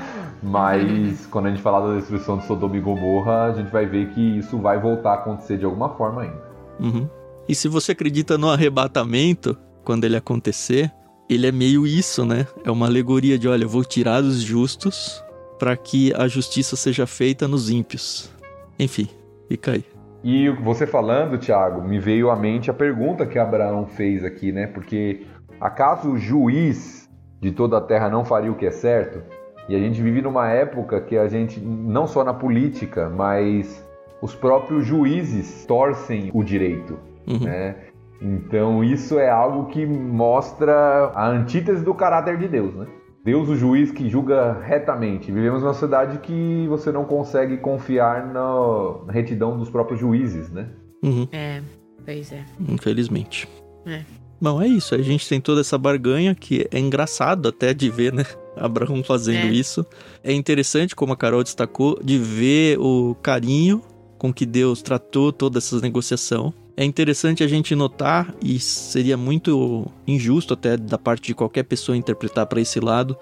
Mas 0.42 1.24
quando 1.30 1.46
a 1.46 1.50
gente 1.50 1.62
falar 1.62 1.86
da 1.86 1.94
destruição 1.94 2.38
de 2.38 2.46
Sodoma 2.48 2.76
e 2.76 2.80
Gomorra, 2.80 3.44
a 3.44 3.52
gente 3.52 3.70
vai 3.70 3.86
ver 3.86 4.08
que 4.08 4.38
isso 4.38 4.58
vai 4.58 4.76
voltar 4.80 5.12
a 5.12 5.14
acontecer 5.14 5.56
de 5.56 5.64
alguma 5.64 5.90
forma 5.90 6.22
ainda. 6.22 6.42
Uhum. 6.80 7.08
E 7.48 7.54
se 7.54 7.68
você 7.68 7.92
acredita 7.92 8.36
no 8.36 8.50
arrebatamento, 8.50 9.56
quando 9.84 10.02
ele 10.02 10.16
acontecer, 10.16 10.92
ele 11.28 11.46
é 11.46 11.52
meio 11.52 11.86
isso, 11.86 12.24
né? 12.24 12.46
É 12.64 12.70
uma 12.70 12.86
alegoria 12.86 13.38
de, 13.38 13.48
olha, 13.48 13.64
eu 13.64 13.68
vou 13.68 13.84
tirar 13.84 14.22
os 14.22 14.40
justos 14.40 15.22
para 15.58 15.76
que 15.76 16.12
a 16.14 16.28
justiça 16.28 16.76
seja 16.76 17.06
feita 17.06 17.48
nos 17.48 17.70
ímpios. 17.70 18.30
Enfim, 18.78 19.08
fica 19.48 19.72
aí. 19.72 19.84
E 20.22 20.48
você 20.48 20.86
falando, 20.86 21.38
Tiago, 21.38 21.82
me 21.82 21.98
veio 21.98 22.30
à 22.30 22.36
mente 22.36 22.70
a 22.70 22.74
pergunta 22.74 23.26
que 23.26 23.38
Abraão 23.38 23.86
fez 23.86 24.24
aqui, 24.24 24.52
né? 24.52 24.66
Porque 24.66 25.26
acaso 25.60 26.10
o 26.10 26.18
juiz 26.18 27.08
de 27.40 27.52
toda 27.52 27.78
a 27.78 27.80
terra 27.80 28.08
não 28.08 28.24
faria 28.24 28.50
o 28.50 28.56
que 28.56 28.66
é 28.66 28.70
certo? 28.70 29.22
E 29.68 29.74
a 29.74 29.78
gente 29.78 30.00
vive 30.00 30.22
numa 30.22 30.48
época 30.48 31.00
que 31.00 31.16
a 31.16 31.28
gente, 31.28 31.60
não 31.60 32.06
só 32.06 32.22
na 32.22 32.34
política, 32.34 33.08
mas 33.08 33.84
os 34.20 34.34
próprios 34.34 34.86
juízes 34.86 35.64
torcem 35.66 36.30
o 36.32 36.42
direito, 36.42 36.98
uhum. 37.26 37.40
né? 37.40 37.76
Então 38.20 38.82
isso 38.82 39.18
é 39.18 39.28
algo 39.28 39.66
que 39.66 39.84
mostra 39.84 41.12
a 41.14 41.28
antítese 41.28 41.84
do 41.84 41.94
caráter 41.94 42.38
de 42.38 42.48
Deus, 42.48 42.74
né? 42.74 42.86
Deus, 43.26 43.48
o 43.48 43.56
juiz 43.56 43.90
que 43.90 44.08
julga 44.08 44.52
retamente. 44.62 45.32
Vivemos 45.32 45.60
numa 45.60 45.72
sociedade 45.72 46.18
que 46.18 46.64
você 46.68 46.92
não 46.92 47.04
consegue 47.04 47.56
confiar 47.56 48.24
na 48.24 49.12
retidão 49.12 49.58
dos 49.58 49.68
próprios 49.68 49.98
juízes, 49.98 50.48
né? 50.50 50.68
Uhum. 51.02 51.26
É, 51.32 51.60
pois 52.04 52.30
é. 52.30 52.44
Infelizmente. 52.68 53.48
É. 53.84 54.02
Bom, 54.40 54.62
é 54.62 54.68
isso. 54.68 54.94
A 54.94 55.02
gente 55.02 55.28
tem 55.28 55.40
toda 55.40 55.60
essa 55.60 55.76
barganha 55.76 56.36
que 56.36 56.68
é 56.70 56.78
engraçado 56.78 57.48
até 57.48 57.74
de 57.74 57.90
ver, 57.90 58.12
né? 58.12 58.24
Abraão 58.56 59.02
fazendo 59.02 59.48
é. 59.48 59.50
isso. 59.50 59.84
É 60.22 60.32
interessante, 60.32 60.94
como 60.94 61.12
a 61.12 61.16
Carol 61.16 61.42
destacou, 61.42 61.98
de 62.00 62.18
ver 62.18 62.78
o 62.78 63.16
carinho 63.16 63.82
com 64.18 64.32
que 64.32 64.46
Deus 64.46 64.82
tratou 64.82 65.32
toda 65.32 65.58
essa 65.58 65.80
negociação. 65.80 66.54
É 66.76 66.84
interessante 66.84 67.42
a 67.42 67.48
gente 67.48 67.74
notar, 67.74 68.34
e 68.42 68.58
seria 68.58 69.16
muito 69.16 69.90
injusto 70.06 70.52
até 70.52 70.76
da 70.76 70.98
parte 70.98 71.28
de 71.28 71.34
qualquer 71.34 71.62
pessoa 71.62 71.96
interpretar 71.96 72.46
para 72.46 72.60
esse 72.60 72.78
lado, 72.80 73.16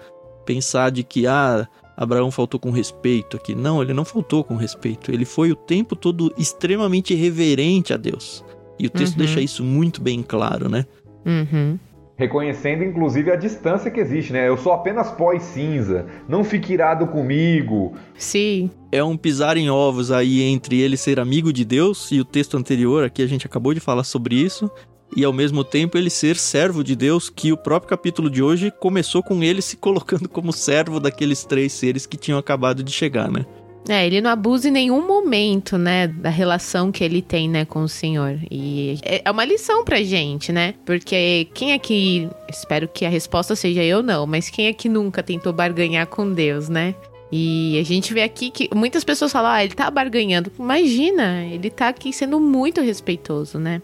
pensar 0.45 0.91
de 0.91 1.03
que, 1.03 1.25
ah, 1.25 1.65
Abraão 1.95 2.29
faltou 2.29 2.59
com 2.59 2.69
respeito 2.69 3.37
aqui. 3.37 3.55
Não, 3.55 3.81
ele 3.81 3.93
não 3.93 4.03
faltou 4.03 4.43
com 4.43 4.57
respeito. 4.57 5.11
Ele 5.11 5.23
foi 5.23 5.51
o 5.51 5.55
tempo 5.55 5.95
todo 5.95 6.33
extremamente 6.37 7.15
reverente 7.15 7.93
a 7.93 7.97
Deus. 7.97 8.43
E 8.77 8.87
o 8.87 8.89
texto 8.89 9.13
uhum. 9.13 9.19
deixa 9.19 9.39
isso 9.39 9.63
muito 9.63 10.01
bem 10.01 10.21
claro, 10.21 10.67
né? 10.67 10.85
Uhum. 11.25 11.79
Reconhecendo, 12.17 12.83
inclusive, 12.83 13.29
a 13.29 13.35
distância 13.35 13.91
que 13.91 13.99
existe, 13.99 14.31
né? 14.31 14.47
Eu 14.47 14.55
sou 14.55 14.71
apenas 14.71 15.11
pó 15.11 15.33
e 15.33 15.39
cinza. 15.39 16.05
Não 16.29 16.45
fique 16.45 16.73
irado 16.73 17.07
comigo. 17.07 17.93
Sim. 18.17 18.71
É 18.89 19.03
um 19.03 19.17
pisar 19.17 19.57
em 19.57 19.69
ovos 19.69 20.11
aí 20.11 20.41
entre 20.41 20.79
ele 20.79 20.95
ser 20.95 21.19
amigo 21.19 21.51
de 21.51 21.65
Deus 21.65 22.09
e 22.11 22.21
o 22.21 22.25
texto 22.25 22.55
anterior, 22.55 23.03
aqui 23.03 23.21
a 23.21 23.27
gente 23.27 23.45
acabou 23.45 23.73
de 23.73 23.81
falar 23.81 24.05
sobre 24.05 24.35
isso, 24.35 24.71
e 25.15 25.25
ao 25.25 25.33
mesmo 25.33 25.63
tempo 25.63 25.97
ele 25.97 26.09
ser 26.09 26.37
servo 26.37 26.83
de 26.83 26.95
Deus, 26.95 27.29
que 27.29 27.51
o 27.51 27.57
próprio 27.57 27.89
capítulo 27.89 28.29
de 28.29 28.41
hoje 28.41 28.71
começou 28.79 29.21
com 29.21 29.43
ele 29.43 29.61
se 29.61 29.75
colocando 29.75 30.29
como 30.29 30.53
servo 30.53 31.01
daqueles 31.01 31.43
três 31.43 31.73
seres 31.73 32.05
que 32.05 32.15
tinham 32.15 32.39
acabado 32.39 32.81
de 32.81 32.91
chegar, 32.93 33.29
né? 33.29 33.45
É, 33.87 34.05
ele 34.05 34.19
não 34.19 34.31
abusa 34.31 34.67
em 34.67 34.71
nenhum 34.71 35.05
momento, 35.05 35.77
né, 35.77 36.07
da 36.07 36.29
relação 36.29 36.91
que 36.91 37.03
ele 37.03 37.21
tem, 37.21 37.47
né, 37.47 37.65
com 37.65 37.81
o 37.81 37.89
Senhor. 37.89 38.39
E 38.49 38.97
é 39.03 39.29
uma 39.29 39.45
lição 39.45 39.83
pra 39.83 40.01
gente, 40.01 40.51
né? 40.51 40.73
Porque 40.85 41.47
quem 41.53 41.71
é 41.73 41.79
que. 41.79 42.27
Espero 42.49 42.87
que 42.87 43.05
a 43.05 43.09
resposta 43.09 43.55
seja 43.55 43.83
eu 43.83 44.01
não, 44.01 44.25
mas 44.25 44.49
quem 44.49 44.67
é 44.67 44.73
que 44.73 44.89
nunca 44.89 45.21
tentou 45.21 45.53
barganhar 45.53 46.07
com 46.07 46.31
Deus, 46.31 46.67
né? 46.67 46.95
E 47.31 47.77
a 47.79 47.83
gente 47.83 48.13
vê 48.13 48.21
aqui 48.21 48.49
que 48.49 48.69
muitas 48.73 49.03
pessoas 49.03 49.31
falam, 49.31 49.51
ah, 49.51 49.63
ele 49.63 49.73
tá 49.73 49.89
barganhando. 49.89 50.51
Imagina, 50.57 51.43
ele 51.43 51.69
tá 51.69 51.89
aqui 51.89 52.13
sendo 52.13 52.39
muito 52.39 52.81
respeitoso, 52.81 53.59
né? 53.59 53.81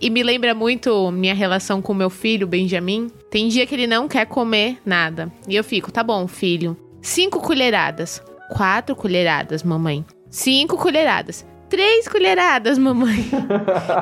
E 0.00 0.08
me 0.08 0.22
lembra 0.22 0.54
muito 0.54 1.10
minha 1.10 1.34
relação 1.34 1.82
com 1.82 1.92
meu 1.92 2.08
filho, 2.08 2.46
Benjamin. 2.46 3.10
Tem 3.30 3.48
dia 3.48 3.66
que 3.66 3.74
ele 3.74 3.86
não 3.86 4.08
quer 4.08 4.26
comer 4.26 4.78
nada. 4.86 5.30
E 5.46 5.54
eu 5.54 5.64
fico, 5.64 5.92
tá 5.92 6.02
bom, 6.02 6.26
filho. 6.26 6.76
Cinco 7.02 7.40
colheradas 7.40 8.22
Quatro 8.50 8.94
colheradas, 8.94 9.62
mamãe. 9.62 10.04
Cinco 10.30 10.76
colheradas. 10.76 11.46
Três 11.68 12.06
colheradas, 12.06 12.78
mamãe. 12.78 13.28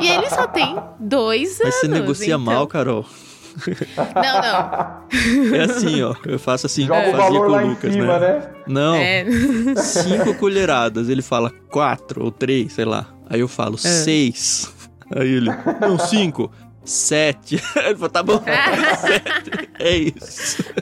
e 0.00 0.08
ele 0.08 0.28
só 0.28 0.46
tem 0.46 0.76
dois 0.98 1.60
anos. 1.60 1.74
Mas 1.74 1.74
você 1.76 1.88
negocia 1.88 2.26
então... 2.34 2.38
mal, 2.40 2.66
Carol. 2.66 3.06
Não, 4.14 4.40
não. 4.42 5.56
É 5.56 5.60
assim, 5.64 6.02
ó. 6.02 6.14
Eu 6.24 6.38
faço 6.38 6.66
assim, 6.66 6.86
Joga 6.86 7.06
eu 7.06 7.16
fazia 7.16 7.38
com 7.38 7.46
o 7.46 7.68
Lucas, 7.68 7.92
cima, 7.92 8.18
né? 8.18 8.38
né? 8.38 8.48
Não. 8.66 8.94
É. 8.94 9.26
Cinco 9.76 10.34
colheradas. 10.34 11.08
Ele 11.08 11.22
fala 11.22 11.50
quatro 11.70 12.24
ou 12.24 12.30
três, 12.30 12.72
sei 12.72 12.84
lá. 12.84 13.06
Aí 13.28 13.40
eu 13.40 13.48
falo 13.48 13.74
é. 13.74 13.78
seis. 13.78 14.72
Aí 15.14 15.28
ele, 15.28 15.50
não, 15.80 15.98
cinco. 15.98 16.50
Sete. 16.84 17.62
Ele 17.76 17.94
falou, 17.94 18.08
tá 18.08 18.22
bom, 18.22 18.42
sete. 19.00 19.68
É 19.78 19.96
isso. 19.96 20.64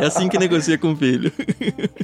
É 0.00 0.06
assim 0.06 0.28
que 0.28 0.38
negocia 0.38 0.76
com 0.76 0.92
o 0.92 0.96
filho. 0.96 1.32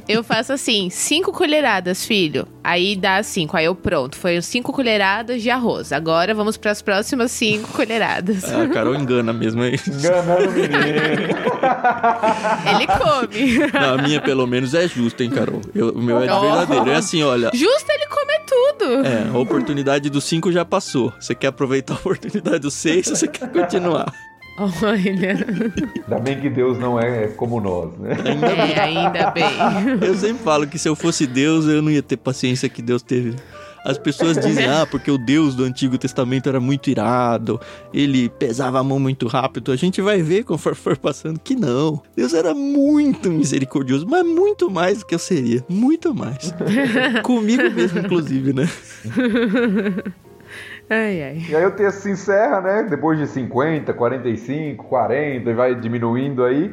Eu 0.07 0.23
faço 0.23 0.53
assim, 0.53 0.89
cinco 0.89 1.31
colheradas, 1.31 2.05
filho. 2.05 2.47
Aí 2.63 2.95
dá 2.95 3.21
cinco. 3.21 3.57
Aí 3.57 3.65
eu 3.65 3.75
pronto. 3.75 4.15
Foi 4.17 4.41
cinco 4.41 4.71
colheradas 4.71 5.41
de 5.41 5.49
arroz. 5.49 5.91
Agora 5.91 6.33
vamos 6.33 6.57
para 6.57 6.71
as 6.71 6.81
próximas 6.81 7.31
cinco 7.31 7.69
colheradas. 7.73 8.45
Ah, 8.51 8.63
a 8.63 8.69
Carol 8.69 8.95
engana 8.95 9.33
mesmo 9.33 9.61
aí. 9.61 9.77
Enganando 9.87 10.49
o 10.49 10.51
menino. 10.51 10.71
Ele 12.69 12.87
come. 12.87 13.71
Não, 13.73 13.93
a 13.95 14.01
minha 14.01 14.21
pelo 14.21 14.47
menos 14.47 14.73
é 14.73 14.87
justa, 14.87 15.23
hein, 15.23 15.29
Carol? 15.29 15.61
Eu, 15.75 15.89
o 15.89 16.01
meu 16.01 16.17
é 16.17 16.27
de 16.27 16.39
verdadeiro. 16.39 16.89
É 16.89 16.95
assim, 16.95 17.23
olha. 17.23 17.51
Justo 17.53 17.91
ele 17.91 18.07
come 18.07 18.39
tudo. 18.47 19.05
É, 19.05 19.29
a 19.33 19.37
oportunidade 19.37 20.09
do 20.09 20.21
cinco 20.21 20.51
já 20.51 20.65
passou. 20.65 21.13
Você 21.19 21.35
quer 21.35 21.47
aproveitar 21.47 21.93
a 21.93 21.97
oportunidade 21.97 22.59
do 22.59 22.70
seis 22.73 23.07
ou 23.07 23.15
você 23.15 23.27
quer 23.27 23.51
continuar? 23.51 24.13
Olha. 24.57 25.45
Ainda 26.03 26.19
bem 26.19 26.39
que 26.39 26.49
Deus 26.49 26.77
não 26.77 26.99
é 26.99 27.27
como 27.27 27.59
nós, 27.59 27.97
né? 27.97 28.15
Ainda 28.25 28.47
é, 28.47 28.79
ainda 28.79 29.31
bem. 29.31 29.45
Eu 30.01 30.15
sempre 30.15 30.43
falo 30.43 30.67
que 30.67 30.77
se 30.77 30.87
eu 30.87 30.95
fosse 30.95 31.25
Deus, 31.25 31.65
eu 31.65 31.81
não 31.81 31.89
ia 31.89 32.03
ter 32.03 32.17
paciência 32.17 32.69
que 32.69 32.81
Deus 32.81 33.01
teve. 33.01 33.35
As 33.83 33.97
pessoas 33.97 34.37
dizem, 34.37 34.67
ah, 34.67 34.85
porque 34.85 35.09
o 35.09 35.17
Deus 35.17 35.55
do 35.55 35.63
Antigo 35.63 35.97
Testamento 35.97 36.47
era 36.47 36.59
muito 36.59 36.91
irado, 36.91 37.59
ele 37.91 38.29
pesava 38.29 38.79
a 38.79 38.83
mão 38.83 38.99
muito 38.99 39.27
rápido. 39.27 39.71
A 39.71 39.75
gente 39.75 40.01
vai 40.01 40.21
ver 40.21 40.43
conforme 40.43 40.77
for 40.77 40.95
passando 40.95 41.39
que 41.39 41.55
não. 41.55 41.99
Deus 42.15 42.33
era 42.35 42.53
muito 42.53 43.31
misericordioso, 43.31 44.05
mas 44.07 44.23
muito 44.23 44.69
mais 44.69 44.99
do 44.99 45.05
que 45.05 45.15
eu 45.15 45.19
seria. 45.19 45.65
Muito 45.67 46.13
mais. 46.13 46.53
Comigo 47.23 47.63
mesmo, 47.71 47.99
inclusive, 47.99 48.53
né? 48.53 48.69
Ai, 50.93 51.23
ai. 51.23 51.45
E 51.47 51.55
aí 51.55 51.65
o 51.65 51.71
texto 51.71 52.01
se 52.01 52.11
encerra, 52.11 52.59
né? 52.59 52.83
Depois 52.83 53.17
de 53.17 53.25
50, 53.25 53.93
45, 53.93 54.83
40, 54.83 55.49
e 55.49 55.53
vai 55.53 55.73
diminuindo 55.73 56.43
aí. 56.43 56.69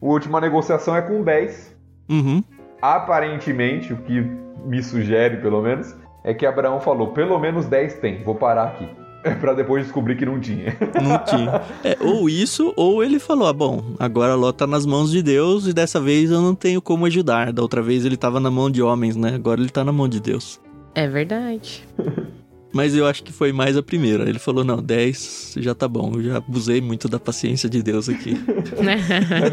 A 0.00 0.06
última 0.06 0.40
negociação 0.40 0.96
é 0.96 1.02
com 1.02 1.22
10. 1.22 1.76
Uhum. 2.08 2.42
Aparentemente, 2.80 3.92
o 3.92 3.98
que 3.98 4.24
me 4.64 4.82
sugere, 4.82 5.36
pelo 5.42 5.60
menos, 5.60 5.94
é 6.24 6.32
que 6.32 6.46
Abraão 6.46 6.80
falou: 6.80 7.08
pelo 7.08 7.38
menos 7.38 7.66
10 7.66 7.98
tem, 7.98 8.22
vou 8.22 8.34
parar 8.34 8.68
aqui. 8.68 8.88
pra 9.38 9.52
depois 9.52 9.84
descobrir 9.84 10.16
que 10.16 10.24
não 10.24 10.40
tinha. 10.40 10.74
Não 10.94 11.18
tinha. 11.18 11.60
É, 11.84 11.98
ou 12.00 12.30
isso, 12.30 12.72
ou 12.74 13.04
ele 13.04 13.18
falou: 13.18 13.46
ah, 13.46 13.52
bom, 13.52 13.84
agora 13.98 14.34
Ló 14.34 14.52
tá 14.52 14.66
nas 14.66 14.86
mãos 14.86 15.10
de 15.10 15.22
Deus 15.22 15.66
e 15.66 15.74
dessa 15.74 16.00
vez 16.00 16.30
eu 16.30 16.40
não 16.40 16.54
tenho 16.54 16.80
como 16.80 17.04
ajudar. 17.04 17.52
Da 17.52 17.60
outra 17.60 17.82
vez 17.82 18.06
ele 18.06 18.16
tava 18.16 18.40
na 18.40 18.50
mão 18.50 18.70
de 18.70 18.80
homens, 18.80 19.16
né? 19.16 19.34
Agora 19.34 19.60
ele 19.60 19.68
tá 19.68 19.84
na 19.84 19.92
mão 19.92 20.08
de 20.08 20.18
Deus. 20.18 20.58
É 20.94 21.06
verdade. 21.06 21.86
Mas 22.72 22.94
eu 22.94 23.06
acho 23.06 23.22
que 23.24 23.32
foi 23.32 23.52
mais 23.52 23.76
a 23.76 23.82
primeira. 23.82 24.28
Ele 24.28 24.38
falou: 24.38 24.64
não, 24.64 24.82
10 24.82 25.54
já 25.58 25.74
tá 25.74 25.88
bom. 25.88 26.12
Eu 26.14 26.22
já 26.22 26.36
abusei 26.36 26.80
muito 26.80 27.08
da 27.08 27.18
paciência 27.18 27.68
de 27.68 27.82
Deus 27.82 28.08
aqui. 28.08 28.36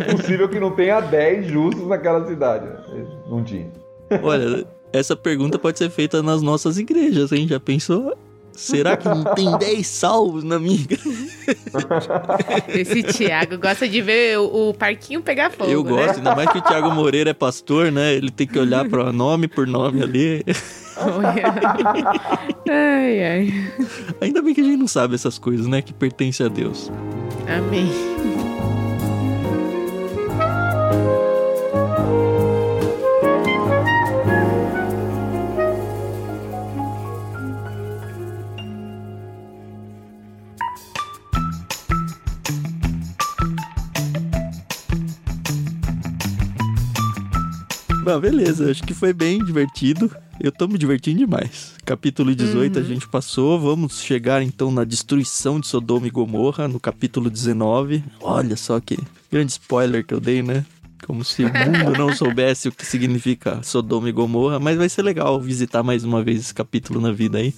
é 0.07 0.13
possível 0.13 0.47
que 0.47 0.59
não 0.59 0.71
tenha 0.71 0.99
10 0.99 1.47
justos 1.47 1.87
naquela 1.87 2.25
cidade. 2.27 2.67
Não 3.29 3.43
tinha. 3.43 3.71
Olha, 4.21 4.65
essa 4.93 5.15
pergunta 5.15 5.59
pode 5.59 5.77
ser 5.77 5.89
feita 5.89 6.21
nas 6.21 6.41
nossas 6.41 6.77
igrejas, 6.77 7.31
hein? 7.31 7.47
Já 7.47 7.59
pensou? 7.59 8.17
Será 8.57 8.97
que 8.97 9.07
não 9.07 9.23
tem 9.35 9.55
10 9.55 9.85
salvos 9.85 10.43
na 10.43 10.57
minha 10.57 10.75
igreja? 10.75 11.03
Esse 12.67 13.03
Thiago 13.03 13.57
gosta 13.59 13.87
de 13.87 14.01
ver 14.01 14.39
o, 14.39 14.69
o 14.69 14.73
parquinho 14.73 15.21
pegar 15.21 15.51
fogo. 15.51 15.69
Eu 15.69 15.83
né? 15.83 15.89
gosto, 15.91 16.17
ainda 16.17 16.35
mais 16.35 16.51
que 16.51 16.57
o 16.57 16.61
Thiago 16.61 16.91
Moreira 16.91 17.29
é 17.29 17.33
pastor, 17.33 17.91
né? 17.91 18.15
Ele 18.15 18.31
tem 18.31 18.47
que 18.47 18.57
olhar 18.57 18.89
para 18.89 19.13
nome 19.13 19.47
por 19.47 19.67
nome 19.67 20.01
ali. 20.01 20.43
ai, 22.67 23.23
ai. 23.23 23.71
Ainda 24.19 24.41
bem 24.41 24.55
que 24.55 24.61
a 24.61 24.63
gente 24.63 24.77
não 24.77 24.87
sabe 24.87 25.13
essas 25.13 25.37
coisas, 25.37 25.67
né? 25.67 25.83
Que 25.83 25.93
pertence 25.93 26.43
a 26.43 26.47
Deus. 26.47 26.91
Amém. 27.47 28.06
Não, 48.17 48.21
beleza, 48.21 48.71
acho 48.71 48.81
que 48.81 48.95
foi 48.95 49.13
bem 49.13 49.37
divertido. 49.45 50.09
Eu 50.41 50.51
tô 50.51 50.67
me 50.67 50.75
divertindo 50.75 51.19
demais. 51.19 51.73
Capítulo 51.85 52.33
18 52.33 52.75
uhum. 52.75 52.81
a 52.81 52.87
gente 52.87 53.07
passou, 53.07 53.59
vamos 53.59 54.01
chegar 54.01 54.41
então 54.41 54.71
na 54.71 54.83
destruição 54.83 55.59
de 55.59 55.67
Sodoma 55.67 56.07
e 56.07 56.09
Gomorra, 56.09 56.67
no 56.67 56.79
capítulo 56.79 57.29
19. 57.29 58.03
Olha 58.19 58.57
só 58.57 58.79
que 58.79 58.97
grande 59.31 59.51
spoiler 59.51 60.03
que 60.03 60.15
eu 60.15 60.19
dei, 60.19 60.41
né? 60.41 60.65
Como 61.05 61.23
se 61.23 61.43
o 61.43 61.47
mundo 61.47 61.95
não 61.95 62.11
soubesse 62.17 62.67
o 62.67 62.71
que 62.71 62.83
significa 62.83 63.61
Sodoma 63.61 64.09
e 64.09 64.11
Gomorra, 64.11 64.59
mas 64.59 64.77
vai 64.77 64.89
ser 64.89 65.03
legal 65.03 65.39
visitar 65.39 65.83
mais 65.83 66.03
uma 66.03 66.23
vez 66.23 66.39
esse 66.39 66.55
capítulo 66.55 66.99
na 66.99 67.11
vida 67.11 67.37
aí. 67.37 67.53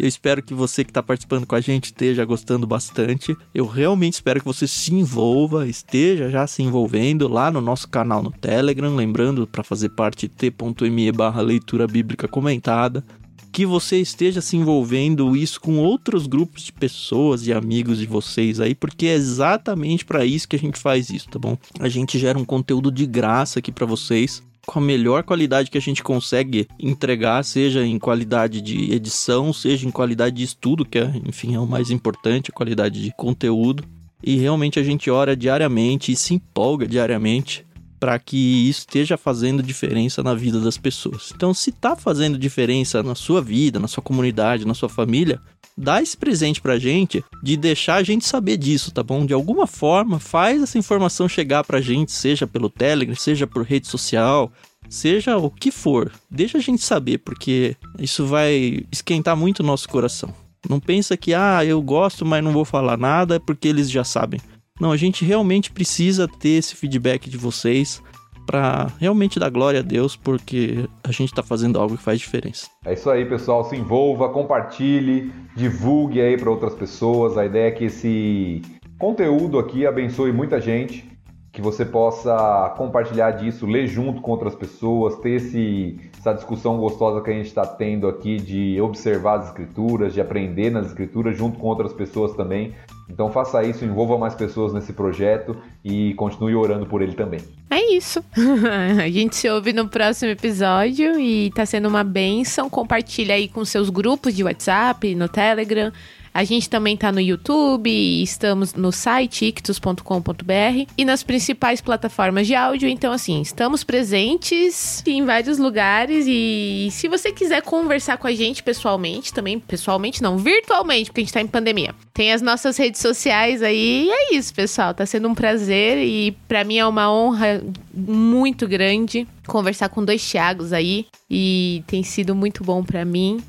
Eu 0.00 0.08
espero 0.08 0.42
que 0.42 0.54
você 0.54 0.82
que 0.82 0.90
está 0.90 1.02
participando 1.02 1.46
com 1.46 1.54
a 1.54 1.60
gente 1.60 1.84
esteja 1.84 2.24
gostando 2.24 2.66
bastante. 2.66 3.36
Eu 3.54 3.66
realmente 3.66 4.14
espero 4.14 4.40
que 4.40 4.46
você 4.46 4.66
se 4.66 4.94
envolva, 4.94 5.68
esteja 5.68 6.30
já 6.30 6.46
se 6.46 6.62
envolvendo 6.62 7.28
lá 7.28 7.50
no 7.50 7.60
nosso 7.60 7.86
canal 7.86 8.22
no 8.22 8.30
Telegram. 8.30 8.96
Lembrando, 8.96 9.46
para 9.46 9.62
fazer 9.62 9.90
parte, 9.90 10.26
t.me 10.26 11.12
barra 11.12 11.42
leitura 11.42 11.86
bíblica 11.86 12.26
comentada 12.26 13.04
que 13.52 13.66
você 13.66 14.00
esteja 14.00 14.40
se 14.40 14.56
envolvendo 14.56 15.36
isso 15.36 15.60
com 15.60 15.76
outros 15.76 16.26
grupos 16.26 16.62
de 16.62 16.72
pessoas 16.72 17.46
e 17.46 17.52
amigos 17.52 17.98
de 17.98 18.06
vocês 18.06 18.60
aí, 18.60 18.76
porque 18.76 19.06
é 19.06 19.14
exatamente 19.14 20.04
para 20.04 20.24
isso 20.24 20.48
que 20.48 20.54
a 20.56 20.58
gente 20.58 20.78
faz 20.78 21.10
isso, 21.10 21.28
tá 21.28 21.38
bom? 21.38 21.58
A 21.80 21.88
gente 21.88 22.16
gera 22.16 22.38
um 22.38 22.44
conteúdo 22.44 22.92
de 22.92 23.04
graça 23.06 23.58
aqui 23.58 23.72
para 23.72 23.84
vocês 23.84 24.40
com 24.70 24.78
a 24.78 24.82
melhor 24.82 25.24
qualidade 25.24 25.68
que 25.68 25.76
a 25.76 25.80
gente 25.80 26.00
consegue 26.00 26.68
entregar, 26.78 27.42
seja 27.44 27.84
em 27.84 27.98
qualidade 27.98 28.60
de 28.60 28.92
edição, 28.92 29.52
seja 29.52 29.84
em 29.84 29.90
qualidade 29.90 30.36
de 30.36 30.44
estudo, 30.44 30.84
que 30.84 30.96
é, 30.96 31.12
enfim, 31.26 31.56
é 31.56 31.58
o 31.58 31.66
mais 31.66 31.90
importante, 31.90 32.52
a 32.52 32.54
qualidade 32.54 33.02
de 33.02 33.12
conteúdo. 33.16 33.82
E 34.22 34.36
realmente 34.36 34.78
a 34.78 34.82
gente 34.84 35.10
ora 35.10 35.36
diariamente 35.36 36.12
e 36.12 36.16
se 36.16 36.34
empolga 36.34 36.86
diariamente 36.86 37.66
para 38.00 38.18
que 38.18 38.68
isso 38.68 38.80
esteja 38.80 39.18
fazendo 39.18 39.62
diferença 39.62 40.22
na 40.22 40.34
vida 40.34 40.58
das 40.58 40.78
pessoas. 40.78 41.32
Então, 41.36 41.52
se 41.52 41.68
está 41.68 41.94
fazendo 41.94 42.38
diferença 42.38 43.02
na 43.02 43.14
sua 43.14 43.42
vida, 43.42 43.78
na 43.78 43.86
sua 43.86 44.02
comunidade, 44.02 44.66
na 44.66 44.72
sua 44.72 44.88
família, 44.88 45.38
dá 45.76 46.02
esse 46.02 46.16
presente 46.16 46.62
pra 46.62 46.78
gente 46.78 47.22
de 47.42 47.56
deixar 47.58 47.96
a 47.96 48.02
gente 48.02 48.26
saber 48.26 48.56
disso, 48.56 48.90
tá 48.90 49.02
bom? 49.02 49.26
De 49.26 49.34
alguma 49.34 49.66
forma, 49.66 50.18
faz 50.18 50.62
essa 50.62 50.78
informação 50.78 51.28
chegar 51.28 51.62
pra 51.62 51.80
gente, 51.80 52.10
seja 52.10 52.46
pelo 52.46 52.70
Telegram, 52.70 53.14
seja 53.14 53.46
por 53.46 53.62
rede 53.64 53.86
social, 53.86 54.50
seja 54.88 55.36
o 55.36 55.50
que 55.50 55.70
for. 55.70 56.10
Deixa 56.30 56.56
a 56.56 56.60
gente 56.60 56.82
saber, 56.82 57.18
porque 57.18 57.76
isso 57.98 58.26
vai 58.26 58.80
esquentar 58.90 59.36
muito 59.36 59.60
o 59.60 59.66
nosso 59.66 59.88
coração. 59.88 60.34
Não 60.68 60.80
pensa 60.80 61.16
que, 61.16 61.32
ah, 61.34 61.64
eu 61.64 61.80
gosto, 61.80 62.24
mas 62.24 62.42
não 62.42 62.52
vou 62.52 62.64
falar 62.64 62.96
nada, 62.96 63.36
é 63.36 63.38
porque 63.38 63.68
eles 63.68 63.90
já 63.90 64.04
sabem. 64.04 64.40
Não, 64.80 64.90
a 64.90 64.96
gente 64.96 65.24
realmente 65.24 65.70
precisa 65.70 66.26
ter 66.26 66.56
esse 66.58 66.74
feedback 66.74 67.28
de 67.28 67.36
vocês 67.36 68.02
para 68.46 68.90
realmente 68.98 69.38
dar 69.38 69.50
glória 69.50 69.80
a 69.80 69.82
Deus, 69.82 70.16
porque 70.16 70.88
a 71.04 71.12
gente 71.12 71.28
está 71.28 71.42
fazendo 71.42 71.78
algo 71.78 71.96
que 71.96 72.02
faz 72.02 72.18
diferença. 72.18 72.66
É 72.84 72.94
isso 72.94 73.08
aí, 73.10 73.24
pessoal. 73.24 73.62
Se 73.62 73.76
envolva, 73.76 74.30
compartilhe, 74.30 75.30
divulgue 75.54 76.20
aí 76.20 76.36
para 76.36 76.50
outras 76.50 76.74
pessoas. 76.74 77.36
A 77.36 77.44
ideia 77.44 77.68
é 77.68 77.70
que 77.70 77.84
esse 77.84 78.62
conteúdo 78.98 79.58
aqui 79.58 79.86
abençoe 79.86 80.32
muita 80.32 80.60
gente, 80.60 81.04
que 81.52 81.60
você 81.60 81.84
possa 81.84 82.74
compartilhar 82.76 83.32
disso, 83.32 83.66
ler 83.66 83.86
junto 83.86 84.20
com 84.20 84.30
outras 84.30 84.54
pessoas, 84.54 85.16
ter 85.16 85.32
esse, 85.32 85.98
essa 86.18 86.32
discussão 86.32 86.78
gostosa 86.78 87.20
que 87.20 87.30
a 87.30 87.34
gente 87.34 87.46
está 87.46 87.66
tendo 87.66 88.08
aqui 88.08 88.36
de 88.36 88.80
observar 88.80 89.40
as 89.40 89.46
escrituras, 89.46 90.14
de 90.14 90.20
aprender 90.20 90.70
nas 90.70 90.86
escrituras 90.86 91.36
junto 91.36 91.58
com 91.58 91.66
outras 91.66 91.92
pessoas 91.92 92.32
também. 92.34 92.74
Então 93.10 93.30
faça 93.30 93.62
isso, 93.64 93.84
envolva 93.84 94.16
mais 94.16 94.34
pessoas 94.34 94.72
nesse 94.72 94.92
projeto 94.92 95.56
e 95.84 96.14
continue 96.14 96.54
orando 96.54 96.86
por 96.86 97.02
ele 97.02 97.14
também. 97.14 97.40
É 97.68 97.94
isso. 97.94 98.24
a 99.02 99.08
gente 99.08 99.36
se 99.36 99.48
ouve 99.50 99.72
no 99.72 99.88
próximo 99.88 100.30
episódio 100.30 101.18
e 101.18 101.50
tá 101.50 101.66
sendo 101.66 101.88
uma 101.88 102.04
benção. 102.04 102.70
Compartilha 102.70 103.34
aí 103.34 103.48
com 103.48 103.64
seus 103.64 103.90
grupos 103.90 104.34
de 104.34 104.44
WhatsApp, 104.44 105.14
no 105.14 105.28
Telegram. 105.28 105.92
A 106.32 106.44
gente 106.44 106.70
também 106.70 106.96
tá 106.96 107.10
no 107.10 107.20
YouTube, 107.20 107.90
estamos 108.22 108.74
no 108.74 108.92
site 108.92 109.46
ictus.com.br 109.46 110.86
e 110.96 111.04
nas 111.04 111.22
principais 111.22 111.80
plataformas 111.80 112.46
de 112.46 112.54
áudio. 112.54 112.88
Então, 112.88 113.12
assim, 113.12 113.40
estamos 113.40 113.82
presentes 113.82 115.02
em 115.06 115.24
vários 115.24 115.58
lugares. 115.58 116.26
E 116.28 116.88
se 116.92 117.08
você 117.08 117.32
quiser 117.32 117.62
conversar 117.62 118.16
com 118.16 118.26
a 118.26 118.32
gente 118.32 118.62
pessoalmente, 118.62 119.34
também 119.34 119.58
pessoalmente 119.58 120.22
não, 120.22 120.38
virtualmente, 120.38 121.10
porque 121.10 121.20
a 121.20 121.24
gente 121.24 121.32
tá 121.32 121.40
em 121.40 121.46
pandemia. 121.46 121.94
Tem 122.14 122.32
as 122.32 122.40
nossas 122.40 122.76
redes 122.76 123.00
sociais 123.00 123.62
aí. 123.62 124.06
E 124.06 124.10
é 124.10 124.34
isso, 124.34 124.54
pessoal. 124.54 124.94
Tá 124.94 125.04
sendo 125.04 125.28
um 125.28 125.34
prazer 125.34 125.98
e 125.98 126.32
para 126.46 126.62
mim 126.62 126.78
é 126.78 126.86
uma 126.86 127.12
honra 127.12 127.62
muito 127.92 128.68
grande 128.68 129.26
conversar 129.46 129.88
com 129.88 130.04
dois 130.04 130.24
Thiagos 130.30 130.72
aí. 130.72 131.06
E 131.28 131.82
tem 131.86 132.02
sido 132.02 132.34
muito 132.34 132.62
bom 132.62 132.84
para 132.84 133.04
mim. 133.04 133.40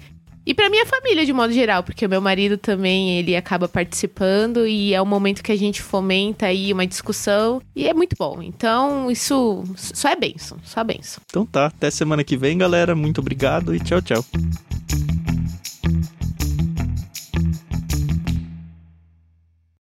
E 0.45 0.53
para 0.53 0.69
minha 0.69 0.85
família, 0.85 1.25
de 1.25 1.31
modo 1.31 1.53
geral, 1.53 1.83
porque 1.83 2.05
o 2.05 2.09
meu 2.09 2.21
marido 2.21 2.57
também, 2.57 3.17
ele 3.19 3.35
acaba 3.35 3.67
participando 3.67 4.65
e 4.65 4.93
é 4.93 5.01
um 5.01 5.05
momento 5.05 5.43
que 5.43 5.51
a 5.51 5.55
gente 5.55 5.81
fomenta 5.81 6.47
aí 6.47 6.73
uma 6.73 6.87
discussão 6.87 7.61
e 7.75 7.87
é 7.87 7.93
muito 7.93 8.15
bom. 8.17 8.41
Então, 8.41 9.11
isso 9.11 9.63
só 9.75 10.09
é 10.09 10.15
benção, 10.15 10.57
só 10.63 10.81
é 10.81 10.83
benção. 10.83 11.21
Então 11.29 11.45
tá, 11.45 11.67
até 11.67 11.91
semana 11.91 12.23
que 12.23 12.35
vem, 12.35 12.57
galera. 12.57 12.95
Muito 12.95 13.21
obrigado 13.21 13.75
e 13.75 13.79
tchau, 13.79 14.01
tchau. 14.01 14.25